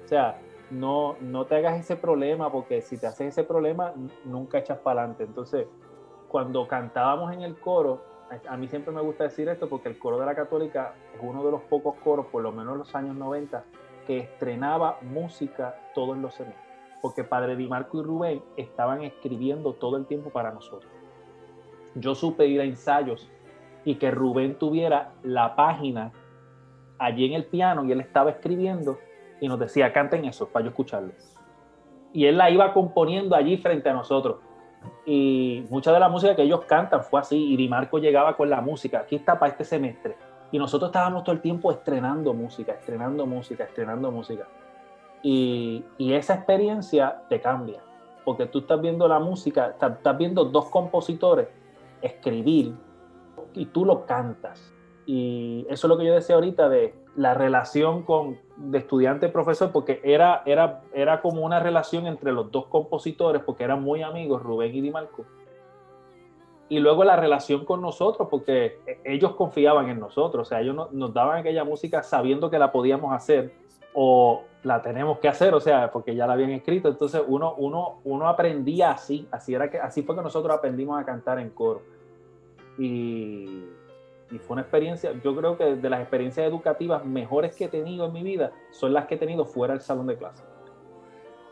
O 0.04 0.08
sea, 0.08 0.42
no, 0.72 1.16
no 1.22 1.46
te 1.46 1.58
hagas 1.58 1.80
ese 1.80 1.96
problema, 1.96 2.52
porque 2.52 2.82
si 2.82 2.98
te 2.98 3.06
haces 3.06 3.28
ese 3.28 3.44
problema, 3.44 3.94
nunca 4.24 4.58
echas 4.58 4.80
para 4.80 5.02
adelante. 5.02 5.26
Entonces, 5.26 5.68
cuando 6.28 6.68
cantábamos 6.68 7.32
en 7.32 7.44
el 7.44 7.56
coro, 7.60 8.02
a 8.48 8.58
mí 8.58 8.68
siempre 8.68 8.94
me 8.94 9.02
gusta 9.02 9.26
decir 9.26 9.48
esto 9.50 9.70
porque 9.70 9.90
el 9.90 10.00
coro 10.00 10.20
de 10.20 10.26
la 10.26 10.36
católica 10.36 10.94
es 11.14 11.20
uno 11.22 11.44
de 11.44 11.52
los 11.52 11.62
pocos 11.62 11.96
coros, 12.04 12.26
por 12.28 12.42
lo 12.42 12.52
menos 12.52 12.74
en 12.74 12.80
los 12.80 12.96
años 12.96 13.16
90, 13.16 13.64
que 14.08 14.20
estrenaba 14.20 15.00
música 15.02 15.76
todos 15.94 16.18
los 16.18 16.34
semestres. 16.34 16.66
Porque 17.02 17.24
Padre 17.24 17.56
Di 17.56 17.68
Marco 17.68 18.00
y 18.00 18.04
Rubén 18.04 18.44
estaban 18.58 19.04
escribiendo 19.04 19.74
todo 19.74 19.98
el 19.98 20.06
tiempo 20.06 20.32
para 20.32 20.52
nosotros. 20.52 20.92
Yo 21.96 22.16
supe 22.16 22.48
ir 22.48 22.62
a 22.62 22.64
ensayos 22.64 23.30
y 23.84 23.96
que 23.96 24.12
Rubén 24.12 24.58
tuviera 24.58 25.14
la 25.24 25.56
página 25.56 26.12
allí 26.98 27.26
en 27.26 27.34
el 27.34 27.46
piano 27.46 27.86
y 27.86 27.92
él 27.92 28.02
estaba 28.02 28.32
escribiendo 28.32 28.98
y 29.40 29.48
nos 29.48 29.60
decía, 29.60 29.94
canten 29.94 30.26
eso 30.26 30.48
para 30.48 30.66
yo 30.66 30.70
escucharlo. 30.70 31.14
Y 32.12 32.26
él 32.26 32.38
la 32.38 32.50
iba 32.50 32.74
componiendo 32.74 33.36
allí 33.36 33.58
frente 33.58 33.90
a 33.90 33.94
nosotros. 33.94 34.38
Y 35.06 35.66
mucha 35.70 35.92
de 35.92 36.00
la 36.00 36.10
música 36.10 36.36
que 36.36 36.44
ellos 36.44 36.66
cantan 36.66 37.04
fue 37.04 37.20
así. 37.20 37.54
Y 37.54 37.58
Di 37.58 37.68
Marco 37.68 37.98
llegaba 37.98 38.36
con 38.36 38.50
la 38.50 38.62
música. 38.62 39.00
Aquí 39.00 39.16
está 39.16 39.38
para 39.40 39.52
este 39.52 39.64
semestre. 39.64 40.16
Y 40.52 40.58
nosotros 40.58 40.90
estábamos 40.90 41.24
todo 41.24 41.36
el 41.36 41.42
tiempo 41.42 41.72
estrenando 41.72 42.34
música, 42.34 42.74
estrenando 42.74 43.26
música, 43.26 43.64
estrenando 43.64 44.12
música. 44.12 44.48
Y, 45.22 45.84
y 45.98 46.14
esa 46.14 46.36
experiencia 46.36 47.24
te 47.30 47.42
cambia. 47.42 47.82
Porque 48.24 48.46
tú 48.46 48.60
estás 48.60 48.82
viendo 48.82 49.08
la 49.08 49.20
música, 49.20 49.68
estás, 49.68 49.94
estás 49.94 50.18
viendo 50.18 50.46
dos 50.46 50.70
compositores 50.70 51.48
escribir 52.02 52.76
y 53.54 53.66
tú 53.68 53.86
lo 53.86 54.06
cantas. 54.06 54.74
Y 55.06 55.66
eso 55.70 55.88
es 55.88 55.90
lo 55.90 55.98
que 55.98 56.06
yo 56.06 56.14
decía 56.14 56.36
ahorita 56.36 56.70
de 56.70 56.96
la 57.16 57.34
relación 57.34 58.04
con, 58.04 58.38
de 58.58 58.78
estudiante-profesor, 58.78 59.72
porque 59.72 60.02
era, 60.04 60.44
era, 60.46 60.82
era 60.94 61.22
como 61.22 61.42
una 61.42 61.60
relación 61.60 62.08
entre 62.08 62.32
los 62.32 62.52
dos 62.52 62.68
compositores, 62.68 63.42
porque 63.44 63.64
eran 63.64 63.82
muy 63.82 64.02
amigos, 64.02 64.44
Rubén 64.44 64.76
y 64.76 64.82
Di. 64.82 64.94
Y 66.68 66.80
luego 66.80 67.04
la 67.04 67.16
relación 67.16 67.64
con 67.64 67.82
nosotros, 67.82 68.28
porque 68.30 68.80
ellos 69.04 69.36
confiaban 69.36 69.90
en 69.90 70.00
nosotros, 70.00 70.48
o 70.48 70.50
sea, 70.50 70.62
ellos 70.62 70.92
nos 70.92 71.14
daban 71.14 71.40
aquella 71.40 71.64
música 71.64 72.04
sabiendo 72.04 72.50
que 72.50 72.60
la 72.60 72.72
podíamos 72.72 73.14
hacer 73.14 73.54
o 73.94 74.44
la 74.64 74.82
tenemos 74.82 75.20
que 75.20 75.30
hacer, 75.30 75.54
o 75.54 75.60
sea, 75.62 75.92
porque 75.92 76.16
ya 76.16 76.28
la 76.28 76.34
habían 76.34 76.50
escrito. 76.50 76.90
Entonces 76.90 77.22
uno, 77.26 77.54
uno, 77.58 78.00
uno 78.04 78.28
aprendía 78.28 78.92
así, 78.92 79.28
así, 79.32 79.54
era 79.54 79.70
que, 79.70 79.80
así 79.80 80.04
fue 80.04 80.16
que 80.16 80.22
nosotros 80.22 80.54
aprendimos 80.54 81.00
a 81.00 81.06
cantar 81.06 81.40
en 81.40 81.52
coro. 81.52 81.82
Y 82.78 83.64
y 84.32 84.40
fue 84.40 84.56
una 84.56 84.62
experiencia, 84.62 85.12
yo 85.24 85.36
creo 85.36 85.58
que 85.58 85.76
de 85.76 85.90
las 85.90 86.02
experiencias 86.02 86.48
educativas 86.48 87.06
mejores 87.06 87.56
que 87.56 87.66
he 87.66 87.68
tenido 87.68 88.06
en 88.06 88.14
mi 88.14 88.24
vida 88.24 88.52
son 88.72 88.94
las 88.94 89.06
que 89.06 89.16
he 89.16 89.18
tenido 89.18 89.46
fuera 89.46 89.74
del 89.74 89.82
salón 89.82 90.08
de 90.08 90.18
clase. 90.18 90.44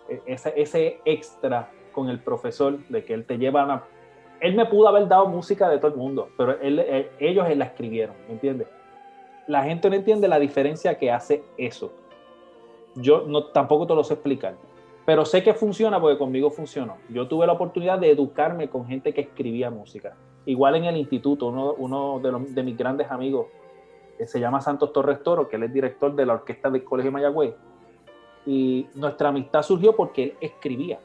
E, 0.10 0.22
ese, 0.26 0.54
ese 0.56 1.02
extra 1.06 1.72
con 1.92 2.10
el 2.10 2.20
profesor 2.20 2.80
de 2.88 3.04
que 3.04 3.14
él 3.14 3.26
te 3.26 3.38
lleva 3.38 3.62
a 3.72 3.84
Él 4.40 4.56
me 4.56 4.66
pudo 4.66 4.88
haber 4.88 5.08
dado 5.08 5.28
música 5.28 5.70
de 5.70 5.78
todo 5.78 5.92
el 5.92 5.98
mundo, 5.98 6.30
pero 6.36 6.60
él, 6.60 6.80
ellos 7.20 7.46
la 7.56 7.66
escribieron, 7.66 8.16
¿me 8.28 8.34
entiendes? 8.34 8.68
La 9.48 9.64
gente 9.64 9.90
no 9.90 9.96
entiende 9.96 10.28
la 10.28 10.40
diferencia 10.40 10.98
que 10.98 11.12
hace 11.12 11.44
eso. 11.58 11.94
Yo 12.96 13.26
no, 13.28 13.46
tampoco 13.48 13.86
te 13.86 13.94
lo 13.94 14.04
sé 14.04 14.16
explicar, 14.16 14.56
pero 15.06 15.26
sé 15.26 15.44
que 15.44 15.54
funciona 15.54 16.02
porque 16.02 16.18
conmigo 16.18 16.50
funcionó. 16.50 16.98
Yo 17.10 17.28
tuve 17.28 17.46
la 17.46 17.54
oportunidad 17.54 18.00
de 18.00 18.10
educarme 18.10 18.70
con 18.70 18.88
gente 18.88 19.14
que 19.14 19.22
escribía 19.22 19.70
música 19.70 20.16
Igual 20.46 20.76
en 20.76 20.86
el 20.86 20.98
instituto, 20.98 21.48
uno, 21.48 22.20
de, 22.20 22.64
mis 22.64 22.78
grandes 22.78 23.10
amigos 23.10 23.48
eh, 24.20 24.28
se 24.28 24.40
llama 24.40 24.60
Santos 24.60 24.92
Torres 24.92 25.24
Toro, 25.24 25.48
que 25.48 25.56
él 25.56 25.64
es 25.64 25.74
director 25.74 26.14
de 26.14 26.26
la 26.26 26.34
orquesta 26.34 26.70
del 26.70 26.84
Colegio 26.84 27.12
Mayagüez. 27.12 27.56
Y 28.46 28.88
nuestra 28.96 29.30
amistad 29.30 29.62
surgió 29.62 29.96
porque 29.96 30.24
él 30.24 30.38
escribía 30.42 31.00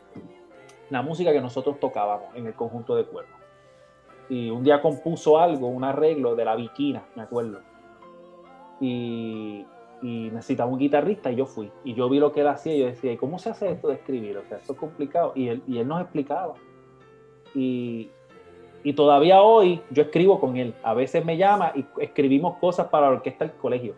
la 0.90 1.02
música 1.02 1.32
que 1.32 1.40
nosotros 1.40 1.78
tocábamos 1.78 2.34
en 2.34 2.46
el 2.46 2.54
conjunto 2.54 2.96
de 2.96 3.04
cuernos. 3.04 3.38
Y 4.28 4.50
un 4.50 4.62
día 4.62 4.82
compuso 4.82 5.38
algo, 5.38 5.68
un 5.68 5.84
arreglo 5.84 6.34
de 6.34 6.44
la 6.44 6.56
viquina, 6.56 7.04
me 7.14 7.22
acuerdo. 7.22 7.60
Y, 8.80 9.64
necesitaba 10.00 10.70
un 10.70 10.78
guitarrista 10.78 11.30
y 11.30 11.36
yo 11.36 11.46
fui. 11.46 11.70
Y 11.82 11.94
yo 11.94 12.08
vi 12.08 12.18
lo 12.20 12.32
que 12.32 12.42
él 12.42 12.48
hacía 12.48 12.74
y 12.74 12.80
yo 12.80 12.86
decía, 12.86 13.12
¿y 13.12 13.16
cómo 13.16 13.38
se 13.38 13.50
hace 13.50 13.72
esto 13.72 13.88
de 13.88 13.94
escribir? 13.94 14.36
O 14.38 14.44
sea, 14.44 14.58
esto 14.58 14.72
es 14.74 14.78
complicado. 14.78 15.32
Y 15.34 15.48
él, 15.48 15.62
y 15.66 15.78
él 15.78 15.88
nos 15.88 16.00
explicaba. 16.00 16.54
Y, 17.54 18.10
y 18.88 18.94
todavía 18.94 19.42
hoy 19.42 19.82
yo 19.90 20.04
escribo 20.04 20.40
con 20.40 20.56
él. 20.56 20.74
A 20.82 20.94
veces 20.94 21.22
me 21.22 21.36
llama 21.36 21.72
y 21.74 21.84
escribimos 21.98 22.56
cosas 22.56 22.86
para 22.86 23.10
la 23.10 23.16
orquesta 23.16 23.44
del 23.44 23.54
colegio. 23.56 23.94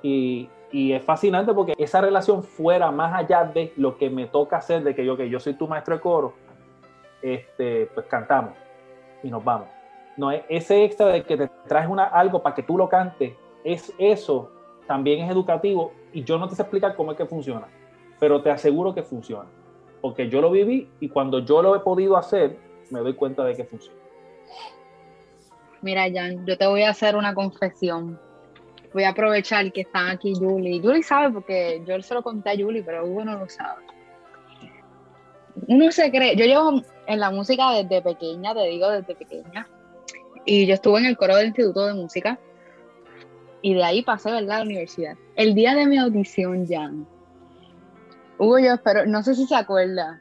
Y, 0.00 0.48
es 0.70 1.02
fascinante 1.02 1.52
porque 1.52 1.74
esa 1.76 2.00
relación 2.00 2.44
fuera 2.44 2.92
más 2.92 3.12
allá 3.18 3.42
de 3.42 3.72
lo 3.76 3.98
que 3.98 4.08
me 4.08 4.26
toca 4.26 4.58
hacer, 4.58 4.84
de 4.84 4.94
que 4.94 5.04
yo, 5.04 5.16
que 5.16 5.28
yo 5.28 5.40
soy 5.40 5.54
tu 5.54 5.66
maestro 5.66 5.96
de 5.96 6.00
coro, 6.00 6.34
este, 7.20 7.86
pues 7.86 8.06
cantamos 8.06 8.52
y 9.24 9.28
nos 9.28 9.42
vamos. 9.42 9.66
No, 10.16 10.30
ese 10.30 10.84
extra 10.84 11.06
de 11.06 11.24
que 11.24 11.36
te 11.36 11.48
traes 11.66 11.88
una, 11.88 12.04
algo 12.04 12.40
para 12.40 12.54
que 12.54 12.62
tú 12.62 12.78
lo 12.78 12.88
cantes, 12.88 13.32
es 13.64 13.92
eso 13.98 14.52
también 14.86 15.24
es 15.24 15.32
educativo 15.32 15.90
y 16.12 16.22
yo 16.22 16.38
no 16.38 16.46
te 16.46 16.54
sé 16.54 16.62
explicar 16.62 16.94
cómo 16.94 17.10
es 17.10 17.18
que 17.18 17.26
funciona, 17.26 17.66
pero 18.20 18.40
te 18.40 18.52
aseguro 18.52 18.94
que 18.94 19.02
funciona, 19.02 19.48
porque 20.00 20.28
yo 20.28 20.40
lo 20.40 20.52
viví 20.52 20.88
y 21.00 21.08
cuando 21.08 21.40
yo 21.40 21.60
lo 21.60 21.74
he 21.74 21.80
podido 21.80 22.16
hacer, 22.16 22.56
me 22.90 23.00
doy 23.00 23.14
cuenta 23.14 23.42
de 23.42 23.56
que 23.56 23.64
funciona. 23.64 23.98
Mira, 25.80 26.06
Jan, 26.12 26.44
yo 26.44 26.58
te 26.58 26.66
voy 26.66 26.82
a 26.82 26.90
hacer 26.90 27.14
una 27.14 27.34
confesión. 27.34 28.18
Voy 28.92 29.04
a 29.04 29.10
aprovechar 29.10 29.70
que 29.72 29.82
están 29.82 30.08
aquí 30.08 30.34
Julie. 30.34 30.80
Julie 30.80 31.02
sabe 31.02 31.32
porque 31.32 31.82
yo 31.86 32.00
se 32.02 32.14
lo 32.14 32.22
conté 32.22 32.50
a 32.50 32.56
Julie, 32.56 32.82
pero 32.82 33.06
Hugo 33.06 33.24
no 33.24 33.38
lo 33.38 33.48
sabe. 33.48 33.84
Uno 35.66 35.90
se 35.92 36.10
cree, 36.10 36.36
yo 36.36 36.44
llevo 36.46 36.82
en 37.06 37.20
la 37.20 37.30
música 37.30 37.72
desde 37.72 38.02
pequeña, 38.02 38.54
te 38.54 38.64
digo 38.64 38.88
desde 38.88 39.14
pequeña. 39.14 39.68
Y 40.44 40.66
yo 40.66 40.74
estuve 40.74 41.00
en 41.00 41.06
el 41.06 41.16
coro 41.16 41.36
del 41.36 41.48
Instituto 41.48 41.86
de 41.86 41.94
Música. 41.94 42.38
Y 43.60 43.74
de 43.74 43.84
ahí 43.84 44.02
pasé, 44.02 44.30
¿verdad? 44.30 44.56
A 44.56 44.58
la 44.60 44.64
universidad. 44.64 45.16
El 45.36 45.54
día 45.54 45.74
de 45.74 45.86
mi 45.86 45.98
audición, 45.98 46.66
Jan. 46.66 47.06
Hugo, 48.38 48.58
yo 48.58 48.74
espero, 48.74 49.04
no 49.06 49.22
sé 49.22 49.34
si 49.34 49.46
se 49.46 49.54
acuerda. 49.54 50.20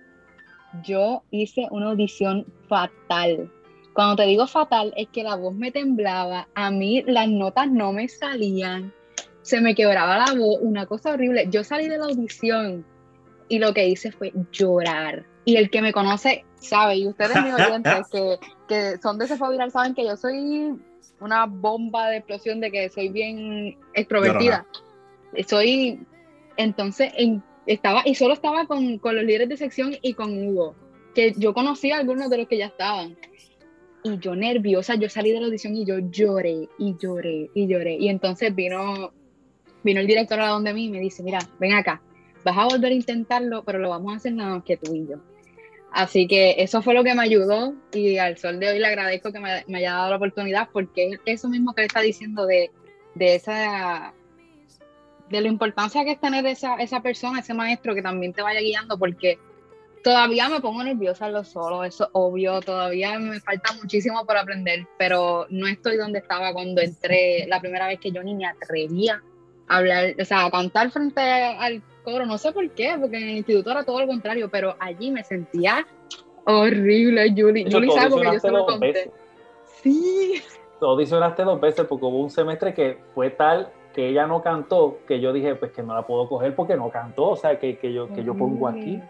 Yo 0.84 1.24
hice 1.32 1.68
una 1.72 1.92
audición 1.92 2.46
fatal 2.68 3.52
cuando 3.98 4.18
te 4.18 4.28
digo 4.28 4.46
fatal, 4.46 4.94
es 4.96 5.08
que 5.08 5.24
la 5.24 5.34
voz 5.34 5.56
me 5.56 5.72
temblaba, 5.72 6.48
a 6.54 6.70
mí 6.70 7.02
las 7.08 7.28
notas 7.28 7.68
no 7.68 7.94
me 7.94 8.08
salían, 8.08 8.94
se 9.42 9.60
me 9.60 9.74
quebraba 9.74 10.20
la 10.20 10.36
voz, 10.36 10.60
una 10.62 10.86
cosa 10.86 11.14
horrible. 11.14 11.48
Yo 11.50 11.64
salí 11.64 11.88
de 11.88 11.98
la 11.98 12.06
audición 12.06 12.86
y 13.50 13.58
lo 13.58 13.74
que 13.74 13.88
hice 13.88 14.12
fue 14.12 14.34
llorar. 14.52 15.26
Y 15.46 15.56
el 15.56 15.72
que 15.72 15.82
me 15.82 15.94
conoce 15.94 16.46
sabe, 16.60 16.98
y 16.98 17.08
ustedes 17.08 17.44
mis 17.44 17.56
oyentes 17.56 18.08
que, 18.12 18.38
que 18.68 18.98
son 19.02 19.18
de 19.18 19.26
ese 19.26 19.36
viral 19.50 19.72
saben 19.72 19.96
que 19.96 20.06
yo 20.06 20.16
soy 20.16 20.80
una 21.20 21.48
bomba 21.48 22.10
de 22.10 22.18
explosión 22.18 22.60
de 22.60 22.70
que 22.70 22.90
soy 22.90 23.10
bien 23.10 23.80
extrovertida. 23.96 24.68
Soy, 25.48 26.06
entonces, 26.56 27.12
estaba, 27.66 28.04
y 28.06 28.14
solo 28.14 28.36
estaba 28.36 28.68
con, 28.68 29.00
con 29.00 29.16
los 29.16 29.26
líderes 29.26 29.50
de 29.50 29.58
sección 29.58 29.96
y 30.04 30.14
con 30.14 30.38
Hugo, 30.50 30.76
que 31.16 31.34
yo 31.36 31.56
conocía 31.56 31.96
a 31.96 32.00
algunos 32.02 32.30
de 32.30 32.38
los 32.38 32.48
que 32.48 32.60
ya 32.60 32.68
estaban 32.68 33.18
y 34.04 34.18
yo 34.20 34.36
nerviosa, 34.36 34.96
yo 34.96 35.10
salí 35.10 35.32
de 35.32 35.40
la 35.40 35.48
audición 35.48 35.76
y 35.76 35.86
yo 35.86 36.00
lloré 36.00 36.70
y 36.78 36.96
lloré 36.98 37.50
y 37.54 37.68
lloré. 37.68 37.96
Y 37.96 38.10
entonces 38.10 38.54
vino, 38.54 39.12
vino 39.84 40.00
el 40.00 40.08
director 40.08 40.40
a 40.40 40.50
donde 40.50 40.74
mí 40.74 40.86
y 40.86 40.90
me 40.90 41.00
dice, 41.00 41.24
mira, 41.24 41.40
ven 41.60 41.74
acá, 41.74 42.02
vas 42.44 42.58
a 42.58 42.66
volver 42.66 42.92
a 42.92 42.96
intentarlo, 42.96 43.64
pero 43.64 43.80
lo 43.80 43.90
vamos 43.90 44.14
a 44.14 44.18
hacer 44.18 44.34
nada 44.34 44.56
más 44.56 44.64
que 44.64 44.78
tú 44.78 44.94
y 44.94 45.08
yo. 45.08 45.18
Así 45.92 46.28
que 46.28 46.56
eso 46.60 46.82
fue 46.82 46.94
lo 46.94 47.04
que 47.04 47.16
me 47.16 47.24
ayudó 47.24 47.74
y 47.94 48.18
al 48.18 48.38
sol 48.38 48.60
de 48.60 48.70
hoy 48.70 48.80
le 48.80 48.88
agradezco 48.88 49.32
que 49.32 49.40
me, 49.40 49.78
haya 49.78 49.94
dado 49.94 50.10
la 50.12 50.18
oportunidad 50.18 50.70
porque 50.72 51.12
es 51.12 51.20
eso 51.26 51.50
mismo 51.50 51.74
que 51.74 51.82
le 51.82 51.88
está 51.88 52.02
diciendo 52.02 52.46
de, 52.46 52.72
de 53.16 53.36
esa 53.36 54.14
de 55.30 55.42
la 55.42 55.48
importancia 55.48 56.06
que 56.06 56.12
es 56.12 56.22
tener 56.22 56.46
esa, 56.46 56.76
esa 56.76 57.02
persona, 57.02 57.40
ese 57.40 57.54
maestro 57.54 57.94
que 57.96 58.02
también 58.02 58.34
te 58.34 58.42
vaya 58.42 58.62
guiando 58.62 58.98
porque 58.98 59.40
Todavía 60.08 60.48
me 60.48 60.62
pongo 60.62 60.82
nerviosa 60.86 61.28
en 61.28 61.34
lo 61.34 61.44
solo, 61.44 61.84
eso 61.84 62.06
es 62.06 62.10
obvio, 62.14 62.62
todavía 62.62 63.20
me 63.20 63.42
falta 63.42 63.74
muchísimo 63.74 64.26
por 64.26 64.38
aprender, 64.38 64.88
pero 64.98 65.46
no 65.50 65.68
estoy 65.68 65.98
donde 65.98 66.20
estaba 66.20 66.54
cuando 66.54 66.80
entré 66.80 67.46
la 67.46 67.60
primera 67.60 67.88
vez 67.88 68.00
que 68.00 68.12
yo 68.12 68.24
ni 68.24 68.34
me 68.34 68.46
atrevía 68.46 69.22
a 69.68 69.76
hablar, 69.76 70.16
o 70.18 70.24
sea, 70.24 70.46
a 70.46 70.50
cantar 70.50 70.92
frente 70.92 71.20
al 71.20 71.84
coro, 72.06 72.26
no 72.26 72.38
sé 72.38 72.54
por 72.54 72.70
qué, 72.70 72.96
porque 72.98 73.18
en 73.18 73.24
el 73.24 73.38
instituto 73.40 73.70
era 73.70 73.84
todo 73.84 74.00
lo 74.00 74.08
contrario, 74.08 74.48
pero 74.50 74.78
allí 74.80 75.12
me 75.12 75.26
sentía 75.26 75.86
horrible, 76.46 77.34
Julie. 77.36 77.70
Julie 77.70 77.92
sabe 77.92 78.10
porque 78.10 78.32
yo 78.32 78.40
se 78.40 78.52
lo 78.52 78.66
conté. 78.66 79.12
Sí. 79.84 80.42
Tú 80.80 80.86
audicionaste 80.86 81.44
dos 81.44 81.60
veces 81.60 81.86
porque 81.86 82.06
hubo 82.06 82.22
un 82.22 82.30
semestre 82.30 82.74
que 82.74 82.98
fue 83.14 83.30
tal 83.30 83.74
que 83.94 84.08
ella 84.08 84.26
no 84.26 84.42
cantó, 84.42 85.00
que 85.06 85.20
yo 85.20 85.34
dije, 85.34 85.56
pues 85.56 85.74
que 85.74 85.84
no 85.84 85.94
la 85.94 86.08
puedo 86.08 86.30
coger 86.30 86.56
porque 86.56 86.78
no 86.78 86.90
cantó, 86.92 87.32
o 87.32 87.36
sea, 87.36 87.60
que, 87.60 87.78
que 87.78 87.92
yo, 87.92 88.08
que 88.14 88.24
yo 88.24 88.36
pongo 88.36 88.70
aquí. 88.70 89.02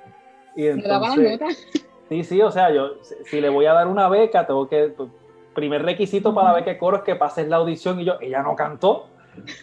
Y 0.57 0.67
entonces, 0.67 1.69
sí, 2.09 2.23
sí, 2.23 2.41
o 2.41 2.49
sea, 2.49 2.71
yo, 2.71 2.95
si 3.25 3.39
le 3.39 3.47
voy 3.49 3.67
a 3.67 3.73
dar 3.73 3.87
una 3.87 4.09
beca, 4.09 4.47
tengo 4.47 4.67
que, 4.67 4.87
pues, 4.87 5.07
primer 5.53 5.83
requisito 5.83 6.33
para 6.33 6.49
la 6.49 6.55
beca 6.55 6.71
de 6.71 6.79
coro 6.79 6.97
es 6.97 7.03
que 7.03 7.15
pases 7.15 7.47
la 7.47 7.57
audición 7.57 7.99
y 7.99 8.05
yo, 8.05 8.15
ella 8.19 8.41
no 8.41 8.55
cantó. 8.55 9.07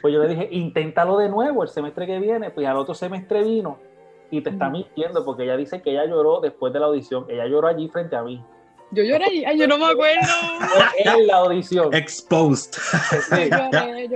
Pues 0.01 0.15
yo 0.15 0.23
le 0.23 0.29
dije, 0.29 0.49
inténtalo 0.53 1.19
de 1.19 1.29
nuevo 1.29 1.65
el 1.65 1.69
semestre 1.69 2.07
que 2.07 2.21
viene, 2.21 2.51
pues 2.51 2.65
al 2.67 2.77
otro 2.77 2.95
semestre 2.95 3.43
vino 3.43 3.79
y 4.31 4.41
te 4.41 4.51
está 4.51 4.71
mintiendo 4.71 5.25
porque 5.25 5.43
ella 5.43 5.57
dice 5.57 5.83
que 5.83 5.91
ella 5.91 6.07
lloró 6.07 6.41
después 6.41 6.73
de 6.73 6.81
la 6.81 6.87
audición, 6.87 7.27
ella 7.29 7.47
lloró 7.47 7.69
allí 7.69 7.89
frente 7.89 8.15
a 8.15 8.23
mí. 8.23 8.41
Yo 8.93 9.03
lloré 9.03 9.25
allí, 9.25 9.45
ay, 9.45 9.59
yo 9.59 9.67
no 9.67 9.79
me 9.79 9.87
acuerdo. 9.87 10.21
En 11.05 11.27
la 11.27 11.39
audición. 11.39 11.93
Exposed. 11.93 12.73
Sí. 12.73 13.51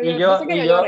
y 0.02 0.16
yo, 0.16 0.40
y 0.48 0.66
yo, 0.66 0.82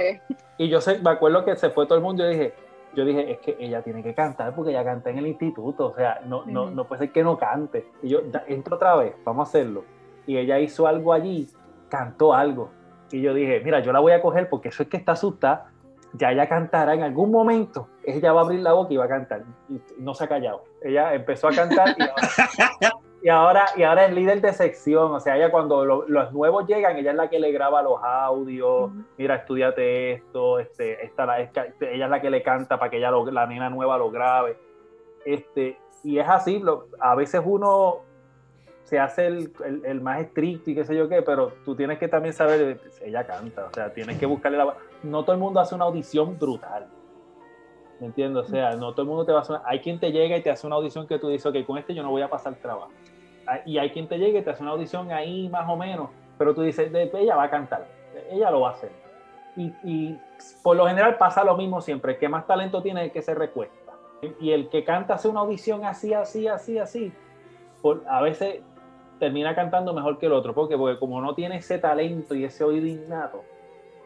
y 0.59 0.69
yo 0.69 0.81
sé, 0.81 0.99
me 0.99 1.11
acuerdo 1.11 1.45
que 1.45 1.57
se 1.57 1.71
fue 1.71 1.87
todo 1.87 1.97
el 1.97 2.05
mundo 2.05 2.25
y 2.25 2.31
dije, 2.31 2.55
yo 2.95 3.05
dije, 3.05 3.33
es 3.33 3.39
que 3.39 3.57
ella 3.59 3.83
tiene 3.83 4.03
que 4.03 4.15
cantar 4.15 4.55
porque 4.55 4.71
ella 4.71 4.85
canta 4.85 5.11
en 5.11 5.19
el 5.19 5.27
instituto, 5.27 5.89
o 5.89 5.95
sea, 5.95 6.21
no, 6.27 6.45
no, 6.47 6.71
no 6.71 6.87
puede 6.87 7.01
ser 7.01 7.13
que 7.13 7.23
no 7.23 7.39
cante. 7.39 7.89
Y 8.03 8.09
yo, 8.09 8.21
entro 8.49 8.77
otra 8.77 8.97
vez, 8.97 9.15
vamos 9.25 9.47
a 9.47 9.49
hacerlo. 9.49 9.85
Y 10.27 10.37
ella 10.37 10.59
hizo 10.59 10.87
algo 10.87 11.13
allí, 11.13 11.49
cantó 11.89 12.35
algo. 12.35 12.71
Y 13.11 13.21
yo 13.21 13.35
dije, 13.35 13.61
mira, 13.65 13.81
yo 13.81 13.93
la 13.93 14.01
voy 14.01 14.13
a 14.13 14.23
coger 14.23 14.49
porque 14.49 14.69
eso 14.69 14.83
es 14.83 14.89
que 14.89 14.97
está 14.97 15.13
asustada. 15.13 15.71
Ya 16.15 16.33
ella 16.33 16.49
cantará 16.49 16.95
en 16.95 17.03
algún 17.03 17.31
momento, 17.31 17.89
ella 18.03 18.33
va 18.33 18.41
a 18.41 18.45
abrir 18.45 18.61
la 18.61 18.73
boca 18.73 18.93
y 18.93 18.97
va 18.97 19.05
a 19.05 19.09
cantar. 19.09 19.45
Y 19.69 19.81
no 19.99 20.15
se 20.15 20.25
ha 20.25 20.29
callado. 20.29 20.65
Ella 20.83 21.15
empezó 21.15 21.49
a 21.49 21.53
cantar 21.53 21.95
y 21.97 22.03
ahora, 22.03 22.15
y 23.23 23.29
ahora, 23.29 23.67
y 23.77 23.83
ahora 23.83 24.07
es 24.07 24.15
líder 24.15 24.41
de 24.41 24.53
sección, 24.53 25.13
o 25.13 25.21
sea, 25.21 25.37
ella 25.37 25.51
cuando 25.51 25.85
los 25.85 26.33
nuevos 26.33 26.67
llegan, 26.67 26.97
ella 26.97 27.11
es 27.11 27.17
la 27.17 27.29
que 27.29 27.39
le 27.39 27.53
graba 27.53 27.83
los 27.83 28.03
audios, 28.03 28.91
mira, 29.19 29.37
estudiate 29.37 30.13
esto, 30.13 30.59
este, 30.59 31.05
esta, 31.05 31.27
la, 31.27 31.41
ella 31.41 31.69
es 31.81 32.11
la 32.11 32.21
que 32.21 32.31
le 32.31 32.43
canta 32.43 32.79
para 32.79 32.91
que 32.91 32.97
ella 32.97 33.11
la 33.11 33.47
nena 33.47 33.69
nueva 33.69 33.99
lo 33.99 34.11
grabe. 34.11 34.57
Este, 35.27 35.79
y 36.03 36.19
es 36.19 36.29
así, 36.29 36.63
a 36.99 37.15
veces 37.15 37.43
uno 37.45 37.99
se 38.85 38.99
hace 38.99 39.27
el, 39.27 39.53
el, 39.85 40.01
más 40.01 40.21
estricto 40.21 40.71
y 40.71 40.75
qué 40.75 40.85
sé 40.85 40.97
yo 40.97 41.09
qué, 41.09 41.21
pero 41.21 41.53
tú 41.65 41.77
tienes 41.77 41.99
que 41.99 42.09
también 42.09 42.33
saber, 42.33 42.81
ella 43.03 43.27
canta, 43.27 43.67
o 43.67 43.73
sea, 43.73 43.93
tienes 43.93 44.19
que 44.19 44.27
buscarle 44.27 44.57
la... 44.57 44.75
No 45.03 45.23
todo 45.23 45.35
el 45.35 45.39
mundo 45.39 45.61
hace 45.61 45.75
una 45.75 45.85
audición 45.85 46.39
brutal. 46.39 46.89
¿Me 48.01 48.07
entiendes? 48.07 48.45
O 48.45 48.47
sea, 48.47 48.75
no 48.77 48.93
todo 48.93 49.03
el 49.03 49.09
mundo 49.09 49.27
te 49.27 49.33
va 49.33 49.41
a 49.41 49.43
hacer... 49.43 49.57
Hay 49.67 49.81
quien 49.81 50.01
te 50.01 50.11
llega 50.11 50.37
y 50.37 50.43
te 50.43 50.51
hace 50.51 50.67
una 50.67 50.77
audición 50.77 51.07
que 51.07 51.19
tú 51.19 51.29
dices, 51.29 51.47
ok, 51.47 51.65
con 51.67 51.77
este 51.77 51.95
yo 51.95 52.03
no 52.03 52.11
voy 52.11 52.23
a 52.23 52.31
pasar 52.31 52.55
trabajo. 52.55 52.91
Y 53.67 53.79
hay 53.79 53.91
quien 53.91 54.09
te 54.09 54.19
llegue 54.19 54.43
te 54.43 54.51
hace 54.51 54.63
una 54.63 54.73
audición 54.73 55.11
ahí 55.13 55.49
más 55.49 55.69
o 55.69 55.77
menos, 55.77 56.11
pero 56.39 56.55
tú 56.55 56.63
dices, 56.63 56.91
ella 56.93 57.37
va 57.37 57.45
a 57.45 57.51
cantar, 57.51 57.87
ella 58.31 58.51
lo 58.51 58.61
va 58.61 58.71
a 58.71 58.73
hacer. 58.73 58.91
Y, 59.57 59.73
y 59.83 60.19
por 60.63 60.77
lo 60.77 60.87
general 60.87 61.19
pasa 61.19 61.45
lo 61.45 61.57
mismo 61.57 61.81
siempre, 61.81 62.13
el 62.13 62.19
que 62.19 62.29
más 62.29 62.47
talento 62.47 62.83
tiene 62.83 63.01
es 63.01 63.07
el 63.07 63.13
que 63.13 63.23
se 63.23 63.35
recuesta. 63.35 63.93
Y 64.39 64.51
el 64.51 64.69
que 64.69 64.85
canta 64.85 65.15
hace 65.15 65.29
una 65.29 65.41
audición 65.41 65.85
así, 65.85 66.13
así, 66.13 66.47
así, 66.47 66.79
así, 66.79 67.13
por, 67.81 68.03
a 68.07 68.21
veces 68.21 68.61
termina 69.19 69.55
cantando 69.55 69.95
mejor 69.95 70.19
que 70.19 70.27
el 70.27 70.33
otro. 70.33 70.55
¿Por 70.55 70.69
Porque 70.69 70.99
como 70.99 71.21
no 71.21 71.35
tiene 71.35 71.57
ese 71.57 71.79
talento 71.79 72.35
y 72.35 72.45
ese 72.45 72.65
oído 72.65 72.87
innato, 72.87 73.45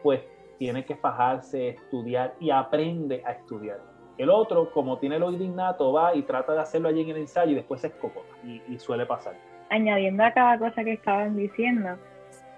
pues 0.03 0.21
tiene 0.57 0.85
que 0.85 0.95
fajarse, 0.95 1.69
estudiar 1.69 2.35
y 2.39 2.51
aprende 2.51 3.23
a 3.25 3.31
estudiar. 3.31 3.79
El 4.17 4.29
otro, 4.29 4.71
como 4.71 4.97
tiene 4.97 5.17
el 5.17 5.23
oído 5.23 5.43
innato, 5.43 5.91
va 5.91 6.15
y 6.15 6.21
trata 6.21 6.53
de 6.53 6.61
hacerlo 6.61 6.89
allí 6.89 7.01
en 7.01 7.09
el 7.09 7.17
ensayo 7.17 7.51
y 7.51 7.55
después 7.55 7.81
se 7.81 7.87
escopota 7.87 8.33
y, 8.43 8.77
suele 8.79 9.05
pasar. 9.05 9.35
Añadiendo 9.69 10.23
a 10.23 10.31
cada 10.31 10.57
cosa 10.57 10.83
que 10.83 10.93
estaban 10.93 11.35
diciendo, 11.35 11.97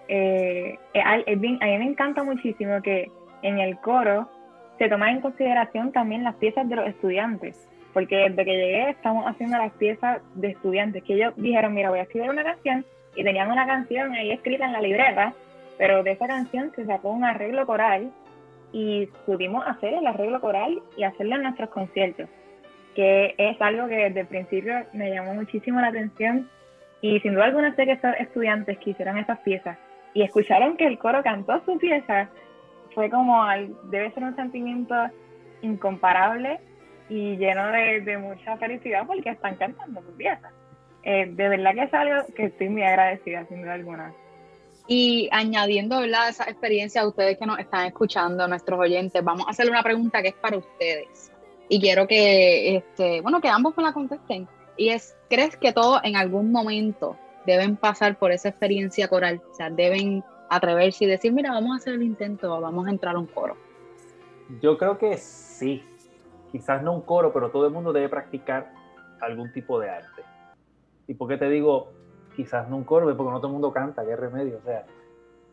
eh, 0.08 0.78
a 1.04 1.18
mí 1.36 1.60
me 1.62 1.86
encanta 1.86 2.24
muchísimo 2.24 2.82
que 2.82 3.12
en 3.42 3.60
el 3.60 3.78
coro 3.80 4.30
se 4.78 4.90
toma 4.90 5.12
en 5.12 5.22
consideración 5.22 5.92
también 5.92 6.24
las 6.24 6.36
piezas 6.36 6.68
de 6.70 6.76
los 6.76 6.88
estudiantes, 6.88 7.68
porque 7.94 8.16
desde 8.16 8.46
que 8.46 8.56
llegué 8.56 8.90
estamos 8.92 9.26
haciendo 9.26 9.58
las 9.58 9.72
piezas 9.74 10.22
de 10.36 10.50
estudiantes, 10.50 11.04
que 11.04 11.16
ellos 11.16 11.34
dijeron, 11.38 11.74
mira, 11.74 11.90
voy 11.90 12.00
a 12.00 12.04
escribir 12.04 12.30
una 12.30 12.44
canción, 12.44 12.86
y 13.16 13.24
tenían 13.24 13.50
una 13.50 13.66
canción 13.66 14.14
ahí 14.14 14.32
escrita 14.32 14.66
en 14.66 14.74
la 14.74 14.82
libreta, 14.82 15.34
pero 15.78 16.04
de 16.04 16.12
esa 16.12 16.28
canción 16.28 16.72
se 16.76 16.86
sacó 16.86 17.10
un 17.10 17.24
arreglo 17.24 17.66
coral 17.66 18.12
y 18.72 19.08
pudimos 19.26 19.66
hacer 19.66 19.94
el 19.94 20.08
arreglo 20.08 20.42
coral 20.42 20.82
y 20.96 21.04
hacerlo 21.04 21.36
en 21.36 21.44
nuestros 21.44 21.70
conciertos, 21.70 22.30
que 22.96 23.36
es 23.38 23.62
algo 23.62 23.88
que 23.88 23.96
desde 23.96 24.22
el 24.22 24.28
principio 24.28 24.74
me 24.94 25.12
llamó 25.12 25.34
muchísimo 25.34 25.80
la 25.80 25.88
atención 25.88 26.50
y 27.02 27.20
sin 27.20 27.34
duda 27.34 27.46
alguna 27.46 27.76
sé 27.76 27.86
que 27.86 27.94
estos 27.94 28.14
estudiantes 28.20 28.78
que 28.80 28.92
hicieron 28.92 29.18
esas 29.18 29.40
piezas 29.40 29.78
y 30.14 30.24
escucharon 30.24 30.78
que 30.78 30.88
el 30.88 30.98
coro 30.98 31.22
cantó 31.22 31.62
su 31.64 31.78
pieza, 31.78 32.30
fue 32.96 33.10
como, 33.10 33.46
debe 33.84 34.12
ser 34.12 34.24
un 34.24 34.36
sentimiento 34.36 34.96
incomparable 35.62 36.60
y 37.10 37.38
lleno 37.38 37.68
de, 37.68 38.18
mucha 38.18 38.58
felicidad 38.58 39.06
porque 39.06 39.30
están 39.30 39.56
cantando 39.56 40.02
su 40.02 40.18
pieza. 40.18 40.52
Eh, 41.04 41.28
de 41.30 41.50
verdad 41.50 41.74
que 41.74 41.84
es 41.84 41.94
algo 41.94 42.34
que 42.36 42.46
estoy 42.46 42.70
muy 42.70 42.84
agradecida, 42.84 43.46
sin 43.46 43.62
duda 43.62 43.74
alguna. 43.74 44.14
Y 44.88 45.28
añadiendo 45.32 46.02
esa 46.02 46.46
experiencia 46.46 47.02
a 47.02 47.08
ustedes 47.08 47.38
que 47.38 47.46
nos 47.46 47.60
están 47.60 47.86
escuchando, 47.86 48.48
nuestros 48.48 48.80
oyentes, 48.80 49.22
vamos 49.24 49.46
a 49.48 49.50
hacerle 49.50 49.72
una 49.72 49.84
pregunta 49.84 50.22
que 50.22 50.30
es 50.30 50.36
para 50.36 50.58
ustedes. 50.58 51.32
Y 51.68 51.82
quiero 51.82 52.08
que, 52.08 52.78
este, 52.78 53.20
bueno, 53.22 53.42
que 53.42 53.50
ambos 53.50 53.76
me 53.76 53.84
la 53.84 53.92
contesten. 53.92 54.48
Y 54.78 54.90
es, 54.90 55.18
¿crees 55.30 55.58
que 55.58 55.74
todos 55.74 56.00
en 56.04 56.16
algún 56.16 56.52
momento 56.52 57.18
deben 57.46 57.76
pasar 57.76 58.18
por 58.18 58.32
esa 58.32 58.48
experiencia 58.48 59.10
coral? 59.10 59.42
O 59.52 59.54
sea, 59.54 59.70
deben 59.70 60.24
atreverse 60.50 61.04
y 61.04 61.08
decir, 61.08 61.34
mira, 61.34 61.52
vamos 61.52 61.74
a 61.74 61.76
hacer 61.78 61.96
el 61.96 62.04
intento, 62.04 62.62
vamos 62.62 62.88
a 62.88 62.90
entrar 62.90 63.16
a 63.16 63.20
un 63.20 63.28
coro. 63.28 63.58
Yo 64.62 64.78
creo 64.78 64.98
que 64.98 65.18
sí. 65.18 65.84
Quizás 66.52 66.82
no 66.82 66.94
un 66.94 67.02
coro, 67.02 67.34
pero 67.34 67.52
todo 67.52 67.68
el 67.68 67.74
mundo 67.74 67.92
debe 67.92 68.08
practicar 68.08 68.72
algún 69.20 69.52
tipo 69.52 69.80
de 69.82 69.90
arte. 69.90 70.24
¿Y 71.08 71.14
por 71.14 71.28
qué 71.28 71.36
te 71.36 71.50
digo 71.50 71.92
quizás 72.38 72.70
no 72.70 72.78
un 72.78 72.84
coro, 72.84 73.06
porque 73.18 73.32
no 73.32 73.40
todo 73.40 73.48
el 73.48 73.54
mundo 73.54 73.74
canta, 73.74 74.06
qué 74.06 74.16
remedio. 74.16 74.60
O 74.60 74.62
sea, 74.62 74.86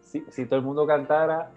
si, 0.02 0.20
si 0.28 0.44
todo 0.44 0.58
el 0.58 0.64
mundo 0.64 0.86
cantara, 0.86 1.50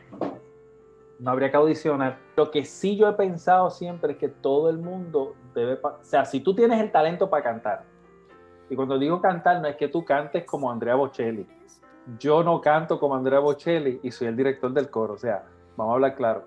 no 1.19 1.31
habría 1.31 1.51
que 1.51 1.57
audicionar. 1.57 2.17
Lo 2.37 2.49
que 2.49 2.63
sí 2.63 2.95
yo 2.95 3.09
he 3.09 3.13
pensado 3.13 3.69
siempre 3.69 4.13
es 4.13 4.17
que 4.17 4.29
todo 4.29 4.69
el 4.69 4.77
mundo 4.77 5.35
debe, 5.53 5.79
o 5.83 5.99
sea, 6.01 6.23
si 6.23 6.39
tú 6.39 6.55
tienes 6.55 6.79
el 6.79 6.91
talento 6.91 7.29
para 7.29 7.43
cantar, 7.43 7.83
y 8.69 8.75
cuando 8.75 8.97
digo 8.97 9.21
cantar 9.21 9.61
no 9.61 9.67
es 9.67 9.75
que 9.75 9.89
tú 9.89 10.03
cantes 10.03 10.45
como 10.45 10.71
Andrea 10.71 10.95
Bocelli. 10.95 11.45
Yo 12.19 12.41
no 12.41 12.61
canto 12.61 12.99
como 12.99 13.15
Andrea 13.15 13.39
Bocelli 13.39 13.99
y 14.01 14.11
soy 14.11 14.27
el 14.27 14.37
director 14.37 14.71
del 14.71 14.89
coro, 14.89 15.15
o 15.15 15.17
sea, 15.17 15.43
vamos 15.75 15.91
a 15.91 15.95
hablar 15.95 16.15
claro. 16.15 16.45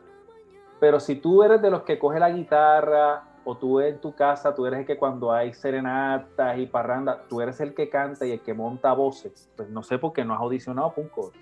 Pero 0.78 0.98
si 1.00 1.16
tú 1.16 1.42
eres 1.42 1.60
de 1.60 1.70
los 1.70 1.82
que 1.82 1.98
coge 1.98 2.18
la 2.18 2.30
guitarra, 2.30 3.24
o 3.45 3.57
tú 3.57 3.80
en 3.80 4.01
tu 4.01 4.14
casa, 4.14 4.55
tú 4.55 4.66
eres 4.66 4.80
el 4.80 4.86
que 4.86 4.99
cuando 4.99 5.32
hay 5.32 5.53
serenatas 5.53 6.59
y 6.59 6.66
parrandas, 6.66 7.26
tú 7.28 7.41
eres 7.41 7.61
el 7.61 7.74
que 7.74 7.88
canta 7.88 8.26
y 8.26 8.32
el 8.32 8.41
que 8.41 8.55
monta 8.55 8.93
voces. 8.93 9.51
Pues 9.57 9.68
no 9.70 9.82
sé 9.82 9.99
por 9.99 10.12
qué 10.12 10.24
no 10.24 10.34
has 10.34 10.41
audicionado 10.41 10.91
para 10.91 11.03
un 11.03 11.09
coro. 11.09 11.32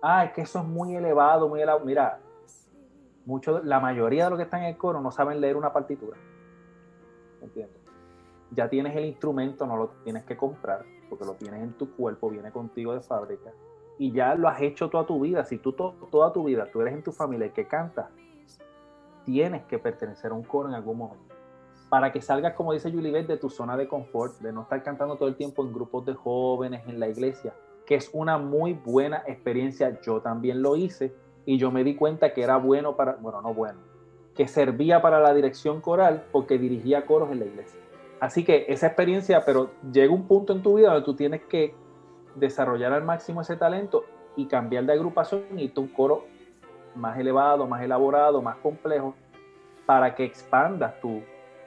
Ah, 0.00 0.24
es 0.24 0.32
que 0.32 0.42
eso 0.42 0.58
es 0.58 0.64
muy 0.64 0.96
elevado, 0.96 1.48
muy 1.48 1.60
elevado. 1.60 1.84
Mira, 1.84 2.18
mucho, 3.24 3.62
la 3.62 3.78
mayoría 3.78 4.24
de 4.24 4.30
los 4.30 4.38
que 4.38 4.44
están 4.44 4.62
en 4.62 4.70
el 4.70 4.76
coro 4.76 5.00
no 5.00 5.12
saben 5.12 5.40
leer 5.40 5.56
una 5.56 5.72
partitura. 5.72 6.16
¿Entiendes? 7.40 7.80
Ya 8.50 8.68
tienes 8.68 8.96
el 8.96 9.04
instrumento, 9.04 9.64
no 9.66 9.76
lo 9.76 9.88
tienes 10.04 10.24
que 10.24 10.36
comprar, 10.36 10.84
porque 11.08 11.24
lo 11.24 11.34
tienes 11.34 11.62
en 11.62 11.72
tu 11.74 11.94
cuerpo, 11.94 12.30
viene 12.30 12.50
contigo 12.50 12.94
de 12.94 13.00
fábrica. 13.00 13.52
Y 13.98 14.10
ya 14.12 14.34
lo 14.34 14.48
has 14.48 14.60
hecho 14.60 14.90
toda 14.90 15.06
tu 15.06 15.20
vida. 15.20 15.44
Si 15.44 15.58
tú 15.58 15.72
toda 15.72 16.32
tu 16.32 16.44
vida, 16.44 16.66
tú 16.72 16.80
eres 16.80 16.94
en 16.94 17.02
tu 17.02 17.12
familia 17.12 17.46
el 17.46 17.52
que 17.52 17.68
canta, 17.68 18.10
tienes 19.24 19.64
que 19.64 19.78
pertenecer 19.78 20.30
a 20.30 20.34
un 20.34 20.42
coro 20.42 20.68
en 20.68 20.74
algún 20.74 20.98
momento. 20.98 21.34
Para 21.88 22.10
que 22.12 22.20
salgas, 22.20 22.54
como 22.54 22.72
dice 22.72 22.90
Julie 22.90 23.22
de 23.22 23.36
tu 23.36 23.50
zona 23.50 23.76
de 23.76 23.86
confort, 23.86 24.38
de 24.40 24.52
no 24.52 24.62
estar 24.62 24.82
cantando 24.82 25.16
todo 25.16 25.28
el 25.28 25.36
tiempo 25.36 25.62
en 25.62 25.72
grupos 25.72 26.06
de 26.06 26.14
jóvenes, 26.14 26.82
en 26.86 26.98
la 26.98 27.08
iglesia, 27.08 27.54
que 27.86 27.96
es 27.96 28.10
una 28.12 28.38
muy 28.38 28.72
buena 28.72 29.22
experiencia. 29.26 30.00
Yo 30.00 30.20
también 30.20 30.62
lo 30.62 30.76
hice 30.76 31.14
y 31.44 31.58
yo 31.58 31.70
me 31.70 31.84
di 31.84 31.94
cuenta 31.94 32.32
que 32.32 32.42
era 32.42 32.56
bueno 32.56 32.96
para, 32.96 33.16
bueno, 33.16 33.42
no 33.42 33.52
bueno, 33.52 33.80
que 34.34 34.48
servía 34.48 35.02
para 35.02 35.20
la 35.20 35.34
dirección 35.34 35.80
coral 35.80 36.24
porque 36.32 36.58
dirigía 36.58 37.04
coros 37.04 37.30
en 37.30 37.40
la 37.40 37.46
iglesia. 37.46 37.78
Así 38.20 38.44
que 38.44 38.66
esa 38.68 38.86
experiencia, 38.86 39.44
pero 39.44 39.70
llega 39.92 40.14
un 40.14 40.26
punto 40.28 40.52
en 40.52 40.62
tu 40.62 40.74
vida 40.76 40.88
donde 40.92 41.04
tú 41.04 41.14
tienes 41.14 41.42
que 41.42 41.74
desarrollar 42.36 42.92
al 42.92 43.04
máximo 43.04 43.40
ese 43.40 43.56
talento 43.56 44.04
y 44.36 44.46
cambiar 44.46 44.84
de 44.86 44.92
agrupación 44.92 45.58
y 45.58 45.68
tu 45.68 45.92
coro 45.92 46.24
más 46.94 47.18
elevado, 47.18 47.66
más 47.66 47.82
elaborado, 47.82 48.42
más 48.42 48.56
complejo, 48.56 49.14
para 49.86 50.14
que 50.14 50.24
expandas 50.24 51.00
tu, 51.00 51.22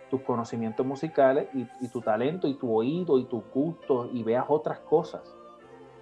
tus 0.10 0.22
conocimientos 0.22 0.86
musicales 0.86 1.48
y, 1.54 1.88
tu 1.90 2.02
talento 2.02 2.48
y 2.48 2.56
tu 2.56 2.74
oído 2.74 3.18
y 3.20 3.26
tus 3.26 3.44
gustos 3.54 4.10
y 4.14 4.24
veas 4.24 4.46
otras 4.48 4.80
cosas. 4.80 5.36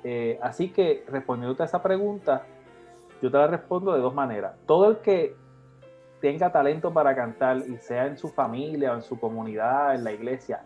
Eh, 0.04 0.38
así 0.42 0.72
que 0.72 1.06
respondiéndote 1.08 1.64
a 1.64 1.66
esa 1.66 1.82
pregunta, 1.82 2.46
yo 3.22 3.32
te 3.32 3.38
la 3.38 3.48
respondo 3.48 3.94
de 3.94 4.02
dos 4.02 4.14
maneras. 4.14 4.56
Todo 4.66 4.90
el 4.90 4.98
que 4.98 5.36
tenga 6.20 6.52
talento 6.52 6.94
para 6.94 7.16
cantar 7.16 7.58
y 7.68 7.78
sea 7.78 8.06
en 8.08 8.18
su 8.18 8.30
familia 8.30 8.92
o 8.92 8.96
en 8.96 9.02
su 9.02 9.20
comunidad, 9.20 9.96
en 9.96 10.04
la 10.04 10.12
iglesia, 10.12 10.64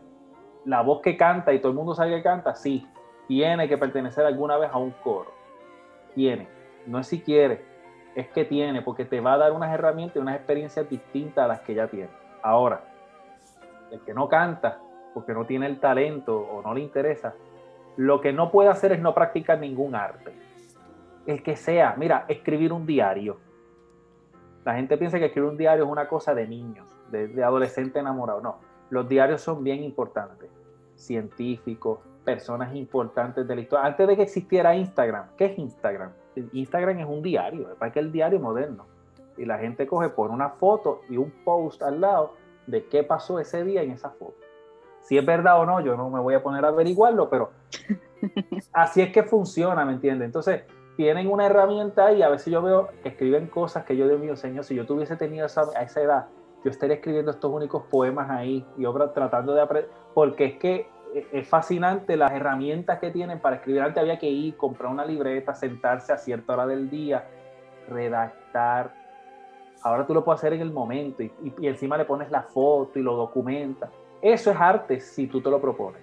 la 0.65 0.81
voz 0.81 1.01
que 1.01 1.15
canta 1.15 1.53
y 1.53 1.59
todo 1.59 1.71
el 1.71 1.77
mundo 1.77 1.93
sabe 1.95 2.15
que 2.15 2.23
canta, 2.23 2.55
sí, 2.55 2.87
tiene 3.27 3.67
que 3.67 3.77
pertenecer 3.77 4.25
alguna 4.25 4.57
vez 4.57 4.69
a 4.71 4.77
un 4.77 4.91
coro. 4.91 5.31
Tiene. 6.13 6.47
No 6.85 6.99
es 6.99 7.07
si 7.07 7.21
quiere, 7.21 7.63
es 8.17 8.27
que 8.29 8.45
tiene, 8.45 8.81
porque 8.81 9.05
te 9.05 9.21
va 9.21 9.33
a 9.33 9.37
dar 9.37 9.51
unas 9.51 9.71
herramientas 9.71 10.15
y 10.15 10.19
unas 10.19 10.35
experiencias 10.35 10.89
distintas 10.89 11.45
a 11.45 11.47
las 11.47 11.59
que 11.59 11.75
ya 11.75 11.87
tiene. 11.87 12.09
Ahora, 12.41 12.81
el 13.91 13.99
que 14.01 14.11
no 14.11 14.27
canta, 14.27 14.79
porque 15.13 15.35
no 15.35 15.45
tiene 15.45 15.67
el 15.67 15.79
talento 15.79 16.35
o 16.35 16.63
no 16.63 16.73
le 16.73 16.81
interesa, 16.81 17.35
lo 17.95 18.19
que 18.19 18.33
no 18.33 18.49
puede 18.49 18.69
hacer 18.69 18.91
es 18.91 18.99
no 18.99 19.13
practicar 19.13 19.59
ningún 19.59 19.93
arte. 19.93 20.33
El 21.27 21.43
que 21.43 21.55
sea, 21.55 21.93
mira, 21.95 22.25
escribir 22.27 22.73
un 22.73 22.87
diario. 22.87 23.37
La 24.65 24.73
gente 24.73 24.97
piensa 24.97 25.19
que 25.19 25.25
escribir 25.25 25.51
un 25.51 25.57
diario 25.57 25.85
es 25.85 25.91
una 25.91 26.07
cosa 26.07 26.33
de 26.33 26.47
niños, 26.47 26.89
de, 27.11 27.27
de 27.27 27.43
adolescente 27.43 27.99
enamorado. 27.99 28.41
No, 28.41 28.57
los 28.89 29.07
diarios 29.07 29.41
son 29.41 29.63
bien 29.63 29.83
importantes. 29.83 30.49
Científicos, 30.95 31.99
personas 32.25 32.75
importantes 32.75 33.47
de 33.47 33.53
la 33.53 33.61
historia. 33.61 33.85
Antes 33.85 34.07
de 34.07 34.15
que 34.15 34.23
existiera 34.23 34.75
Instagram, 34.75 35.35
¿qué 35.37 35.45
es 35.45 35.59
Instagram? 35.59 36.13
Instagram 36.51 36.99
es 36.99 37.07
un 37.07 37.21
diario, 37.21 37.69
es 37.71 37.75
para 37.75 37.91
que 37.91 37.99
el 37.99 38.11
diario 38.11 38.39
moderno. 38.39 38.85
Y 39.37 39.45
la 39.45 39.57
gente 39.57 39.85
coge 39.85 40.09
por 40.09 40.31
una 40.31 40.49
foto 40.49 41.01
y 41.09 41.17
un 41.17 41.31
post 41.43 41.81
al 41.83 42.01
lado 42.01 42.33
de 42.65 42.85
qué 42.85 43.03
pasó 43.03 43.39
ese 43.39 43.63
día 43.63 43.81
en 43.83 43.91
esa 43.91 44.09
foto. 44.09 44.35
Si 45.01 45.17
es 45.17 45.25
verdad 45.25 45.59
o 45.61 45.65
no, 45.65 45.79
yo 45.79 45.95
no 45.95 46.09
me 46.09 46.19
voy 46.19 46.33
a 46.33 46.43
poner 46.43 46.65
a 46.65 46.69
averiguarlo, 46.69 47.29
pero 47.29 47.51
así 48.73 49.01
es 49.01 49.11
que 49.11 49.23
funciona, 49.23 49.85
¿me 49.85 49.93
entiendes? 49.93 50.25
Entonces, 50.25 50.63
tienen 50.97 51.29
una 51.29 51.45
herramienta 51.45 52.11
y 52.11 52.23
a 52.23 52.29
veces 52.29 52.51
yo 52.51 52.61
veo 52.61 52.89
que 53.03 53.09
escriben 53.09 53.47
cosas 53.47 53.85
que 53.85 53.95
yo, 53.95 54.07
Dios 54.07 54.19
mío, 54.19 54.35
Señor, 54.35 54.63
si 54.63 54.75
yo 54.75 54.85
tuviese 54.85 55.15
tenido 55.15 55.45
esa, 55.45 55.61
a 55.75 55.83
esa 55.83 56.01
edad, 56.01 56.25
yo 56.63 56.71
estaría 56.71 56.95
escribiendo 56.95 57.31
estos 57.31 57.51
únicos 57.51 57.83
poemas 57.83 58.29
ahí 58.29 58.65
y 58.77 58.85
obras 58.85 59.13
tratando 59.13 59.53
de 59.53 59.61
aprender, 59.61 59.91
porque 60.13 60.45
es 60.45 60.57
que 60.57 60.89
es 61.13 61.47
fascinante 61.47 62.17
las 62.17 62.31
herramientas 62.31 62.99
que 62.99 63.11
tienen 63.11 63.39
para 63.39 63.57
escribir. 63.57 63.81
Antes 63.81 64.01
había 64.01 64.19
que 64.19 64.29
ir, 64.29 64.55
comprar 64.57 64.91
una 64.91 65.05
libreta, 65.05 65.53
sentarse 65.53 66.13
a 66.13 66.17
cierta 66.17 66.53
hora 66.53 66.67
del 66.67 66.89
día, 66.89 67.27
redactar. 67.89 68.93
Ahora 69.83 70.05
tú 70.05 70.13
lo 70.13 70.23
puedes 70.23 70.39
hacer 70.39 70.53
en 70.53 70.61
el 70.61 70.71
momento 70.71 71.23
y, 71.23 71.31
y 71.59 71.67
encima 71.67 71.97
le 71.97 72.05
pones 72.05 72.31
la 72.31 72.43
foto 72.43 72.99
y 72.99 73.01
lo 73.01 73.15
documentas. 73.15 73.89
Eso 74.21 74.51
es 74.51 74.57
arte 74.57 74.99
si 74.99 75.27
tú 75.27 75.41
te 75.41 75.49
lo 75.49 75.61
propones. 75.61 76.01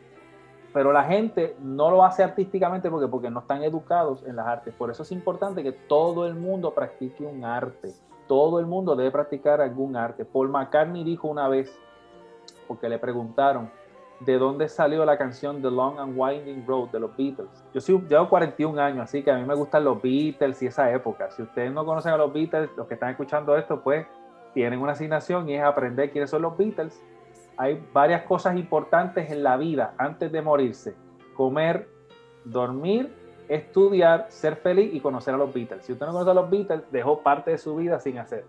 Pero 0.73 0.93
la 0.93 1.05
gente 1.05 1.57
no 1.61 1.89
lo 1.89 2.05
hace 2.05 2.25
artísticamente 2.25 2.91
porque, 2.91 3.07
porque 3.07 3.31
no 3.31 3.41
están 3.41 3.63
educados 3.63 4.25
en 4.27 4.35
las 4.35 4.47
artes. 4.47 4.75
Por 4.75 4.91
eso 4.91 5.05
es 5.05 5.13
importante 5.13 5.63
que 5.63 5.71
todo 5.71 6.27
el 6.27 6.35
mundo 6.35 6.75
practique 6.75 7.25
un 7.25 7.45
arte. 7.45 7.93
Todo 8.27 8.59
el 8.59 8.67
mundo 8.67 8.97
debe 8.97 9.13
practicar 9.13 9.61
algún 9.61 9.97
arte. 9.97 10.25
Paul 10.25 10.49
McCartney 10.49 11.05
dijo 11.05 11.29
una 11.29 11.47
vez, 11.47 11.73
porque 12.67 12.89
le 12.89 12.99
preguntaron, 12.99 13.71
de 14.25 14.39
dónde 14.39 14.69
salió 14.69 15.05
la 15.05 15.19
canción 15.19 15.61
The 15.61 15.71
Long 15.71 15.99
and 15.99 16.15
Winding 16.17 16.67
Road 16.67 16.91
de 16.91 17.01
los 17.01 17.17
Beatles. 17.17 17.65
Yo 17.73 17.81
soy, 17.81 18.01
llevo 18.09 18.29
41 18.29 18.81
años, 18.81 19.01
así 19.01 19.23
que 19.23 19.31
a 19.31 19.37
mí 19.37 19.45
me 19.45 19.55
gustan 19.55 19.85
los 19.85 20.01
Beatles 20.01 20.63
y 20.63 20.67
esa 20.67 20.93
época. 20.93 21.31
Si 21.31 21.43
ustedes 21.43 21.73
no 21.73 21.85
conocen 21.85 22.13
a 22.13 22.17
los 22.17 22.33
Beatles, 22.33 22.71
los 22.77 22.87
que 22.87 22.95
están 22.95 23.11
escuchando 23.11 23.57
esto, 23.57 23.83
pues 23.83 24.07
tienen 24.53 24.81
una 24.81 24.93
asignación 24.93 25.49
y 25.49 25.57
es 25.57 25.63
aprender 25.63 26.11
quiénes 26.11 26.31
son 26.31 26.43
los 26.43 26.57
Beatles. 26.57 27.03
Hay 27.57 27.85
varias 27.93 28.23
cosas 28.23 28.57
importantes 28.57 29.31
en 29.31 29.43
la 29.43 29.57
vida 29.57 29.95
antes 29.99 30.31
de 30.33 30.43
morirse. 30.43 30.95
Comer, 31.35 31.89
dormir, 32.45 33.13
estudiar, 33.49 34.27
ser 34.29 34.57
feliz 34.57 34.95
y 34.95 35.01
conocer 35.01 35.35
a 35.35 35.37
los 35.37 35.53
Beatles. 35.53 35.85
Si 35.85 35.93
usted 35.93 36.07
no 36.07 36.13
conoce 36.13 36.31
a 36.31 36.35
los 36.35 36.51
Beatles, 36.51 36.83
dejó 36.91 37.21
parte 37.21 37.51
de 37.51 37.59
su 37.59 37.77
vida 37.77 38.01
sin 38.01 38.19
hacer. 38.19 38.45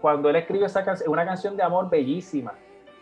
Cuando 0.00 0.28
él 0.28 0.36
escribe 0.36 0.66
esa 0.66 0.84
canción, 0.84 1.10
una 1.10 1.24
canción 1.24 1.56
de 1.56 1.62
amor 1.62 1.88
bellísima 1.88 2.54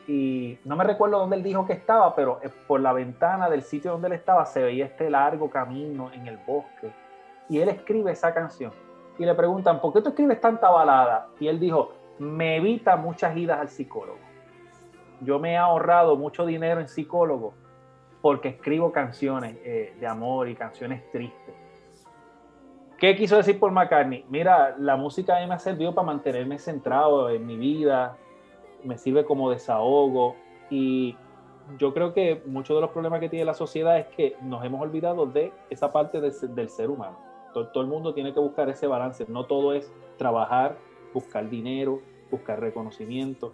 y 0.06 0.58
no 0.64 0.76
me 0.76 0.84
recuerdo 0.84 1.18
dónde 1.18 1.36
él 1.36 1.42
dijo 1.42 1.66
que 1.66 1.72
estaba, 1.72 2.14
pero 2.14 2.38
eh, 2.42 2.50
por 2.66 2.80
la 2.80 2.92
ventana 2.92 3.48
del 3.48 3.62
sitio 3.62 3.92
donde 3.92 4.08
él 4.08 4.12
estaba 4.14 4.44
se 4.44 4.62
veía 4.62 4.86
este 4.86 5.08
largo 5.08 5.48
camino 5.48 6.10
en 6.12 6.26
el 6.26 6.36
bosque. 6.38 6.92
Y 7.48 7.58
él 7.58 7.68
escribe 7.68 8.12
esa 8.12 8.34
canción. 8.34 8.72
Y 9.18 9.24
le 9.24 9.34
preguntan, 9.34 9.80
¿por 9.80 9.92
qué 9.92 10.00
tú 10.02 10.10
escribes 10.10 10.40
tanta 10.40 10.70
balada? 10.70 11.28
Y 11.40 11.48
él 11.48 11.58
dijo, 11.58 11.92
me 12.18 12.56
evita 12.56 12.96
muchas 12.96 13.36
idas 13.36 13.60
al 13.60 13.68
psicólogo. 13.68 14.18
Yo 15.20 15.38
me 15.38 15.52
he 15.52 15.56
ahorrado 15.56 16.16
mucho 16.16 16.44
dinero 16.44 16.80
en 16.80 16.88
psicólogo 16.88 17.54
porque 18.20 18.48
escribo 18.48 18.92
canciones 18.92 19.56
eh, 19.64 19.94
de 19.98 20.06
amor 20.06 20.48
y 20.48 20.54
canciones 20.54 21.10
tristes. 21.10 21.54
¿Qué 22.98 23.16
quiso 23.16 23.36
decir 23.36 23.58
por 23.58 23.70
McCartney? 23.70 24.24
Mira, 24.28 24.74
la 24.78 24.96
música 24.96 25.36
a 25.36 25.40
mí 25.40 25.46
me 25.46 25.54
ha 25.54 25.58
servido 25.58 25.94
para 25.94 26.06
mantenerme 26.06 26.58
centrado 26.58 27.28
en 27.28 27.44
mi 27.44 27.56
vida, 27.56 28.16
me 28.84 28.98
sirve 28.98 29.24
como 29.24 29.50
desahogo 29.50 30.36
y 30.70 31.16
yo 31.78 31.94
creo 31.94 32.12
que 32.12 32.42
muchos 32.46 32.76
de 32.76 32.80
los 32.80 32.90
problemas 32.90 33.20
que 33.20 33.28
tiene 33.28 33.44
la 33.44 33.54
sociedad 33.54 33.98
es 33.98 34.06
que 34.08 34.36
nos 34.42 34.64
hemos 34.64 34.80
olvidado 34.82 35.26
de 35.26 35.52
esa 35.70 35.92
parte 35.92 36.20
del, 36.20 36.68
ser 36.68 36.90
humano. 36.90 37.18
Todo, 37.52 37.80
el 37.80 37.86
mundo 37.86 38.12
tiene 38.12 38.34
que 38.34 38.40
buscar 38.40 38.68
ese 38.68 38.86
balance, 38.86 39.24
no 39.28 39.46
todo 39.46 39.72
es 39.72 39.92
trabajar, 40.18 40.76
buscar 41.12 41.48
dinero, 41.48 42.00
buscar 42.30 42.60
reconocimiento. 42.60 43.52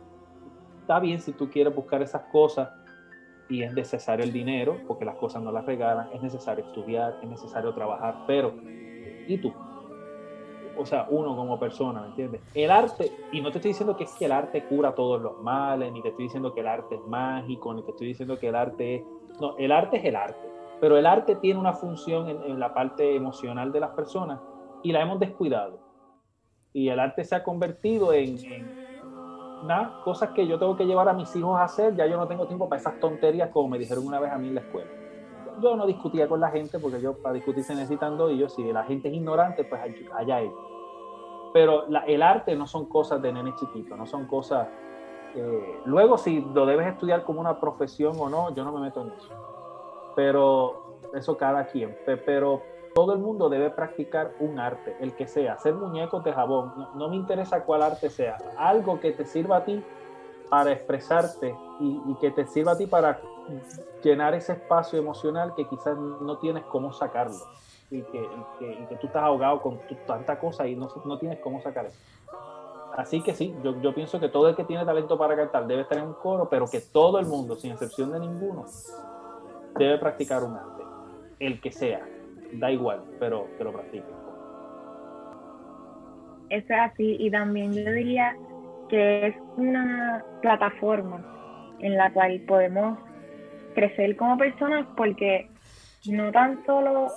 Está 0.80 0.98
bien 0.98 1.20
si 1.20 1.32
tú 1.32 1.50
quieres 1.50 1.74
buscar 1.74 2.02
esas 2.02 2.22
cosas 2.32 2.70
y 3.48 3.62
es 3.62 3.72
necesario 3.72 4.24
el 4.24 4.32
dinero, 4.32 4.78
porque 4.86 5.04
las 5.04 5.16
cosas 5.16 5.42
no 5.42 5.52
las 5.52 5.66
regalan, 5.66 6.08
es 6.12 6.22
necesario 6.22 6.64
estudiar, 6.64 7.18
es 7.22 7.28
necesario 7.28 7.72
trabajar, 7.74 8.24
pero 8.26 8.54
¿y 9.26 9.38
tú? 9.38 9.52
O 10.80 10.86
sea, 10.86 11.06
uno 11.10 11.36
como 11.36 11.58
persona, 11.58 12.00
¿me 12.02 12.08
entiendes? 12.08 12.40
El 12.54 12.70
arte, 12.70 13.12
y 13.32 13.40
no 13.40 13.50
te 13.50 13.58
estoy 13.58 13.70
diciendo 13.70 13.96
que 13.96 14.04
es 14.04 14.12
que 14.12 14.24
el 14.24 14.32
arte 14.32 14.64
cura 14.64 14.94
todos 14.94 15.20
los 15.20 15.38
males, 15.42 15.92
ni 15.92 16.02
te 16.02 16.08
estoy 16.08 16.24
diciendo 16.24 16.54
que 16.54 16.60
el 16.60 16.66
arte 16.66 16.94
es 16.94 17.06
mágico, 17.06 17.74
ni 17.74 17.82
te 17.82 17.90
estoy 17.90 18.08
diciendo 18.08 18.38
que 18.38 18.48
el 18.48 18.54
arte 18.54 18.96
es... 18.96 19.02
No, 19.40 19.56
el 19.58 19.72
arte 19.72 19.98
es 19.98 20.04
el 20.04 20.16
arte, 20.16 20.48
pero 20.80 20.96
el 20.96 21.06
arte 21.06 21.36
tiene 21.36 21.60
una 21.60 21.72
función 21.72 22.28
en, 22.28 22.58
la 22.58 22.74
parte 22.74 23.14
emocional 23.14 23.72
de 23.72 23.80
las 23.80 23.90
personas 23.90 24.40
y 24.82 24.92
la 24.92 25.02
hemos 25.02 25.20
descuidado. 25.20 25.78
Y 26.72 26.88
el 26.88 27.00
arte 27.00 27.24
se 27.24 27.34
ha 27.34 27.42
convertido 27.42 28.12
en, 28.12 28.38
en 28.44 29.66
nada, 29.66 30.00
cosas 30.04 30.30
que 30.30 30.46
yo 30.46 30.58
tengo 30.58 30.76
que 30.76 30.84
llevar 30.84 31.08
a 31.08 31.12
mis 31.12 31.34
hijos 31.36 31.58
a 31.58 31.64
hacer, 31.64 31.96
ya 31.96 32.06
yo 32.06 32.16
no 32.16 32.26
tengo 32.26 32.46
tiempo 32.46 32.68
para 32.68 32.80
esas 32.80 32.98
tonterías 33.00 33.50
como 33.50 33.68
me 33.68 33.78
dijeron 33.78 34.06
una 34.06 34.20
vez 34.20 34.32
a 34.32 34.38
mí 34.38 34.48
en 34.48 34.54
la 34.56 34.60
escuela 34.60 34.99
yo 35.60 35.76
no 35.76 35.86
discutía 35.86 36.28
con 36.28 36.40
la 36.40 36.50
gente 36.50 36.78
porque 36.78 37.00
yo 37.00 37.14
para 37.14 37.34
discutir 37.34 37.64
se 37.64 37.74
necesitan 37.74 38.16
dos 38.16 38.32
y 38.32 38.38
yo 38.38 38.48
si 38.48 38.72
la 38.72 38.84
gente 38.84 39.08
es 39.08 39.14
ignorante, 39.14 39.64
pues 39.64 39.80
allá 40.14 40.40
ellos. 40.40 40.54
Pero 41.52 41.86
el 42.06 42.22
arte 42.22 42.54
no 42.54 42.66
son 42.66 42.86
cosas 42.86 43.20
de 43.20 43.32
nene 43.32 43.54
chiquito, 43.56 43.96
no 43.96 44.06
son 44.06 44.26
cosas... 44.26 44.68
Eh, 45.34 45.80
luego 45.84 46.18
si 46.18 46.40
lo 46.40 46.66
debes 46.66 46.88
estudiar 46.88 47.24
como 47.24 47.40
una 47.40 47.60
profesión 47.60 48.16
o 48.18 48.28
no, 48.28 48.54
yo 48.54 48.64
no 48.64 48.72
me 48.72 48.80
meto 48.80 49.02
en 49.02 49.12
eso. 49.12 49.32
Pero 50.14 50.98
eso 51.14 51.36
cada 51.36 51.66
quien. 51.66 51.96
Pero 52.04 52.62
todo 52.94 53.12
el 53.12 53.18
mundo 53.20 53.48
debe 53.48 53.70
practicar 53.70 54.32
un 54.40 54.58
arte, 54.58 54.96
el 55.00 55.14
que 55.14 55.26
sea, 55.26 55.54
hacer 55.54 55.74
muñecos 55.74 56.24
de 56.24 56.32
jabón, 56.32 56.72
no 56.94 57.08
me 57.08 57.16
interesa 57.16 57.64
cuál 57.64 57.82
arte 57.82 58.10
sea, 58.10 58.36
algo 58.56 58.98
que 58.98 59.12
te 59.12 59.24
sirva 59.24 59.58
a 59.58 59.64
ti 59.64 59.82
para 60.48 60.72
expresarte 60.72 61.54
y, 61.78 62.14
que 62.20 62.30
te 62.32 62.46
sirva 62.46 62.72
a 62.72 62.76
ti 62.76 62.86
para 62.86 63.20
llenar 64.02 64.34
ese 64.34 64.52
espacio 64.52 64.98
emocional 64.98 65.54
que 65.54 65.66
quizás 65.66 65.96
no 65.96 66.38
tienes 66.38 66.64
cómo 66.64 66.92
sacarlo 66.92 67.38
y 67.90 68.02
que, 68.02 68.28
tú 69.00 69.06
estás 69.06 69.22
ahogado 69.22 69.60
con 69.60 69.80
tanta 70.06 70.38
cosa 70.38 70.66
y 70.66 70.76
no, 70.76 70.88
no 71.04 71.18
tienes 71.18 71.40
cómo 71.40 71.60
sacar 71.60 71.86
eso. 71.86 71.98
Así 72.96 73.22
que 73.22 73.34
sí, 73.34 73.54
yo, 73.62 73.80
yo, 73.80 73.94
pienso 73.94 74.18
que 74.18 74.28
todo 74.28 74.48
el 74.48 74.56
que 74.56 74.64
tiene 74.64 74.84
talento 74.84 75.16
para 75.16 75.36
cantar 75.36 75.66
debe 75.66 75.82
estar 75.82 75.98
en 75.98 76.04
un 76.04 76.14
coro, 76.14 76.48
pero 76.48 76.66
que 76.66 76.80
todo 76.80 77.18
el 77.18 77.26
mundo, 77.26 77.56
sin 77.56 77.72
excepción 77.72 78.12
de 78.12 78.20
ninguno, 78.20 78.64
debe 79.76 79.98
practicar 79.98 80.42
un 80.42 80.56
arte, 80.56 80.82
el 81.38 81.60
que 81.60 81.70
sea, 81.70 82.06
da 82.52 82.70
igual, 82.70 83.02
pero 83.18 83.46
que 83.56 83.64
lo 83.64 83.72
practique. 83.72 84.06
Eso 86.50 86.66
es 86.74 86.80
así, 86.80 87.16
y 87.20 87.30
también 87.30 87.72
yo 87.72 87.92
diría 87.92 88.36
que 88.88 89.28
es 89.28 89.36
una 89.56 90.24
plataforma 90.42 91.24
en 91.78 91.96
la 91.96 92.12
cual 92.12 92.40
podemos 92.46 92.98
crecer 93.74 94.16
como 94.16 94.36
personas 94.36 94.86
porque 94.96 95.48
no 96.06 96.30
tan 96.32 96.64
solo 96.64 97.08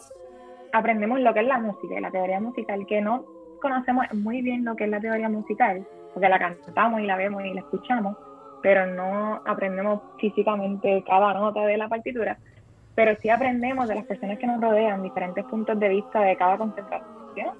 aprendemos 0.71 1.19
lo 1.19 1.33
que 1.33 1.41
es 1.41 1.47
la 1.47 1.59
música 1.59 1.95
y 1.95 2.01
la 2.01 2.11
teoría 2.11 2.39
musical, 2.39 2.85
que 2.87 3.01
no 3.01 3.25
conocemos 3.61 4.05
muy 4.13 4.41
bien 4.41 4.65
lo 4.65 4.75
que 4.75 4.85
es 4.85 4.89
la 4.89 4.99
teoría 4.99 5.29
musical, 5.29 5.85
porque 6.13 6.29
la 6.29 6.39
cantamos 6.39 6.99
y 6.99 7.05
la 7.05 7.15
vemos 7.15 7.43
y 7.45 7.53
la 7.53 7.61
escuchamos, 7.61 8.17
pero 8.61 8.85
no 8.87 9.41
aprendemos 9.45 10.01
físicamente 10.19 11.03
cada 11.07 11.33
nota 11.33 11.65
de 11.65 11.77
la 11.77 11.87
partitura, 11.87 12.37
pero 12.95 13.15
sí 13.21 13.29
aprendemos 13.29 13.87
de 13.87 13.95
las 13.95 14.05
personas 14.05 14.37
que 14.37 14.47
nos 14.47 14.59
rodean, 14.61 15.03
diferentes 15.03 15.45
puntos 15.45 15.79
de 15.79 15.89
vista 15.89 16.21
de 16.21 16.35
cada 16.35 16.57
concentración, 16.57 17.55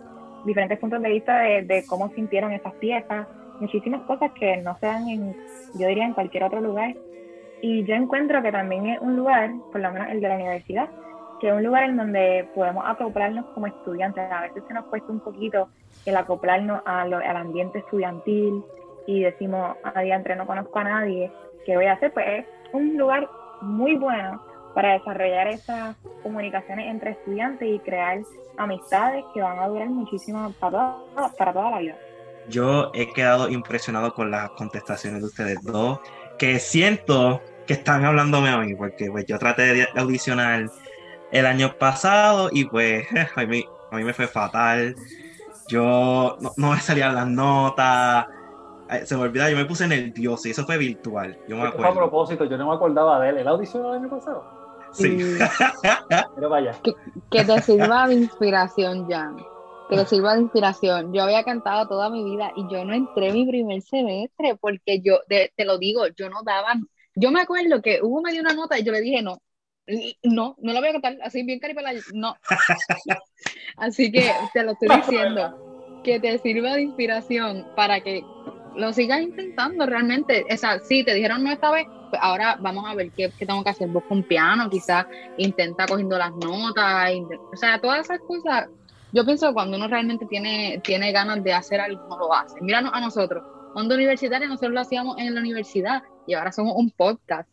diferentes 0.46 0.78
puntos 0.80 1.02
de 1.02 1.10
vista 1.10 1.40
de, 1.40 1.62
de 1.64 1.86
cómo 1.86 2.10
sintieron 2.10 2.52
esas 2.52 2.74
piezas, 2.76 3.28
muchísimas 3.60 4.02
cosas 4.02 4.32
que 4.32 4.58
no 4.58 4.78
se 4.80 4.86
dan 4.86 5.08
en, 5.08 5.36
yo 5.76 5.88
diría, 5.88 6.06
en 6.06 6.14
cualquier 6.14 6.44
otro 6.44 6.62
lugar. 6.62 6.96
Y 7.66 7.86
yo 7.86 7.96
encuentro 7.96 8.42
que 8.42 8.52
también 8.52 8.88
es 8.88 9.00
un 9.00 9.16
lugar, 9.16 9.50
por 9.72 9.80
lo 9.80 9.90
menos 9.90 10.10
el 10.10 10.20
de 10.20 10.28
la 10.28 10.36
universidad, 10.36 10.90
que 11.40 11.48
es 11.48 11.54
un 11.54 11.64
lugar 11.64 11.86
en 11.86 11.96
donde 11.96 12.50
podemos 12.54 12.84
acoplarnos 12.86 13.46
como 13.54 13.68
estudiantes. 13.68 14.30
A 14.30 14.42
veces 14.42 14.64
se 14.68 14.74
nos 14.74 14.84
cuesta 14.88 15.10
un 15.10 15.22
poquito 15.22 15.70
el 16.06 16.18
acoplarnos 16.18 16.82
al 16.84 17.14
ambiente 17.14 17.80
estudiantil 17.80 18.62
y 19.08 19.22
decimos, 19.22 19.78
a 19.82 20.02
día 20.02 20.18
entre 20.18 20.36
no 20.36 20.46
conozco 20.46 20.78
a 20.78 20.84
nadie, 20.84 21.32
¿qué 21.66 21.78
voy 21.78 21.86
a 21.86 21.94
hacer? 21.94 22.12
Pues 22.12 22.26
es 22.40 22.46
un 22.74 22.98
lugar 22.98 23.30
muy 23.62 23.96
bueno 23.96 24.44
para 24.76 24.94
desarrollar 25.00 25.48
esas 25.48 25.96
comunicaciones 26.22 26.88
entre 26.88 27.12
estudiantes 27.12 27.66
y 27.66 27.80
crear 27.80 28.20
amistades 28.58 29.24
que 29.34 29.42
van 29.42 29.60
a 29.60 29.70
durar 29.70 29.90
muchísimo 29.90 30.52
para 30.60 30.98
para 31.38 31.54
toda 31.54 31.72
la 31.72 31.80
vida. 31.80 31.96
Yo 32.50 32.92
he 32.94 33.08
quedado 33.14 33.48
impresionado 33.48 34.14
con 34.14 34.32
las 34.32 34.50
contestaciones 34.50 35.22
de 35.22 35.28
ustedes 35.28 35.64
dos, 35.64 36.02
que 36.38 36.60
siento 36.60 37.40
que 37.66 37.74
están 37.74 38.06
hablándome 38.06 38.50
a 38.50 38.58
mí, 38.58 38.76
porque 38.76 39.10
pues, 39.12 39.26
yo 39.26 39.40
traté 39.40 39.74
de 39.74 39.88
audicionar 39.96 40.70
el 41.32 41.46
año 41.46 41.74
pasado 41.78 42.50
y 42.52 42.66
pues 42.66 43.06
a 43.36 43.46
mí, 43.46 43.66
a 43.92 43.96
mí 43.96 44.04
me 44.04 44.14
fue 44.14 44.28
fatal. 44.28 44.96
Yo 45.68 46.38
no, 46.40 46.70
me 46.70 46.80
salían 46.80 47.16
las 47.16 47.28
notas, 47.28 48.28
se 49.06 49.16
me 49.16 49.24
olvidaba, 49.24 49.50
yo 49.50 49.58
me 49.58 49.66
puse 49.66 49.88
nervioso 49.88 50.48
y 50.48 50.52
eso 50.52 50.66
fue 50.66 50.78
virtual. 50.78 51.38
Yo 51.48 51.56
me 51.56 51.68
acuerdo. 51.68 51.92
a 51.92 51.96
propósito, 51.96 52.46
yo 52.46 52.58
no 52.58 52.70
me 52.70 52.76
acordaba 52.76 53.20
de 53.22 53.30
él. 53.30 53.38
¿El 53.40 53.48
audicionó 53.48 53.94
el 53.94 54.02
año 54.02 54.10
pasado? 54.10 54.44
Sí. 54.92 55.18
Pero 56.36 56.50
vaya. 56.50 56.74
Que, 56.84 56.94
que 57.32 57.46
te 57.46 57.62
sirva 57.62 58.08
de 58.08 58.16
inspiración, 58.16 59.10
Jan 59.10 59.38
que 59.90 59.98
le 59.98 60.06
sirva 60.06 60.36
de 60.36 60.42
inspiración. 60.42 61.14
Yo 61.14 61.24
había 61.24 61.44
cantado 61.44 61.88
toda 61.88 62.10
mi 62.10 62.24
vida 62.24 62.52
y 62.56 62.68
yo 62.72 62.86
no 62.86 62.94
entré 62.94 63.32
mi 63.32 63.46
primer 63.46 63.82
semestre 63.82 64.56
porque 64.60 65.02
yo, 65.02 65.20
te 65.28 65.52
lo 65.66 65.78
digo, 65.78 66.08
yo 66.16 66.30
no 66.30 66.42
daba, 66.44 66.74
yo 67.16 67.32
me 67.32 67.42
acuerdo 67.42 67.82
que 67.82 68.00
hubo 68.02 68.22
me 68.22 68.32
dio 68.32 68.42
una 68.42 68.54
nota 68.54 68.78
y 68.78 68.84
yo 68.84 68.92
le 68.92 69.02
dije 69.02 69.22
no, 69.22 69.40
no, 70.24 70.56
no 70.60 70.74
la 70.74 70.80
voy 70.80 70.90
a 70.90 70.94
cantar, 70.94 71.18
así 71.24 71.44
bien 71.44 71.60
caripela, 71.60 71.92
no. 72.14 72.36
así 73.78 74.12
que 74.12 74.32
te 74.54 74.64
lo 74.64 74.72
estoy 74.72 74.90
diciendo, 74.98 76.02
que 76.04 76.20
te 76.20 76.38
sirva 76.40 76.76
de 76.76 76.84
inspiración 76.84 77.68
para 77.76 78.02
que 78.02 78.24
lo 78.76 78.94
sigas 78.94 79.22
intentando 79.22 79.86
realmente. 79.86 80.46
O 80.52 80.58
sea, 80.58 80.80
sí, 80.80 81.04
te 81.04 81.14
dijeron 81.14 81.44
no 81.44 81.52
esta 81.52 81.72
vez, 81.72 81.86
pues 82.10 82.22
ahora 82.22 82.58
vamos 82.60 82.86
a 82.90 82.96
ver 82.96 83.12
qué, 83.12 83.32
qué 83.38 83.46
tengo 83.46 83.64
que 83.64 83.70
hacer. 83.70 83.88
Busca 83.90 84.14
un 84.14 84.24
piano, 84.24 84.70
quizás 84.70 85.06
intenta 85.38 85.86
cogiendo 85.86 86.18
las 86.18 86.32
notas, 86.32 87.12
o 87.52 87.56
sea, 87.56 87.80
todas 87.80 88.06
esas 88.06 88.20
cosas 88.20 88.68
yo 89.14 89.24
pienso 89.24 89.48
que 89.48 89.54
cuando 89.54 89.78
uno 89.78 89.88
realmente 89.88 90.26
tiene, 90.26 90.82
tiene 90.84 91.12
ganas 91.12 91.44
de 91.44 91.54
hacer 91.54 91.80
algo, 91.80 92.08
no 92.10 92.18
lo 92.18 92.34
hace. 92.34 92.60
Míranos 92.62 92.92
a 92.96 93.00
nosotros. 93.00 93.44
Onda 93.74 93.96
universitaria, 93.96 94.48
nosotros 94.48 94.74
lo 94.74 94.82
hacíamos 94.82 95.18
en 95.18 95.34
la 95.34 95.42
universidad 95.42 96.04
y 96.28 96.34
ahora 96.34 96.52
somos 96.52 96.74
un 96.76 96.92
podcast. 96.92 97.50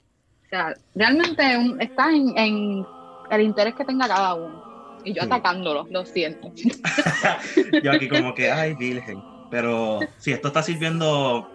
O 0.47 0.49
sea, 0.51 0.75
realmente 0.95 1.43
está 1.81 2.11
en, 2.11 2.85
el 3.31 3.41
interés 3.41 3.75
que 3.75 3.85
tenga 3.85 4.09
cada 4.09 4.35
uno. 4.35 5.01
Y 5.05 5.15
yo 5.15 5.23
atacándolo, 5.23 5.87
lo 5.91 6.05
siento. 6.05 6.53
yo 7.83 7.93
aquí 7.93 8.09
como 8.09 8.35
que, 8.35 8.51
ay, 8.51 8.75
virgen. 8.75 9.23
Pero 9.51 10.01
sí, 10.19 10.33
esto 10.33 10.49
está 10.49 10.63
sirviendo 10.63 11.49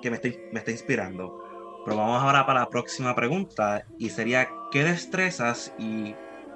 que 0.00 0.10
me 0.10 0.16
está, 0.16 0.28
me 0.52 0.60
está 0.60 0.70
inspirando. 0.70 1.82
Pero 1.84 1.96
vamos 1.96 2.22
ahora 2.22 2.46
para 2.46 2.60
la 2.60 2.68
próxima 2.68 3.14
pregunta 3.14 3.84
y 3.98 4.10
sería, 4.10 4.48
¿qué 4.70 4.82
destrezas 4.82 5.74
y 5.78 6.14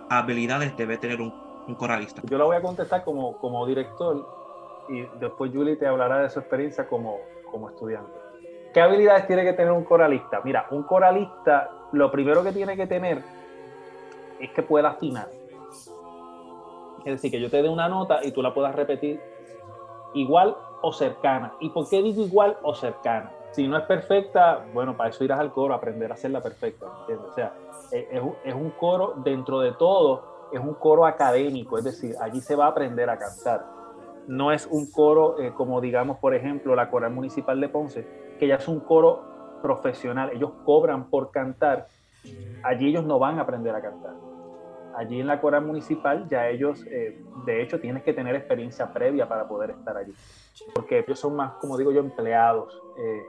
habilidades 0.09 0.77
debe 0.77 0.97
tener 0.97 1.21
un 1.21 1.33
un 1.71 1.75
coralista? 1.75 2.23
Yo 2.25 2.39
la 2.39 2.45
voy 2.45 2.57
a 2.57 2.63
contestar 2.63 3.05
como, 3.05 3.37
como 3.39 3.67
director 3.67 4.27
y 4.89 5.03
después 5.19 5.51
Julie 5.53 5.77
te 5.77 5.87
hablará 5.87 6.23
de 6.23 6.31
su 6.31 6.41
experiencia 6.41 6.87
como, 6.87 7.19
como 7.51 7.69
estudiante. 7.69 8.13
¿Qué 8.73 8.81
habilidades 8.81 9.27
tiene 9.27 9.43
que 9.43 9.53
tener 9.53 9.73
un 9.73 9.85
coralista? 9.85 10.41
Mira, 10.45 10.67
un 10.71 10.85
coralista 10.85 11.71
lo 11.93 12.11
primero 12.11 12.45
que 12.45 12.53
tiene 12.53 12.77
que 12.77 12.87
tener 12.87 13.23
es 14.39 14.51
que 14.51 14.63
pueda 14.63 14.91
afinar. 14.91 15.29
Es 17.05 17.13
decir, 17.13 17.31
que 17.31 17.41
yo 17.41 17.51
te 17.51 17.63
dé 17.63 17.69
una 17.69 17.89
nota 17.89 18.21
y 18.23 18.31
tú 18.33 18.43
la 18.43 18.55
puedas 18.55 18.75
repetir 18.75 19.21
igual 20.15 20.57
o 20.83 20.93
cercana. 20.93 21.55
¿Y 21.61 21.71
por 21.71 21.89
qué 21.89 22.03
digo 22.03 22.23
igual 22.23 22.57
o 22.63 22.75
cercana? 22.75 23.33
Si 23.53 23.67
no 23.67 23.77
es 23.77 23.85
perfecta, 23.85 24.65
bueno, 24.73 24.97
para 24.97 25.11
eso 25.11 25.25
irás 25.25 25.41
al 25.41 25.53
coro, 25.53 25.75
aprender 25.75 26.11
a 26.13 26.15
hacerla 26.15 26.41
perfecta. 26.41 26.87
O 26.87 27.33
sea, 27.35 27.53
es, 27.91 28.23
es 28.45 28.55
un 28.55 28.71
coro 28.71 29.15
dentro 29.17 29.61
de 29.61 29.73
todo 29.73 30.31
es 30.53 30.61
un 30.61 30.75
coro 30.75 31.07
académico, 31.07 31.79
es 31.79 31.85
decir, 31.85 32.15
allí 32.21 32.41
se 32.41 32.55
va 32.55 32.67
a 32.67 32.69
aprender 32.69 33.09
a 33.09 33.19
cantar. 33.19 33.65
No 34.27 34.53
es 34.53 34.67
un 34.67 34.91
coro 34.91 35.41
eh, 35.41 35.53
como 35.55 35.81
digamos, 35.81 36.19
por 36.19 36.35
ejemplo, 36.35 36.75
la 36.75 36.91
Coral 36.91 37.13
Municipal 37.13 37.61
de 37.61 37.69
Ponce, 37.69 38.07
que 38.39 38.47
ya 38.47 38.57
es 38.57 38.69
un 38.69 38.81
coro 38.81 39.59
profesional, 39.63 40.31
ellos 40.33 40.53
cobran 40.65 41.11
por 41.11 41.31
cantar, 41.31 41.87
allí 42.63 42.89
ellos 42.89 43.05
no 43.05 43.19
van 43.19 43.39
a 43.39 43.43
aprender 43.43 43.75
a 43.75 43.83
cantar. 43.83 44.15
Allí 44.97 45.21
en 45.21 45.27
la 45.27 45.41
Coral 45.41 45.65
Municipal 45.65 46.29
ya 46.29 46.49
ellos, 46.49 46.85
eh, 46.87 47.23
de 47.45 47.63
hecho, 47.63 47.81
tienes 47.81 48.03
que 48.03 48.13
tener 48.13 48.35
experiencia 48.35 48.93
previa 48.93 49.29
para 49.29 49.47
poder 49.47 49.71
estar 49.71 49.97
allí, 49.97 50.13
porque 50.75 51.01
ellos 51.01 51.19
son 51.19 51.37
más, 51.37 51.53
como 51.55 51.77
digo 51.77 51.93
yo, 51.93 52.01
empleados 52.01 52.83
eh, 52.99 53.23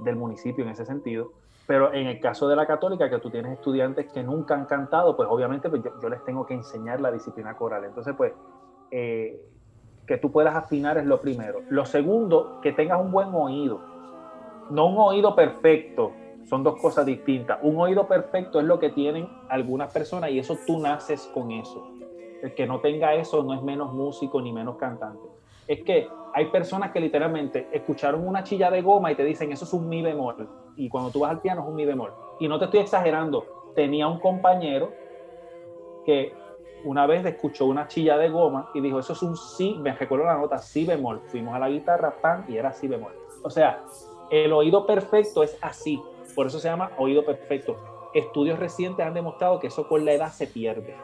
del 0.00 0.16
municipio 0.16 0.64
en 0.64 0.70
ese 0.70 0.84
sentido 0.84 1.32
pero 1.66 1.92
en 1.92 2.06
el 2.06 2.20
caso 2.20 2.48
de 2.48 2.54
la 2.54 2.66
católica, 2.66 3.10
que 3.10 3.18
tú 3.18 3.28
tienes 3.28 3.52
estudiantes 3.52 4.10
que 4.12 4.22
nunca 4.22 4.54
han 4.54 4.66
cantado, 4.66 5.16
pues 5.16 5.28
obviamente 5.28 5.68
pues 5.68 5.82
yo, 5.82 6.08
les 6.08 6.22
tengo 6.24 6.46
que 6.46 6.54
enseñar 6.54 7.00
la 7.00 7.10
disciplina 7.10 7.56
coral. 7.56 7.84
Entonces, 7.84 8.14
pues, 8.16 8.32
que 10.06 10.18
tú 10.18 10.30
puedas 10.30 10.54
afinar 10.54 10.98
es 10.98 11.04
lo 11.04 11.20
primero. 11.20 11.62
Lo 11.68 11.84
segundo, 11.84 12.60
que 12.62 12.72
tengas 12.72 13.00
un 13.00 13.10
buen 13.10 13.34
oído. 13.34 13.80
No 14.70 14.86
un 14.86 14.98
oído 14.98 15.34
perfecto, 15.34 16.12
son 16.44 16.62
dos 16.62 16.80
cosas 16.80 17.04
distintas. 17.04 17.58
Un 17.62 17.78
oído 17.78 18.06
perfecto 18.06 18.60
es 18.60 18.66
lo 18.66 18.78
que 18.78 18.90
tienen 18.90 19.28
algunas 19.48 19.92
personas 19.92 20.30
y 20.30 20.38
eso 20.38 20.56
tú 20.66 20.78
naces 20.78 21.28
con 21.34 21.50
eso. 21.50 21.88
El 22.42 22.54
que 22.54 22.66
no 22.66 22.80
tenga 22.80 23.14
eso 23.14 23.42
no 23.42 23.54
es 23.54 23.62
menos 23.62 23.92
músico 23.92 24.40
ni 24.40 24.52
menos 24.52 24.76
cantante. 24.76 25.26
Es 25.66 25.82
que 25.82 26.08
hay 26.34 26.46
personas 26.46 26.92
que 26.92 27.00
literalmente 27.00 27.68
escucharon 27.72 28.26
una 28.26 28.44
chilla 28.44 28.70
de 28.70 28.82
goma 28.82 29.10
y 29.10 29.16
te 29.16 29.24
dicen 29.24 29.50
eso 29.50 29.64
es 29.64 29.72
un 29.72 29.88
mi 29.88 30.02
bemol. 30.02 30.48
Y 30.76 30.88
cuando 30.88 31.10
tú 31.10 31.20
vas 31.20 31.30
al 31.32 31.40
piano 31.40 31.62
es 31.62 31.68
un 31.68 31.74
mi 31.74 31.84
bemol. 31.84 32.12
Y 32.38 32.46
no 32.46 32.58
te 32.58 32.66
estoy 32.66 32.80
exagerando. 32.80 33.72
Tenía 33.74 34.06
un 34.06 34.20
compañero 34.20 34.92
que 36.04 36.32
una 36.86 37.04
vez 37.06 37.26
escuchó 37.26 37.66
una 37.66 37.88
chilla 37.88 38.16
de 38.16 38.28
goma 38.28 38.70
y 38.72 38.80
dijo 38.80 39.00
eso 39.00 39.12
es 39.12 39.22
un 39.22 39.36
si, 39.36 39.74
me 39.74 39.92
recuerdo 39.92 40.24
la 40.24 40.36
nota 40.36 40.58
si 40.58 40.86
bemol. 40.86 41.20
Fuimos 41.26 41.54
a 41.54 41.58
la 41.58 41.68
guitarra, 41.68 42.14
pan, 42.20 42.44
y 42.48 42.56
era 42.56 42.72
si 42.72 42.86
bemol. 42.86 43.12
O 43.42 43.50
sea, 43.50 43.82
el 44.30 44.52
oído 44.52 44.86
perfecto 44.86 45.42
es 45.42 45.58
así. 45.60 46.00
Por 46.34 46.46
eso 46.46 46.60
se 46.60 46.68
llama 46.68 46.92
oído 46.96 47.24
perfecto. 47.24 47.76
Estudios 48.14 48.58
recientes 48.58 49.04
han 49.04 49.14
demostrado 49.14 49.58
que 49.58 49.66
eso 49.66 49.88
con 49.88 50.04
la 50.04 50.12
edad 50.12 50.30
se 50.30 50.46
pierde. 50.46 50.94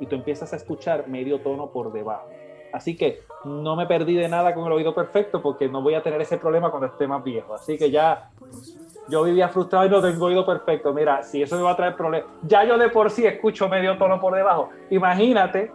Y 0.00 0.06
tú 0.06 0.16
empiezas 0.16 0.52
a 0.54 0.56
escuchar 0.56 1.06
medio 1.06 1.40
tono 1.40 1.68
por 1.68 1.92
debajo. 1.92 2.28
Así 2.72 2.96
que 2.96 3.22
no 3.44 3.76
me 3.76 3.86
perdí 3.86 4.14
de 4.14 4.28
nada 4.28 4.54
con 4.54 4.66
el 4.66 4.72
oído 4.72 4.94
perfecto 4.94 5.42
porque 5.42 5.68
no 5.68 5.82
voy 5.82 5.94
a 5.94 6.02
tener 6.02 6.20
ese 6.20 6.38
problema 6.38 6.70
cuando 6.70 6.88
esté 6.88 7.06
más 7.06 7.22
viejo. 7.22 7.54
Así 7.54 7.76
que 7.76 7.90
ya 7.90 8.30
yo 9.08 9.22
vivía 9.22 9.48
frustrado 9.48 9.86
y 9.86 9.90
no 9.90 10.00
tengo 10.00 10.26
oído 10.26 10.44
perfecto. 10.44 10.92
Mira, 10.92 11.22
si 11.22 11.42
eso 11.42 11.56
me 11.56 11.62
va 11.62 11.72
a 11.72 11.76
traer 11.76 11.96
problemas, 11.96 12.28
ya 12.42 12.64
yo 12.64 12.76
de 12.76 12.88
por 12.88 13.10
sí 13.10 13.26
escucho 13.26 13.68
medio 13.68 13.96
tono 13.98 14.20
por 14.20 14.34
debajo. 14.34 14.70
Imagínate 14.90 15.72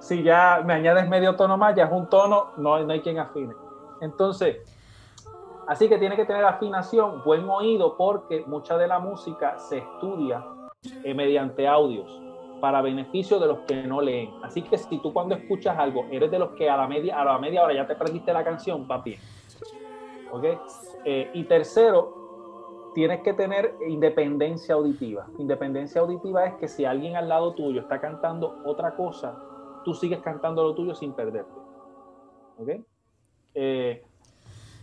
si 0.00 0.22
ya 0.22 0.62
me 0.64 0.74
añades 0.74 1.08
medio 1.08 1.36
tono 1.36 1.56
más, 1.56 1.76
ya 1.76 1.84
es 1.84 1.92
un 1.92 2.08
tono, 2.08 2.52
no, 2.56 2.78
no 2.80 2.92
hay 2.92 3.00
quien 3.00 3.18
afine. 3.18 3.54
Entonces, 4.00 4.56
así 5.66 5.88
que 5.88 5.98
tiene 5.98 6.16
que 6.16 6.24
tener 6.24 6.44
afinación, 6.44 7.22
buen 7.22 7.48
oído, 7.48 7.96
porque 7.96 8.44
mucha 8.46 8.78
de 8.78 8.88
la 8.88 8.98
música 8.98 9.58
se 9.58 9.78
estudia 9.78 10.42
eh, 11.04 11.12
mediante 11.12 11.68
audios 11.68 12.20
para 12.60 12.82
beneficio 12.82 13.38
de 13.38 13.46
los 13.46 13.58
que 13.60 13.82
no 13.82 14.00
leen. 14.00 14.30
Así 14.42 14.62
que 14.62 14.78
si 14.78 14.98
tú 14.98 15.12
cuando 15.12 15.34
escuchas 15.34 15.78
algo 15.78 16.06
eres 16.10 16.30
de 16.30 16.38
los 16.38 16.50
que 16.52 16.68
a 16.68 16.76
la 16.76 16.86
media, 16.86 17.20
a 17.20 17.24
la 17.24 17.38
media 17.38 17.62
hora 17.62 17.74
ya 17.74 17.86
te 17.86 17.94
perdiste 17.94 18.32
la 18.32 18.44
canción, 18.44 18.86
va 18.90 18.98
bien. 18.98 19.20
¿Ok? 20.30 20.44
Eh, 21.04 21.30
y 21.34 21.44
tercero, 21.44 22.19
tienes 22.94 23.20
que 23.20 23.32
tener 23.32 23.74
independencia 23.88 24.74
auditiva. 24.74 25.26
Independencia 25.38 26.00
auditiva 26.00 26.46
es 26.46 26.54
que 26.54 26.68
si 26.68 26.84
alguien 26.84 27.16
al 27.16 27.28
lado 27.28 27.54
tuyo 27.54 27.80
está 27.80 28.00
cantando 28.00 28.60
otra 28.64 28.96
cosa, 28.96 29.38
tú 29.84 29.94
sigues 29.94 30.20
cantando 30.20 30.62
lo 30.62 30.74
tuyo 30.74 30.94
sin 30.94 31.12
perderte. 31.12 31.52
¿Ok? 32.58 32.68
Eh, 33.54 34.02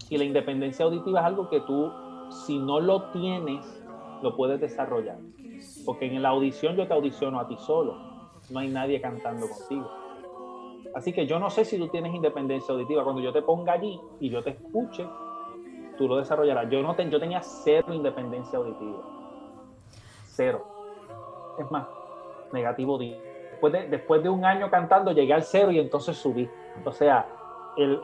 y 0.09 0.17
la 0.17 0.23
independencia 0.23 0.85
auditiva 0.85 1.19
es 1.19 1.25
algo 1.25 1.49
que 1.49 1.61
tú, 1.61 1.91
si 2.29 2.57
no 2.57 2.79
lo 2.79 3.09
tienes, 3.11 3.65
lo 4.21 4.35
puedes 4.35 4.59
desarrollar. 4.59 5.17
Porque 5.85 6.05
en 6.05 6.21
la 6.21 6.29
audición 6.29 6.75
yo 6.75 6.87
te 6.87 6.93
audiciono 6.93 7.39
a 7.39 7.47
ti 7.47 7.57
solo. 7.59 7.95
No 8.49 8.59
hay 8.59 8.69
nadie 8.69 9.01
cantando 9.01 9.47
contigo. 9.49 9.89
Así 10.95 11.13
que 11.13 11.27
yo 11.27 11.39
no 11.39 11.49
sé 11.49 11.65
si 11.65 11.77
tú 11.77 11.89
tienes 11.89 12.13
independencia 12.13 12.73
auditiva. 12.73 13.03
Cuando 13.03 13.21
yo 13.21 13.33
te 13.33 13.41
ponga 13.41 13.73
allí 13.73 13.99
y 14.19 14.29
yo 14.29 14.43
te 14.43 14.51
escuche, 14.51 15.05
tú 15.97 16.07
lo 16.07 16.17
desarrollarás. 16.17 16.69
Yo, 16.69 16.81
no 16.81 16.95
yo 16.97 17.19
tenía 17.19 17.41
cero 17.41 17.93
independencia 17.93 18.57
auditiva. 18.57 18.99
Cero. 20.25 20.65
Es 21.59 21.69
más, 21.71 21.87
negativo. 22.51 22.97
Después 22.97 23.73
de, 23.73 23.87
después 23.87 24.23
de 24.23 24.29
un 24.29 24.45
año 24.45 24.69
cantando 24.69 25.11
llegué 25.11 25.33
al 25.33 25.43
cero 25.43 25.71
y 25.71 25.79
entonces 25.79 26.17
subí. 26.17 26.49
O 26.85 26.91
sea, 26.91 27.27
el, 27.75 27.99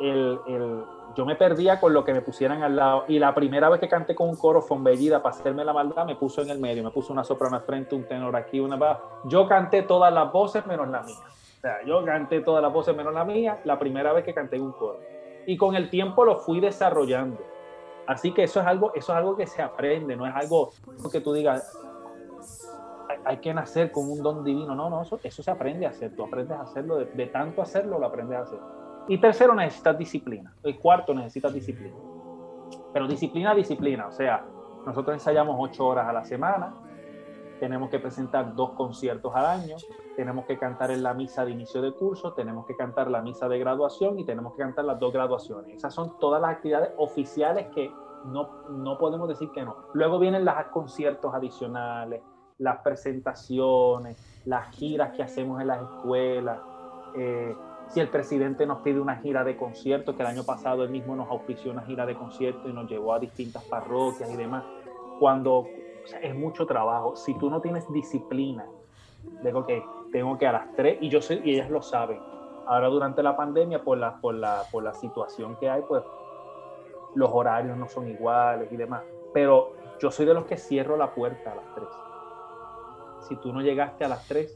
el 0.48 0.84
yo 1.16 1.26
me 1.26 1.36
perdía 1.36 1.80
con 1.80 1.94
lo 1.94 2.04
que 2.04 2.14
me 2.14 2.22
pusieran 2.22 2.64
al 2.64 2.76
lado. 2.76 3.06
Y 3.08 3.20
la 3.20 3.34
primera 3.36 3.70
vez 3.70 3.80
que 3.80 3.88
canté 3.88 4.16
con 4.16 4.30
un 4.30 4.36
coro 4.36 4.62
fombellida 4.62 5.22
para 5.22 5.36
hacerme 5.36 5.64
la 5.64 5.74
maldad, 5.74 6.06
me 6.06 6.16
puso 6.16 6.42
en 6.42 6.50
el 6.50 6.60
medio, 6.60 6.84
me 6.84 6.90
puso 6.90 7.14
una 7.14 7.24
soprano 7.24 7.60
frente, 7.62 7.96
un 7.96 8.06
tenor 8.06 8.36
aquí, 8.36 8.60
una 8.60 8.76
baja. 8.76 9.02
Yo 9.26 9.48
canté 9.48 9.84
todas 9.84 10.14
las 10.14 10.32
voces 10.32 10.66
menos 10.66 10.88
la 10.90 11.02
mía. 11.02 11.16
O 11.58 11.62
sea, 11.62 11.84
yo 11.86 12.04
canté 12.04 12.42
todas 12.42 12.62
las 12.62 12.74
voces 12.74 12.96
menos 12.96 13.14
la 13.14 13.24
mía 13.24 13.60
la 13.64 13.78
primera 13.78 14.12
vez 14.12 14.26
que 14.26 14.34
canté 14.34 14.60
un 14.60 14.72
coro. 14.72 15.00
Y 15.46 15.56
con 15.56 15.76
el 15.76 15.90
tiempo 15.90 16.26
lo 16.26 16.38
fui 16.38 16.60
desarrollando. 16.60 17.40
Así 18.08 18.34
que 18.34 18.44
eso 18.44 18.60
es 18.60 18.66
algo, 18.66 18.94
eso 18.94 19.12
es 19.14 19.18
algo 19.18 19.36
que 19.36 19.48
se 19.48 19.62
aprende, 19.62 20.16
no 20.16 20.26
es 20.28 20.36
algo 20.36 20.72
que 21.12 21.22
tú 21.22 21.34
digas. 21.34 21.78
hay 23.26 23.38
que 23.38 23.54
nacer 23.54 23.92
con 23.92 24.10
un 24.10 24.22
don 24.22 24.44
divino. 24.44 24.76
No, 24.76 24.90
no, 24.90 25.02
eso, 25.02 25.20
eso 25.24 25.44
se 25.44 25.52
aprende 25.52 25.86
a 25.86 25.90
hacer. 25.90 26.16
Tú 26.16 26.24
aprendes 26.24 26.58
a 26.58 26.62
hacerlo, 26.62 26.98
de, 26.98 27.06
de 27.06 27.28
tanto 27.28 27.62
hacerlo, 27.62 28.00
lo 28.00 28.06
aprendes 28.08 28.38
a 28.38 28.42
hacer. 28.42 28.60
Y 29.08 29.18
tercero, 29.20 29.54
necesitas 29.56 29.98
disciplina. 29.98 30.54
El 30.64 30.80
cuarto, 30.80 31.14
necesitas 31.14 31.54
disciplina. 31.54 31.96
Pero 32.94 33.08
disciplina, 33.08 33.54
disciplina. 33.54 34.08
O 34.08 34.12
sea, 34.12 34.46
nosotros 34.86 35.14
ensayamos 35.14 35.56
ocho 35.60 35.86
horas 35.86 36.08
a 36.08 36.14
la 36.14 36.26
semana, 36.26 36.74
tenemos 37.60 37.90
que 37.90 38.00
presentar 38.00 38.54
dos 38.56 38.72
conciertos 38.72 39.34
al 39.36 39.46
año, 39.46 39.76
tenemos 40.16 40.46
que 40.46 40.58
cantar 40.58 40.92
en 40.92 41.04
la 41.04 41.14
misa 41.14 41.46
de 41.46 41.52
inicio 41.52 41.82
de 41.82 41.94
curso, 41.94 42.34
tenemos 42.34 42.66
que 42.66 42.76
cantar 42.76 43.10
la 43.10 43.22
misa 43.22 43.48
de 43.48 43.60
graduación 43.60 44.20
y 44.20 44.26
tenemos 44.26 44.54
que 44.54 44.62
cantar 44.62 44.86
las 44.86 45.00
dos 45.00 45.12
graduaciones. 45.12 45.76
Esas 45.76 45.94
son 45.94 46.18
todas 46.20 46.42
las 46.42 46.52
actividades 46.52 46.92
oficiales 46.98 47.68
que 47.74 47.92
no, 48.26 48.50
no 48.70 48.98
podemos 48.98 49.28
decir 49.28 49.50
que 49.52 49.64
no. 49.64 49.76
Luego 49.94 50.20
vienen 50.20 50.46
los 50.46 50.56
conciertos 50.72 51.34
adicionales, 51.34 52.22
las 52.58 52.82
presentaciones, 52.82 54.18
las 54.46 54.74
giras 54.76 55.16
que 55.16 55.24
hacemos 55.24 55.62
en 55.62 55.68
las 55.68 55.82
escuelas. 55.82 56.60
Eh, 57.16 57.56
si 57.88 58.00
el 58.00 58.10
presidente 58.10 58.66
nos 58.66 58.80
pide 58.80 59.00
una 59.00 59.18
gira 59.18 59.44
de 59.44 59.58
conciertos, 59.58 60.16
que 60.16 60.22
el 60.22 60.28
año 60.28 60.44
pasado 60.44 60.84
él 60.84 60.90
mismo 60.90 61.16
nos 61.16 61.30
auspició 61.30 61.72
una 61.72 61.84
gira 61.84 62.06
de 62.06 62.16
conciertos 62.16 62.70
y 62.70 62.74
nos 62.74 62.90
llevó 62.90 63.14
a 63.14 63.20
distintas 63.20 63.64
parroquias 63.66 64.32
y 64.32 64.38
demás, 64.38 64.64
cuando 65.20 65.68
es 66.22 66.36
mucho 66.36 66.66
trabajo, 66.66 67.16
si 67.16 67.38
tú 67.38 67.50
no 67.50 67.62
tienes 67.62 67.90
disciplina, 67.92 68.66
digo 69.44 69.66
que 69.66 69.84
tengo 70.14 70.38
que 70.38 70.48
a 70.48 70.52
las 70.52 70.74
3, 70.76 71.00
y 71.02 71.10
yo 71.10 71.22
sé, 71.22 71.42
y 71.44 71.56
ellas 71.56 71.70
lo 71.70 71.82
saben, 71.82 72.22
ahora 72.68 72.88
durante 72.88 73.22
la 73.22 73.36
pandemia, 73.36 73.84
por 73.84 73.98
la, 73.98 74.22
por 74.22 74.36
la, 74.36 74.64
por 74.72 74.84
la 74.84 74.94
situación 74.94 75.58
que 75.58 75.70
hay, 75.70 75.82
pues 75.82 76.04
los 77.16 77.30
horarios 77.34 77.76
no 77.76 77.90
son 77.90 78.08
iguales 78.08 78.72
y 78.72 78.78
demás, 78.78 79.04
pero 79.34 79.74
yo 80.00 80.12
soy 80.12 80.26
de 80.26 80.36
los 80.36 80.46
que 80.46 80.56
cierro 80.56 80.98
la 80.98 81.14
puerta 81.14 81.52
a 81.52 81.56
las 81.56 81.76
3. 81.76 81.88
Si 83.28 83.36
tú 83.38 83.52
no 83.52 83.62
llegaste 83.62 84.06
a 84.06 84.08
las 84.08 84.28
3, 84.28 84.56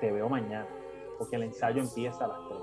te 0.00 0.10
veo 0.10 0.28
mañana 0.28 0.66
porque 1.18 1.36
el 1.36 1.44
ensayo 1.44 1.80
empieza 1.80 2.24
a 2.24 2.28
las 2.28 2.38
3. 2.48 2.60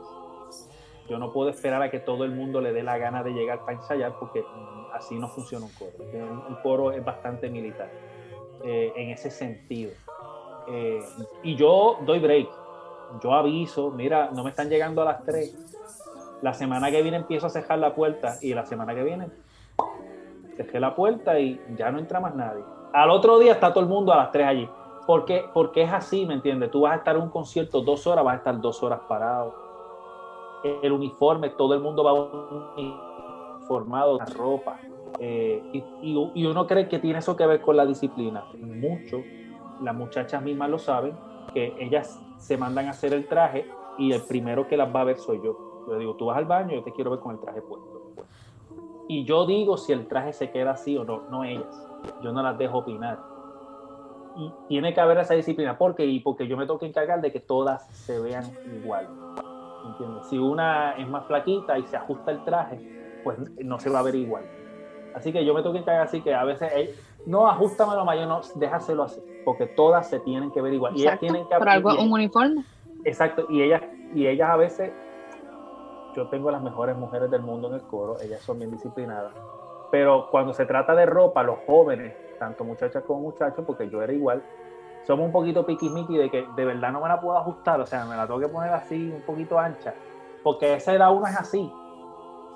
Yo 1.10 1.20
no 1.20 1.32
puedo 1.32 1.50
esperar 1.50 1.82
a 1.82 1.91
que 1.91 2.00
todo 2.00 2.26
el 2.26 2.32
mundo 2.32 2.60
le 2.62 2.74
dé 2.74 2.84
la 2.84 2.98
gana 2.98 3.24
de 3.24 3.32
llegar 3.32 3.60
para 3.60 3.74
ensayar 3.74 4.16
porque 4.20 4.43
así 4.93 5.18
no 5.20 5.30
funciona 5.30 5.66
un 5.66 5.72
coro. 5.74 5.91
Un 6.50 6.56
coro 6.64 6.91
es 6.91 7.06
bastante 7.06 7.50
militar 7.50 7.89
eh, 8.64 8.91
en 8.96 9.12
ese 9.12 9.30
sentido. 9.30 9.91
Eh, 10.68 11.03
y 11.43 11.55
yo 11.55 11.99
doy 12.05 12.20
break. 12.20 12.49
Yo 13.24 13.34
aviso, 13.34 13.91
mira, 13.91 14.30
no 14.34 14.43
me 14.43 14.49
están 14.49 14.70
llegando 14.70 15.01
a 15.01 15.05
las 15.05 15.24
3. 15.24 16.39
La 16.41 16.53
semana 16.53 16.91
que 16.91 17.01
viene 17.01 17.18
empiezo 17.18 17.47
a 17.47 17.49
cerrar 17.49 17.80
la 17.80 17.95
puerta 17.95 18.38
y 18.41 18.53
la 18.53 18.66
semana 18.66 18.93
que 18.93 19.03
viene 19.03 19.28
cerré 20.55 20.80
la 20.80 20.95
puerta 20.95 21.39
y 21.39 21.59
ya 21.76 21.91
no 21.91 21.99
entra 21.99 22.20
más 22.20 22.36
nadie. 22.36 22.63
Al 22.93 23.09
otro 23.09 23.39
día 23.39 23.53
está 23.53 23.74
todo 23.74 23.84
el 23.84 23.89
mundo 23.89 24.13
a 24.13 24.18
las 24.18 24.32
3 24.32 24.47
allí. 24.47 24.70
Porque, 25.05 25.45
porque 25.53 25.84
es 25.84 25.93
así, 25.93 26.26
¿me 26.26 26.34
entiendes? 26.34 26.72
Tú 26.72 26.82
vas 26.82 26.93
a 26.93 26.95
estar 26.95 27.16
en 27.16 27.22
un 27.22 27.30
concierto 27.30 27.82
dos 27.82 28.07
horas, 28.07 28.26
vas 28.26 28.36
a 28.36 28.38
estar 28.38 28.59
dos 28.59 28.82
horas 28.82 29.01
parado. 29.07 29.53
El 30.82 30.91
uniforme, 30.91 31.49
todo 31.49 31.76
el 31.76 31.80
mundo 31.80 32.03
va 32.03 32.13
uniformado, 32.76 34.18
la 34.18 34.26
ropa. 34.26 34.80
Eh, 35.20 35.61
y, 36.01 36.45
uno 36.45 36.66
cree 36.66 36.88
que 36.89 36.97
tiene 36.97 37.20
eso 37.20 37.36
que 37.36 37.45
ver 37.45 37.61
con 37.61 37.78
la 37.78 37.86
disciplina. 37.86 38.45
Mucho, 38.57 39.22
las 39.82 39.96
muchachas 39.96 40.42
mismas 40.42 40.70
lo 40.70 40.80
saben, 40.80 41.16
que 41.54 41.76
ellas 41.80 42.20
se 42.38 42.58
mandan 42.58 42.88
a 42.88 42.92
hacer 42.92 43.14
el 43.14 43.28
traje 43.28 43.70
y 43.98 44.12
el 44.12 44.22
primero 44.22 44.68
que 44.68 44.78
las 44.78 44.94
va 44.94 45.02
a 45.02 45.06
ver 45.06 45.18
soy 45.18 45.42
yo. 45.44 45.86
Yo 45.88 45.98
digo, 45.98 46.16
tú 46.16 46.26
vas 46.26 46.38
al 46.38 46.46
baño, 46.46 46.74
yo 46.74 46.84
te 46.84 46.92
quiero 46.92 47.12
ver 47.12 47.20
con 47.20 47.36
el 47.36 47.40
traje 47.40 47.62
puesto. 47.62 48.26
Y 49.08 49.24
yo 49.24 49.46
digo 49.46 49.78
si 49.78 49.94
el 49.94 50.08
traje 50.08 50.34
se 50.34 50.50
queda 50.50 50.72
así 50.72 50.98
o 50.98 51.04
no, 51.04 51.30
no 51.30 51.44
ellas. 51.44 51.88
Yo 52.22 52.32
no 52.32 52.42
las 52.42 52.58
dejo 52.58 52.80
opinar 52.80 53.20
y 54.36 54.52
tiene 54.68 54.94
que 54.94 55.02
haber 55.02 55.18
esa 55.18 55.34
disciplina. 55.34 55.78
¿Por 55.78 55.96
qué? 55.96 56.06
Y 56.06 56.20
porque 56.20 56.48
yo 56.48 56.58
me 56.58 56.66
tengo 56.66 56.80
que 56.80 56.86
encargar 56.86 57.22
de 57.22 57.32
que 57.32 57.40
todas 57.40 57.88
se 57.96 58.20
vean 58.20 58.46
igual. 58.76 59.08
¿Entiendes? 59.86 60.28
Si 60.28 60.38
una 60.38 60.94
es 60.94 61.08
más 61.08 61.26
flaquita 61.26 61.78
y 61.80 61.86
se 61.86 61.96
ajusta 61.96 62.32
el 62.32 62.44
traje, 62.44 63.22
pues 63.24 63.38
no 63.64 63.80
se 63.80 63.90
va 63.90 64.00
a 64.00 64.04
ver 64.04 64.16
igual. 64.16 64.44
Así 65.14 65.32
que 65.32 65.46
yo 65.46 65.54
me 65.54 65.62
tengo 65.62 65.74
que 65.74 65.80
encargar 65.80 66.06
así 66.06 66.22
que 66.22 66.34
a 66.34 66.44
veces, 66.44 67.00
no, 67.26 67.48
ajustamelo 67.48 68.04
más, 68.04 68.18
yo 68.18 68.26
no, 68.26 68.42
déjaselo 68.56 69.04
así, 69.04 69.22
porque 69.46 69.68
todas 69.68 70.10
se 70.10 70.20
tienen 70.20 70.52
que 70.52 70.62
ver 70.62 70.74
igual. 70.74 70.98
y 70.98 71.04
ellas 71.04 71.20
tienen 71.20 71.48
que 71.48 71.56
Por 71.56 71.70
algo, 71.70 71.93
un 71.98 72.12
uniforme. 72.12 72.66
Exacto, 73.06 73.46
y 73.50 73.62
ellas, 73.62 73.84
y 74.14 74.28
ellas 74.28 74.50
a 74.50 74.58
veces, 74.58 74.91
yo 76.16 76.28
tengo 76.28 76.50
las 76.52 76.62
mejores 76.62 76.98
mujeres 76.98 77.30
del 77.30 77.43
mundo 77.43 77.70
en 77.70 77.76
el 77.76 77.82
coro, 77.84 78.20
ellas 78.20 78.41
son 78.41 78.58
bien 78.58 78.72
disciplinadas, 78.72 79.32
pero 79.91 80.28
cuando 80.32 80.54
se 80.54 80.66
trata 80.66 80.96
de 80.96 81.06
ropa, 81.06 81.43
los 81.43 81.60
jóvenes 81.68 82.14
tanto 82.39 82.64
muchachas 82.64 83.04
como 83.04 83.22
muchachos, 83.22 83.64
porque 83.66 83.89
yo 83.89 84.02
era 84.02 84.12
igual, 84.12 84.43
somos 85.06 85.28
un 85.28 85.32
poquito 85.32 85.66
piquismiqui 85.66 86.18
de 86.18 86.30
que 86.30 86.46
de 86.56 86.66
verdad 86.66 86.91
no 86.91 87.00
me 87.00 87.08
la 87.08 87.22
puedo 87.22 87.38
ajustar, 87.38 87.80
o 87.80 87.86
sea, 87.86 88.06
me 88.06 88.16
la 88.16 88.26
tengo 88.26 88.39
que 88.39 88.48
poner 88.48 88.74
así, 88.74 89.12
un 89.12 89.22
poquito 89.22 89.60
ancha, 89.60 89.93
porque 90.43 90.74
esa 90.74 90.93
edad 90.93 91.14
uno 91.14 91.28
es 91.28 91.38
así, 91.38 91.72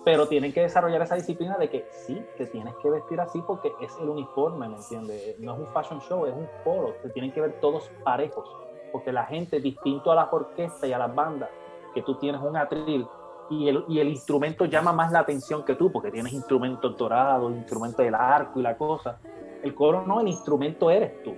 pero 0.06 0.28
tienen 0.28 0.54
que 0.54 0.62
desarrollar 0.62 1.02
esa 1.02 1.16
disciplina 1.16 1.58
de 1.58 1.70
que 1.70 1.88
sí, 1.92 2.24
te 2.38 2.46
tienes 2.48 2.76
que 2.82 2.90
vestir 2.90 3.20
así 3.20 3.42
porque 3.46 3.74
es 3.82 3.96
el 4.02 4.10
uniforme, 4.10 4.70
¿me 4.70 4.78
entiendes? 4.78 5.40
No 5.40 5.54
es 5.54 5.60
un 5.60 5.68
fashion 5.68 6.02
show, 6.02 6.26
es 6.26 6.34
un 6.34 6.48
foro, 6.64 6.96
te 7.02 7.10
tienen 7.10 7.32
que 7.32 7.42
ver 7.42 7.60
todos 7.60 7.90
parejos, 8.04 8.50
porque 8.92 9.12
la 9.12 9.26
gente, 9.26 9.60
distinto 9.60 10.12
a 10.12 10.16
las 10.16 10.32
orquestas 10.32 10.90
y 10.90 10.94
a 10.94 10.98
las 10.98 11.14
bandas, 11.14 11.50
que 11.94 12.02
tú 12.02 12.16
tienes 12.16 12.42
un 12.42 12.56
atril 12.56 13.06
y 13.50 13.68
el, 13.68 13.84
y 13.88 14.00
el 14.00 14.10
instrumento 14.10 14.66
llama 14.66 14.94
más 14.94 15.12
la 15.12 15.20
atención 15.20 15.64
que 15.64 15.76
tú, 15.76 15.92
porque 15.92 16.12
tienes 16.12 16.34
instrumentos 16.34 16.96
dorados, 16.98 17.52
instrumentos 17.52 18.06
del 18.06 18.16
arco 18.16 18.60
y 18.60 18.64
la 18.64 18.78
cosa 18.78 19.20
el 19.64 19.76
coro 19.76 20.06
no, 20.06 20.22
el 20.22 20.28
instrumento 20.28 20.90
eres 20.90 21.22
tú. 21.24 21.36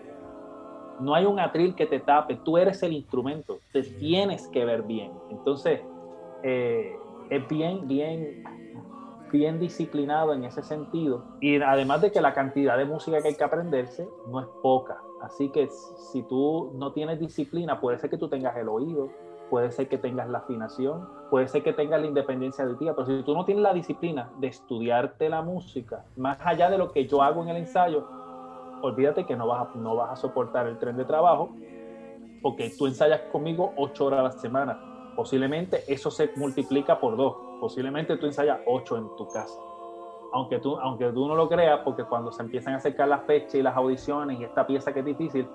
No 1.00 1.16
hay 1.16 1.26
un 1.26 1.40
atril 1.40 1.76
que 1.76 1.88
te 1.88 2.00
tape, 2.00 2.36
tú 2.44 2.58
eres 2.58 2.84
el 2.84 2.94
instrumento, 2.94 3.60
te 3.72 3.82
tienes 3.82 4.48
que 4.50 4.64
ver 4.66 4.84
bien. 4.84 5.12
Entonces, 5.32 5.82
eh, 6.44 6.96
es 7.32 7.48
bien, 7.48 7.88
bien, 7.88 8.44
bien 9.32 9.58
disciplinado 9.58 10.34
en 10.34 10.44
ese 10.44 10.62
sentido. 10.62 11.24
Y 11.40 11.62
además 11.62 12.02
de 12.02 12.12
que 12.12 12.20
la 12.20 12.34
cantidad 12.34 12.78
de 12.78 12.84
música 12.84 13.22
que 13.22 13.30
hay 13.30 13.36
que 13.36 13.44
aprenderse 13.44 14.06
no 14.28 14.42
es 14.42 14.48
poca. 14.62 14.98
Así 15.22 15.50
que 15.50 15.70
si 16.12 16.24
tú 16.24 16.74
no 16.76 16.92
tienes 16.92 17.20
disciplina, 17.20 17.80
puede 17.80 17.98
ser 18.00 18.10
que 18.10 18.18
tú 18.18 18.28
tengas 18.28 18.58
el 18.58 18.68
oído, 18.68 19.10
puede 19.50 19.72
ser 19.72 19.88
que 19.88 19.98
tengas 19.98 20.30
la 20.30 20.40
afinación, 20.40 21.08
puede 21.30 21.48
ser 21.48 21.64
que 21.64 21.72
tengas 21.72 22.02
la 22.02 22.08
independencia 22.08 22.66
de 22.66 22.76
ti, 22.76 22.86
pero 22.94 23.06
si 23.06 23.24
tú 23.24 23.34
no 23.34 23.46
tienes 23.46 23.64
la 23.64 23.74
disciplina 23.74 24.30
de 24.40 24.48
estudiarte 24.48 25.30
la 25.30 25.42
música, 25.42 26.04
más 26.18 26.38
allá 26.42 26.70
de 26.70 26.78
lo 26.78 26.92
que 26.92 27.08
yo 27.08 27.22
hago 27.22 27.44
en 27.44 27.50
el 27.50 27.58
ensayo, 27.58 28.06
olvídate 28.82 29.26
que 29.26 29.38
no 29.38 29.48
vas 29.48 29.70
a, 29.70 29.78
no 29.78 29.96
vas 29.96 30.12
a 30.12 30.16
soportar 30.18 30.68
el 30.68 30.78
tren 30.80 30.98
de 30.98 31.06
trabajo, 31.06 31.56
porque 32.42 32.72
tú 32.78 32.88
ensayas 32.88 33.22
conmigo 33.32 33.72
ocho 33.78 34.08
horas 34.08 34.20
a 34.20 34.24
la 34.24 34.32
semana. 34.32 34.91
Posiblemente 35.22 35.84
eso 35.86 36.10
se 36.10 36.32
multiplica 36.36 37.00
por 37.00 37.16
dos. 37.16 37.36
Posiblemente 37.60 38.18
tú 38.18 38.26
ensayas 38.26 38.60
ocho 38.66 38.98
en 38.98 39.16
tu 39.18 39.28
casa. 39.28 39.60
Aunque 40.34 40.58
tú, 40.58 40.76
aunque 40.78 41.12
tú 41.12 41.28
no 41.28 41.36
lo 41.36 41.48
creas, 41.48 41.82
porque 41.84 42.06
cuando 42.06 42.32
se 42.32 42.42
empiezan 42.42 42.74
a 42.74 42.78
acercar 42.78 43.08
las 43.08 43.24
fechas 43.28 43.54
y 43.54 43.62
las 43.62 43.78
audiciones 43.78 44.40
y 44.40 44.44
esta 44.44 44.66
pieza 44.66 44.92
que 44.92 45.02
es 45.02 45.06
difícil, 45.06 45.48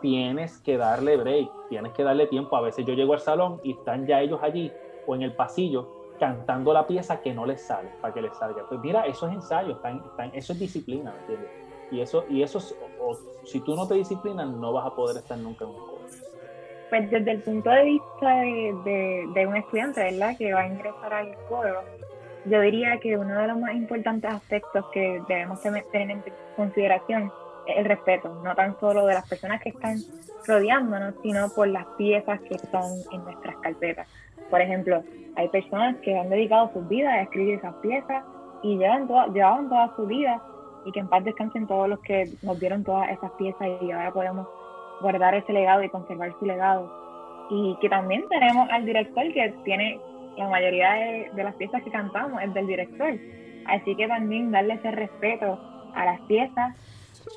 tienes 0.00 0.58
que 0.58 0.76
darle 0.76 1.16
break, 1.18 1.48
tienes 1.68 1.92
que 1.92 2.02
darle 2.02 2.26
tiempo. 2.26 2.56
A 2.56 2.62
veces 2.62 2.84
yo 2.84 2.94
llego 2.94 3.12
al 3.12 3.20
salón 3.20 3.60
y 3.62 3.74
están 3.74 4.08
ya 4.08 4.20
ellos 4.20 4.40
allí 4.42 4.72
o 5.06 5.14
en 5.14 5.22
el 5.22 5.36
pasillo 5.36 5.86
cantando 6.18 6.72
la 6.72 6.88
pieza 6.88 7.20
que 7.20 7.32
no 7.32 7.46
les 7.46 7.62
sale, 7.62 7.90
para 8.00 8.12
que 8.12 8.22
les 8.22 8.36
salga. 8.36 8.66
Pues 8.68 8.80
mira, 8.80 9.06
eso 9.06 9.28
es 9.28 9.34
ensayo, 9.34 9.78
eso 10.32 10.52
es 10.52 10.58
disciplina, 10.58 11.12
¿me 11.12 11.20
entiendes? 11.20 11.50
Y 11.92 12.00
eso, 12.00 12.24
y 12.28 12.42
eso 12.42 12.58
si 13.44 13.60
tú 13.60 13.76
no 13.76 13.86
te 13.86 13.94
disciplinas, 13.94 14.48
no 14.48 14.72
vas 14.72 14.84
a 14.84 14.96
poder 14.96 15.18
estar 15.18 15.38
nunca 15.38 15.64
en 15.64 15.70
un. 15.70 15.91
Pues 16.92 17.10
desde 17.10 17.30
el 17.30 17.38
punto 17.40 17.70
de 17.70 17.84
vista 17.84 18.34
de, 18.40 19.26
de 19.34 19.46
un 19.46 19.56
estudiante, 19.56 20.02
¿verdad? 20.02 20.36
Que 20.36 20.52
va 20.52 20.60
a 20.60 20.66
ingresar 20.66 21.14
al 21.14 21.34
coro, 21.48 21.80
yo 22.44 22.60
diría 22.60 22.98
que 22.98 23.16
uno 23.16 23.34
de 23.40 23.48
los 23.48 23.56
más 23.56 23.74
importantes 23.74 24.30
aspectos 24.30 24.84
que 24.92 25.22
debemos 25.26 25.62
tener 25.62 25.86
en 25.94 26.22
consideración 26.54 27.32
el 27.66 27.86
respeto, 27.86 28.38
no 28.44 28.54
tan 28.54 28.78
solo 28.78 29.06
de 29.06 29.14
las 29.14 29.26
personas 29.26 29.62
que 29.62 29.70
están 29.70 29.96
rodeándonos, 30.46 31.14
sino 31.22 31.48
por 31.48 31.66
las 31.68 31.86
piezas 31.96 32.38
que 32.42 32.56
están 32.56 32.84
en 33.10 33.24
nuestras 33.24 33.56
carpetas. 33.62 34.06
Por 34.50 34.60
ejemplo, 34.60 35.02
hay 35.36 35.48
personas 35.48 35.96
que 36.02 36.18
han 36.18 36.28
dedicado 36.28 36.74
sus 36.74 36.86
vidas 36.88 37.14
a 37.14 37.22
escribir 37.22 37.54
esas 37.54 37.74
piezas 37.76 38.22
y 38.62 38.76
llevan 38.76 39.08
toda, 39.08 39.28
llevaban 39.28 39.70
toda 39.70 39.96
su 39.96 40.06
vida 40.06 40.42
y 40.84 40.92
que 40.92 41.00
en 41.00 41.08
paz 41.08 41.24
descansen 41.24 41.66
todos 41.66 41.88
los 41.88 42.00
que 42.00 42.30
nos 42.42 42.60
dieron 42.60 42.84
todas 42.84 43.08
esas 43.08 43.30
piezas 43.38 43.66
y 43.80 43.92
ahora 43.92 44.12
podemos 44.12 44.46
guardar 45.02 45.34
ese 45.34 45.52
legado 45.52 45.82
y 45.82 45.90
conservar 45.90 46.32
su 46.38 46.46
legado. 46.46 47.46
Y 47.50 47.76
que 47.80 47.88
también 47.88 48.24
tenemos 48.28 48.68
al 48.70 48.86
director 48.86 49.30
que 49.32 49.54
tiene 49.64 50.00
la 50.38 50.48
mayoría 50.48 50.92
de, 50.92 51.30
de 51.34 51.44
las 51.44 51.54
piezas 51.56 51.82
que 51.82 51.90
cantamos, 51.90 52.42
es 52.42 52.54
del 52.54 52.66
director. 52.66 53.12
Así 53.66 53.94
que 53.94 54.08
también 54.08 54.50
darle 54.50 54.74
ese 54.74 54.90
respeto 54.90 55.58
a 55.94 56.04
las 56.04 56.20
piezas 56.22 56.74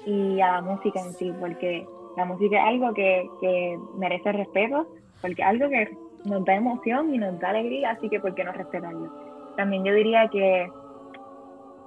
y 0.05 0.39
a 0.39 0.53
la 0.53 0.61
música 0.61 0.99
en 0.99 1.13
sí, 1.13 1.33
porque 1.39 1.85
la 2.15 2.25
música 2.25 2.57
es 2.57 2.65
algo 2.65 2.93
que, 2.93 3.29
que 3.41 3.77
merece 3.97 4.31
respeto, 4.31 4.87
porque 5.21 5.41
es 5.41 5.47
algo 5.47 5.69
que 5.69 5.97
nos 6.23 6.45
da 6.45 6.55
emoción 6.55 7.13
y 7.13 7.17
nos 7.17 7.39
da 7.39 7.49
alegría, 7.49 7.91
así 7.91 8.09
que 8.09 8.19
¿por 8.19 8.33
qué 8.33 8.43
no 8.43 8.51
respetarlo? 8.51 9.11
También 9.57 9.83
yo 9.83 9.93
diría 9.93 10.27
que 10.29 10.69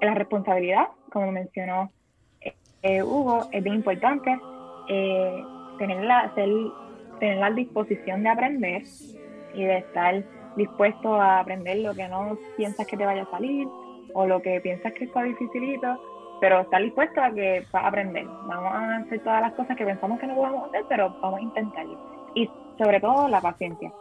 la 0.01 0.15
responsabilidad, 0.15 0.89
como 1.13 1.33
mencionó 1.33 1.91
eh, 2.83 3.03
Hugo, 3.03 3.49
es 3.53 3.63
bien 3.63 3.77
importante. 3.77 4.39
Eh, 4.89 5.45
tener 5.79 6.05
la, 6.05 6.33
tener 6.35 7.39
la 7.39 7.51
disposición 7.51 8.23
de 8.23 8.29
aprender 8.29 8.83
y 9.55 9.65
de 9.65 9.79
estar 9.79 10.23
dispuesto 10.57 11.15
a 11.15 11.41
aprender 11.41 11.79
lo 11.79 11.95
que 11.95 12.09
no 12.09 12.37
piensas 12.57 12.87
que 12.87 12.97
te 12.97 13.07
vaya 13.07 13.23
a 13.23 13.31
salir 13.31 13.67
o 14.15 14.27
lo 14.27 14.43
que 14.43 14.61
piensas 14.61 14.93
que 14.93 15.05
está 15.05 15.23
dificilito, 15.23 16.01
pero 16.41 16.61
estar 16.61 16.83
dispuesto 16.83 17.23
a 17.23 17.31
que 17.31 17.65
a 17.73 17.87
aprender. 17.87 18.27
Vamos 18.27 18.73
a 18.73 18.97
hacer 18.97 19.21
todas 19.21 19.41
las 19.41 19.53
cosas 19.53 19.77
que 19.77 19.85
pensamos 19.85 20.19
que 20.19 20.27
no 20.27 20.35
podemos 20.35 20.69
hacer, 20.69 20.85
pero 20.89 21.15
vamos 21.21 21.41
a 21.41 21.43
intentarlo. 21.43 21.99
Y 22.35 22.51
sobre 22.77 23.01
todo 23.01 23.29
la 23.29 23.41
paciencia. 23.41 23.93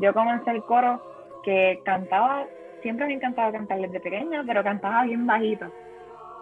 Yo 0.00 0.12
comencé 0.12 0.50
el 0.50 0.62
coro 0.64 1.00
que 1.44 1.80
cantaba, 1.84 2.44
siempre 2.82 3.06
me 3.06 3.14
encantaba 3.14 3.52
cantar 3.52 3.80
desde 3.80 4.00
pequeña, 4.00 4.42
pero 4.46 4.64
cantaba 4.64 5.04
bien 5.04 5.26
bajito. 5.26 5.66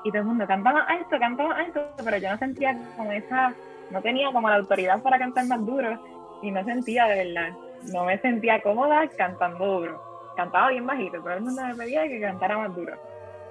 Y 0.05 0.11
todo 0.11 0.23
el 0.23 0.29
mundo 0.29 0.47
cantaba 0.47 0.81
alto, 0.81 1.19
cantaba 1.19 1.55
alto, 1.55 1.81
pero 2.03 2.17
yo 2.17 2.31
no 2.31 2.39
sentía 2.39 2.77
como 2.97 3.13
esa, 3.13 3.55
no 3.93 4.03
tenía 4.03 4.33
como 4.33 4.49
la 4.49 4.57
autoridad 4.57 5.03
para 5.03 5.19
cantar 5.19 5.47
más 5.47 5.65
duro 5.65 6.03
y 6.43 6.51
no 6.51 6.65
sentía 6.65 7.07
de 7.07 7.25
verdad, 7.25 7.51
no 7.93 8.05
me 8.05 8.19
sentía 8.19 8.63
cómoda 8.63 9.09
cantando 9.17 9.81
duro. 9.81 10.03
Cantaba 10.37 10.71
bien 10.71 10.87
bajito, 10.87 11.19
todo 11.19 11.35
el 11.35 11.43
mundo 11.43 11.63
me 11.63 11.75
pedía 11.75 12.09
que 12.09 12.21
cantara 12.21 12.57
más 12.59 12.75
duro. 12.75 12.95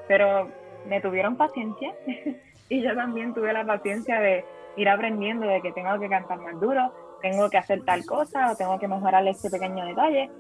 Pero 0.08 0.50
me 0.86 1.00
tuvieron 1.00 1.36
paciencia 1.36 1.94
y 2.70 2.82
yo 2.82 2.96
también 2.96 3.34
tuve 3.34 3.54
la 3.54 3.64
paciencia 3.64 4.20
de 4.20 4.44
ir 4.78 4.90
aprendiendo 4.90 5.46
de 5.46 5.62
que 5.62 5.72
tengo 5.72 6.00
que 6.00 6.10
cantar 6.10 6.40
más 6.40 6.60
duro, 6.60 6.92
tengo 7.22 7.50
que 7.50 7.58
hacer 7.58 7.84
tal 7.86 8.06
cosa 8.06 8.52
o 8.52 8.56
tengo 8.56 8.80
que 8.80 8.88
mejorar 8.88 9.26
este 9.28 9.50
pequeño 9.50 9.86
detalle 9.86 10.32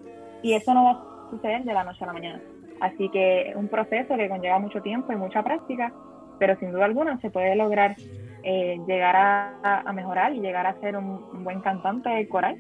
y 0.42 0.54
eso 0.54 0.74
no 0.74 0.84
va 0.86 0.92
a 0.92 1.30
suceder 1.30 1.64
de 1.64 1.74
la 1.74 1.84
noche 1.84 2.04
a 2.04 2.08
la 2.08 2.14
mañana. 2.14 2.42
Así 2.80 3.10
que 3.10 3.50
es 3.50 3.56
un 3.56 3.68
proceso 3.68 4.16
que 4.16 4.28
conlleva 4.28 4.58
mucho 4.58 4.82
tiempo 4.82 5.14
y 5.14 5.16
mucha 5.16 5.44
práctica, 5.44 5.94
pero 6.40 6.58
sin 6.58 6.72
duda 6.72 6.86
alguna 6.86 7.20
se 7.20 7.30
puede 7.30 7.56
lograr 7.56 7.96
eh, 8.44 8.80
llegar 8.88 9.16
a, 9.16 9.92
mejorar 9.94 10.34
y 10.34 10.40
llegar 10.40 10.66
a 10.68 10.80
ser 10.80 10.98
un, 10.98 11.44
buen 11.44 11.62
cantante 11.62 12.28
coral. 12.28 12.58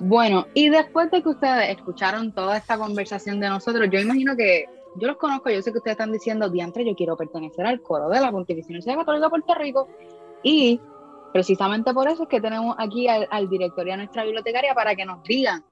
Bueno, 0.00 0.46
y 0.54 0.68
después 0.68 1.10
de 1.10 1.22
que 1.22 1.28
ustedes 1.30 1.70
escucharon 1.70 2.32
toda 2.32 2.56
esta 2.56 2.76
conversación 2.76 3.40
de 3.40 3.48
nosotros, 3.48 3.88
yo 3.90 3.98
imagino 3.98 4.36
que 4.36 4.66
yo 4.96 5.08
los 5.08 5.16
conozco, 5.16 5.50
yo 5.50 5.62
sé 5.62 5.72
que 5.72 5.78
ustedes 5.78 5.94
están 5.94 6.12
diciendo, 6.12 6.50
diantre, 6.50 6.84
yo 6.84 6.94
quiero 6.94 7.16
pertenecer 7.16 7.66
al 7.66 7.80
coro 7.80 8.08
de 8.08 8.20
la 8.20 8.30
Pontificia 8.30 8.68
Universidad 8.68 8.96
Católica 8.96 9.26
de 9.26 9.30
Puerto 9.30 9.54
Rico, 9.54 9.88
y 10.42 10.80
Precisamente 11.36 11.92
por 11.92 12.08
eso 12.08 12.22
es 12.22 12.28
que 12.30 12.40
tenemos 12.40 12.74
aquí 12.78 13.08
al, 13.08 13.48
director 13.50 13.86
y 13.86 13.90
a 13.90 13.98
nuestra 13.98 14.24
bibliotecaria 14.24 14.72
para 14.72 14.94
que 14.94 15.04
nos 15.04 15.22
digan, 15.22 15.62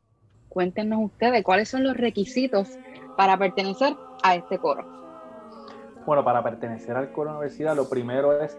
cuéntenos 0.51 0.99
ustedes 1.03 1.43
cuáles 1.43 1.71
son 1.71 1.85
los 1.85 1.97
requisitos 1.97 2.69
para 3.17 3.39
pertenecer 3.39 3.97
a 4.23 4.35
este 4.35 4.59
coro. 4.59 4.85
Bueno, 6.05 6.23
para 6.23 6.43
pertenecer 6.43 6.95
al 6.97 7.13
coro 7.13 7.31
de 7.31 7.37
universidad, 7.37 7.75
lo 7.75 7.89
primero 7.89 8.39
es 8.43 8.59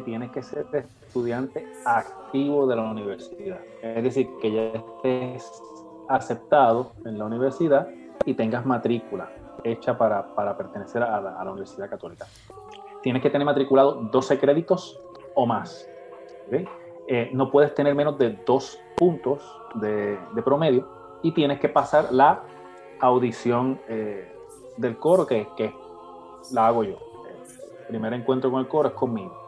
tienes 0.00 0.30
que 0.30 0.42
ser 0.42 0.66
estudiante 0.72 1.66
activo 1.84 2.66
de 2.66 2.76
la 2.76 2.82
universidad. 2.82 3.60
Es 3.82 4.02
decir, 4.02 4.28
que 4.40 4.52
ya 4.52 4.62
estés 4.62 5.62
aceptado 6.08 6.92
en 7.04 7.18
la 7.18 7.24
universidad 7.24 7.88
y 8.24 8.34
tengas 8.34 8.64
matrícula 8.64 9.30
hecha 9.62 9.96
para, 9.96 10.56
pertenecer 10.56 11.02
a 11.02 11.20
la, 11.20 11.40
a 11.40 11.44
la 11.44 11.50
Universidad 11.50 11.88
Católica. 11.88 12.26
Tienes 13.02 13.22
que 13.22 13.30
tener 13.30 13.44
matriculado 13.44 13.94
12 14.10 14.38
créditos 14.38 15.00
o 15.34 15.46
más. 15.46 15.88
Eh, 17.06 17.30
no 17.32 17.50
puedes 17.50 17.74
tener 17.74 17.94
menos 17.94 18.18
de 18.18 18.38
dos 18.46 18.78
puntos 18.96 19.42
de, 19.74 20.18
promedio 20.44 20.88
y 21.22 21.32
tienes 21.32 21.60
que 21.60 21.68
pasar 21.68 22.12
la 22.12 22.42
audición 23.00 23.80
eh, 23.88 24.32
del 24.76 24.96
coro, 24.96 25.26
que, 25.26 25.48
que 25.56 25.74
la 26.52 26.68
hago 26.68 26.84
yo. 26.84 26.96
El 27.80 27.86
primer 27.88 28.14
encuentro 28.14 28.50
con 28.50 28.60
el 28.60 28.68
coro 28.68 28.88
es 28.88 28.94
conmigo. 28.94 29.43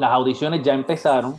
Las 0.00 0.12
audiciones 0.12 0.62
ya 0.62 0.72
empezaron 0.72 1.34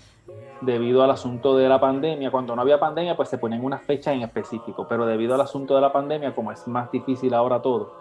debido 0.62 1.01
al 1.01 1.09
asunto 1.09 1.57
de 1.57 1.68
la 1.68 1.80
pandemia. 1.80 2.30
Cuando 2.30 2.55
no 2.55 2.62
había 2.62 2.80
pandemia, 2.80 3.18
pues 3.18 3.28
se 3.28 3.39
ponen 3.39 3.66
unas 3.66 3.82
fechas 3.82 4.14
en 4.14 4.22
específico, 4.22 4.86
pero 4.88 5.07
debido 5.07 5.34
al 5.34 5.41
asunto 5.41 5.74
de 5.74 5.82
la 5.82 5.91
pandemia, 5.91 6.36
como 6.36 6.51
es 6.51 6.68
más 6.68 6.91
difícil 6.91 7.34
ahora 7.34 7.59
todo, 7.64 7.91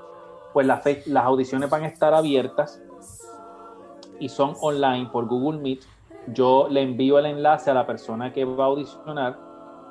pues 0.53 0.67
las, 0.67 0.83
las 1.07 1.25
audiciones 1.25 1.71
van 1.71 1.85
a 1.85 1.87
estar 1.87 2.13
abiertas 2.13 2.79
y 4.19 4.29
son 4.29 4.55
online 4.61 5.09
por 5.11 5.29
Google 5.29 5.61
Meet, 5.61 5.81
yo 6.27 6.69
le 6.69 6.83
envío 6.83 7.19
el 7.19 7.25
enlace 7.25 7.71
a 7.71 7.75
la 7.75 7.87
persona 7.87 8.31
que 8.31 8.45
va 8.45 8.65
a 8.65 8.67
audicionar 8.67 9.39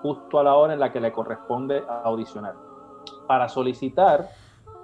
justo 0.03 0.37
a 0.37 0.43
la 0.43 0.53
hora 0.53 0.73
en 0.73 0.79
la 0.79 0.93
que 0.93 0.99
le 0.99 1.11
corresponde 1.11 1.83
audicionar. 2.03 2.53
Para 3.25 3.49
solicitar, 3.49 4.29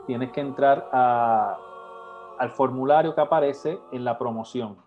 tienes 0.08 0.32
que 0.32 0.42
entrar 0.42 0.90
al 0.92 2.50
formulario 2.50 3.14
que 3.14 3.22
aparece 3.22 3.78
en 3.92 4.04
la 4.04 4.18
promoción. 4.18 4.84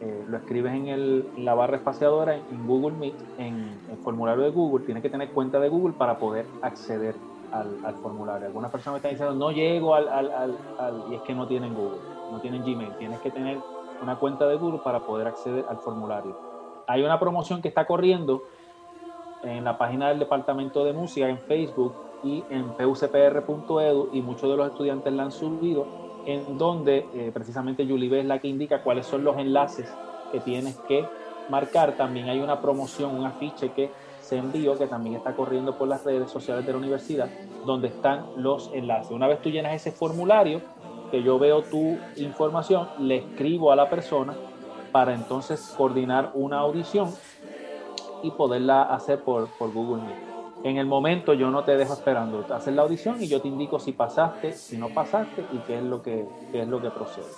Eh, 0.00 0.24
lo 0.28 0.36
escribes 0.36 0.72
en, 0.72 1.44
la 1.44 1.54
barra 1.54 1.76
espaciadora 1.76 2.36
en, 2.36 2.66
Google 2.66 2.96
Meet, 2.96 3.14
en 3.38 3.78
el 3.90 3.96
formulario 3.98 4.44
de 4.44 4.50
Google. 4.50 4.84
Tienes 4.84 5.02
que 5.02 5.10
tener 5.10 5.30
cuenta 5.30 5.58
de 5.58 5.68
Google 5.68 5.94
para 5.98 6.18
poder 6.18 6.46
acceder 6.62 7.14
al, 7.52 7.94
formulario. 8.02 8.46
Algunas 8.46 8.70
personas 8.70 8.94
me 8.94 8.98
están 8.98 9.10
diciendo, 9.12 9.34
no 9.34 9.50
llego 9.50 9.94
al, 9.94 10.54
y 11.10 11.14
es 11.14 11.22
que 11.22 11.34
no 11.34 11.46
tienen 11.46 11.74
Google 11.74 12.18
no 12.30 12.40
tienen 12.40 12.62
Gmail, 12.62 12.96
tienes 12.98 13.20
que 13.20 13.30
tener 13.30 13.58
una 14.02 14.16
cuenta 14.16 14.46
de 14.46 14.56
Google 14.56 14.80
para 14.84 15.00
poder 15.00 15.26
acceder 15.26 15.64
al 15.68 15.78
formulario. 15.78 16.38
Hay 16.86 17.02
una 17.02 17.18
promoción 17.18 17.60
que 17.60 17.68
está 17.68 17.86
corriendo 17.86 18.42
en 19.42 19.64
la 19.64 19.78
página 19.78 20.08
del 20.08 20.18
Departamento 20.18 20.84
de 20.84 20.92
Música 20.92 21.28
en 21.28 21.38
Facebook 21.38 21.94
y 22.22 22.44
en 22.50 22.70
pucpr.edu 22.70 24.10
y 24.12 24.22
muchos 24.22 24.50
de 24.50 24.56
los 24.56 24.70
estudiantes 24.70 25.12
la 25.12 25.24
han 25.24 25.32
subido, 25.32 25.86
en 26.26 26.58
donde 26.58 27.06
eh, 27.14 27.30
precisamente 27.32 27.86
Julie 27.86 28.20
es 28.20 28.26
la 28.26 28.38
que 28.38 28.48
indica 28.48 28.82
cuáles 28.82 29.06
son 29.06 29.24
los 29.24 29.38
enlaces 29.38 29.88
que 30.32 30.40
tienes 30.40 30.76
que 30.88 31.06
marcar. 31.48 31.96
También 31.96 32.28
hay 32.28 32.40
una 32.40 32.60
promoción, 32.60 33.14
un 33.14 33.26
afiche 33.26 33.70
que 33.72 33.90
se 34.20 34.36
envió, 34.36 34.76
que 34.76 34.86
también 34.86 35.16
está 35.16 35.34
corriendo 35.34 35.76
por 35.76 35.88
las 35.88 36.04
redes 36.04 36.30
sociales 36.30 36.66
de 36.66 36.72
la 36.72 36.78
universidad, 36.78 37.30
donde 37.64 37.88
están 37.88 38.26
los 38.36 38.70
enlaces. 38.74 39.10
Una 39.10 39.26
vez 39.26 39.40
tú 39.40 39.48
llenas 39.48 39.72
ese 39.72 39.90
formulario, 39.90 40.60
que 41.10 41.22
yo 41.22 41.38
veo 41.38 41.62
tu 41.62 41.96
información, 42.16 42.88
le 42.98 43.16
escribo 43.16 43.72
a 43.72 43.76
la 43.76 43.88
persona 43.88 44.34
para 44.92 45.14
entonces 45.14 45.74
coordinar 45.76 46.32
una 46.34 46.58
audición 46.58 47.10
y 48.22 48.30
poderla 48.32 48.82
hacer 48.82 49.22
por, 49.22 49.48
por 49.58 49.72
Google 49.72 50.02
Meet. 50.02 50.27
En 50.64 50.76
el 50.76 50.86
momento 50.86 51.34
yo 51.34 51.50
no 51.50 51.62
te 51.62 51.76
dejo 51.76 51.94
esperando, 51.94 52.44
hacer 52.52 52.74
la 52.74 52.82
audición 52.82 53.22
y 53.22 53.28
yo 53.28 53.40
te 53.40 53.48
indico 53.48 53.78
si 53.78 53.92
pasaste, 53.92 54.52
si 54.52 54.76
no 54.76 54.88
pasaste 54.88 55.44
y 55.52 55.58
qué 55.58 55.78
es 55.78 55.84
lo 55.84 56.02
que, 56.02 56.26
qué 56.50 56.62
es 56.62 56.68
lo 56.68 56.82
que 56.82 56.90
procede. 56.90 57.28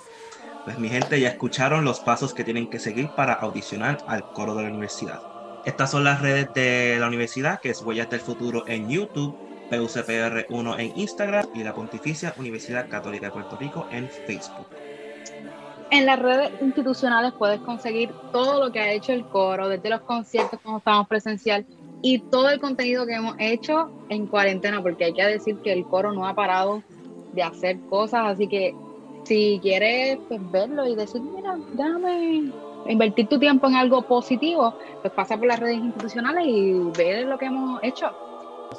Pues 0.63 0.79
mi 0.79 0.89
gente 0.89 1.19
ya 1.19 1.29
escucharon 1.29 1.85
los 1.85 1.99
pasos 1.99 2.33
que 2.33 2.43
tienen 2.43 2.69
que 2.69 2.79
seguir 2.79 3.09
para 3.15 3.33
audicionar 3.33 3.99
al 4.07 4.23
coro 4.31 4.55
de 4.55 4.63
la 4.63 4.69
universidad. 4.69 5.21
Estas 5.65 5.91
son 5.91 6.03
las 6.03 6.21
redes 6.21 6.51
de 6.55 6.97
la 6.99 7.07
universidad, 7.07 7.59
que 7.59 7.69
es 7.69 7.83
Huellas 7.83 8.09
del 8.09 8.19
Futuro 8.19 8.63
en 8.67 8.89
YouTube, 8.89 9.35
PUCPR1 9.69 10.79
en 10.79 10.99
Instagram 10.99 11.45
y 11.53 11.63
la 11.63 11.73
Pontificia 11.73 12.33
Universidad 12.37 12.89
Católica 12.89 13.27
de 13.27 13.31
Puerto 13.31 13.55
Rico 13.55 13.87
en 13.91 14.09
Facebook. 14.09 14.65
En 15.91 16.05
las 16.05 16.19
redes 16.19 16.51
institucionales 16.61 17.33
puedes 17.37 17.59
conseguir 17.61 18.11
todo 18.31 18.63
lo 18.63 18.71
que 18.71 18.79
ha 18.79 18.91
hecho 18.91 19.13
el 19.13 19.25
coro, 19.25 19.67
desde 19.67 19.89
los 19.89 20.01
conciertos 20.01 20.59
como 20.61 20.77
estamos 20.77 21.07
presencial 21.07 21.65
y 22.01 22.19
todo 22.19 22.49
el 22.49 22.59
contenido 22.59 23.05
que 23.05 23.13
hemos 23.13 23.35
hecho 23.39 23.91
en 24.09 24.27
cuarentena, 24.27 24.81
porque 24.81 25.05
hay 25.05 25.13
que 25.13 25.25
decir 25.25 25.57
que 25.57 25.71
el 25.71 25.85
coro 25.85 26.11
no 26.11 26.27
ha 26.27 26.33
parado 26.33 26.83
de 27.33 27.43
hacer 27.43 27.79
cosas, 27.89 28.21
así 28.25 28.47
que 28.47 28.75
si 29.23 29.59
quieres 29.61 30.17
pues, 30.27 30.39
verlo 30.51 30.85
y 30.87 30.95
decir, 30.95 31.21
mira, 31.21 31.57
déjame 31.73 32.51
invertir 32.87 33.27
tu 33.27 33.39
tiempo 33.39 33.67
en 33.67 33.75
algo 33.75 34.01
positivo, 34.01 34.73
pues 35.01 35.13
pasa 35.13 35.37
por 35.37 35.47
las 35.47 35.59
redes 35.59 35.77
institucionales 35.77 36.45
y 36.47 36.73
ver 36.97 37.27
lo 37.27 37.37
que 37.37 37.45
hemos 37.45 37.81
hecho. 37.83 38.07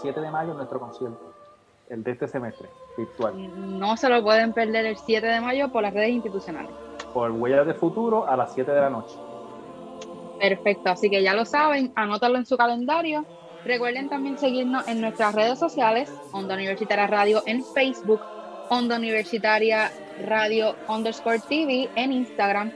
7 0.01 0.21
de 0.21 0.31
mayo 0.31 0.55
nuestro 0.55 0.81
concierto, 0.81 1.33
el 1.89 2.03
de 2.03 2.13
este 2.13 2.27
semestre, 2.27 2.69
virtual. 2.97 3.79
No 3.79 3.97
se 3.97 4.09
lo 4.09 4.23
pueden 4.23 4.53
perder 4.53 4.87
el 4.87 4.97
7 4.97 5.27
de 5.27 5.41
mayo 5.41 5.71
por 5.71 5.83
las 5.83 5.95
redes 5.95 6.11
institucionales. 6.11 6.71
Por 7.15 7.31
Huellas 7.31 7.67
de 7.67 7.75
Futuro 7.75 8.27
a 8.27 8.37
las 8.37 8.53
7 8.55 8.73
de 8.73 8.81
la 8.81 8.91
noche. 8.91 9.17
Perfecto, 10.43 10.91
así 10.91 11.09
que 11.09 11.23
ya 11.23 11.35
lo 11.35 11.45
saben, 11.45 11.93
anótalo 11.95 12.37
en 12.37 12.45
su 12.45 12.57
calendario. 12.57 13.25
Recuerden 13.65 14.09
también 14.09 14.37
seguirnos 14.37 14.89
en 14.89 15.01
nuestras 15.01 15.37
redes 15.37 15.57
sociales, 15.57 16.13
Onda 16.33 16.57
Universitaria 16.57 17.07
Radio 17.07 17.45
en 17.47 17.63
Facebook, 17.65 18.21
Onda 18.69 18.97
Universitaria 18.97 19.93
Radio 20.27 20.75
underscore 20.89 21.39
TV 21.49 21.89
en 21.95 22.11
Instagram. 22.11 22.73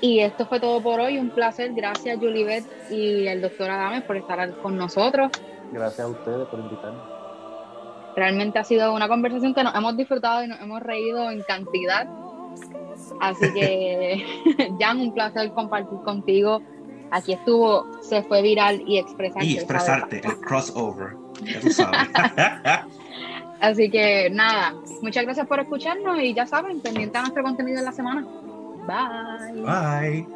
Y 0.00 0.20
esto 0.20 0.46
fue 0.46 0.58
todo 0.58 0.82
por 0.82 1.00
hoy. 1.00 1.18
Un 1.18 1.28
placer. 1.28 1.74
Gracias, 1.74 2.18
Julibet 2.18 2.64
y 2.90 3.26
el 3.26 3.42
doctor 3.42 3.68
Adames 3.68 4.04
por 4.04 4.16
estar 4.16 4.50
con 4.62 4.78
nosotros. 4.78 5.30
Gracias 5.70 6.06
a 6.06 6.08
ustedes 6.08 6.48
por 6.48 6.60
invitarme. 6.60 6.98
Realmente 8.16 8.58
ha 8.58 8.64
sido 8.64 8.94
una 8.94 9.06
conversación 9.06 9.52
que 9.52 9.62
nos 9.62 9.74
hemos 9.74 9.98
disfrutado 9.98 10.44
y 10.44 10.48
nos 10.48 10.58
hemos 10.62 10.80
reído 10.80 11.30
en 11.30 11.42
cantidad. 11.42 12.08
Así 13.20 13.52
que, 13.52 14.24
Jan, 14.80 14.98
un 14.98 15.12
placer 15.12 15.52
compartir 15.52 15.98
contigo. 16.04 16.62
Aquí 17.12 17.34
estuvo, 17.34 17.86
se 18.00 18.22
fue 18.22 18.40
viral 18.40 18.82
y 18.86 18.98
expresarte. 18.98 19.44
Y 19.44 19.56
expresarte, 19.56 20.22
el 20.24 20.40
crossover. 20.40 21.16
Así 23.60 23.90
que 23.90 24.30
nada, 24.30 24.74
muchas 25.02 25.24
gracias 25.24 25.46
por 25.46 25.60
escucharnos 25.60 26.18
y 26.20 26.32
ya 26.34 26.46
saben, 26.46 26.80
pendiente 26.80 27.18
a 27.18 27.20
nuestro 27.20 27.42
contenido 27.42 27.78
de 27.78 27.84
la 27.84 27.92
semana. 27.92 28.26
Bye. 28.86 29.62
Bye. 29.62 30.26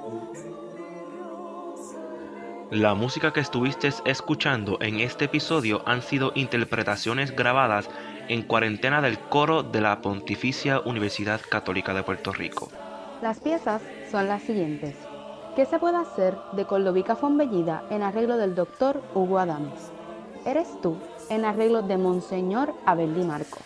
La 2.70 2.94
música 2.94 3.32
que 3.32 3.40
estuviste 3.40 3.88
escuchando 4.04 4.76
en 4.80 5.00
este 5.00 5.26
episodio 5.26 5.82
han 5.86 6.02
sido 6.02 6.32
interpretaciones 6.34 7.34
grabadas 7.34 7.88
en 8.28 8.42
cuarentena 8.42 9.00
del 9.00 9.18
coro 9.18 9.62
de 9.62 9.80
la 9.80 10.02
Pontificia 10.02 10.80
Universidad 10.80 11.40
Católica 11.48 11.94
de 11.94 12.02
Puerto 12.02 12.32
Rico. 12.32 12.68
Las 13.22 13.40
piezas 13.40 13.80
son 14.10 14.28
las 14.28 14.42
siguientes. 14.42 14.94
¿Qué 15.56 15.64
se 15.64 15.78
puede 15.78 15.96
hacer 15.96 16.36
de 16.52 16.66
Coldovica 16.66 17.16
Fonbellida 17.16 17.82
en 17.88 18.02
arreglo 18.02 18.36
del 18.36 18.54
doctor 18.54 19.02
Hugo 19.14 19.38
Adames? 19.38 19.90
Eres 20.44 20.68
tú 20.82 20.98
en 21.30 21.46
arreglo 21.46 21.80
de 21.80 21.96
Monseñor 21.96 22.74
Abel 22.84 23.14
Di 23.14 23.24
Marco. 23.24 23.60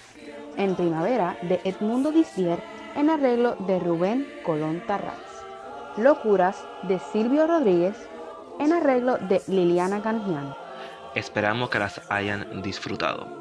En 0.57 0.77
primavera 0.77 1.37
de 1.43 1.61
Edmundo 1.65 2.13
Dizier 2.13 2.63
en 2.95 3.11
arreglo 3.11 3.57
de 3.67 3.81
Rubén 3.81 4.25
Colón 4.47 4.85
Tarraz. 4.87 5.19
Locuras 5.97 6.65
de 6.85 7.01
Silvio 7.01 7.49
Rodríguez 7.49 7.97
en 8.61 8.73
arreglo 8.73 9.19
de 9.19 9.43
Liliana 9.49 10.01
Canjian. 10.01 10.55
Esperamos 11.17 11.71
que 11.71 11.81
las 11.81 12.01
hayan 12.09 12.63
disfrutado. 12.63 13.40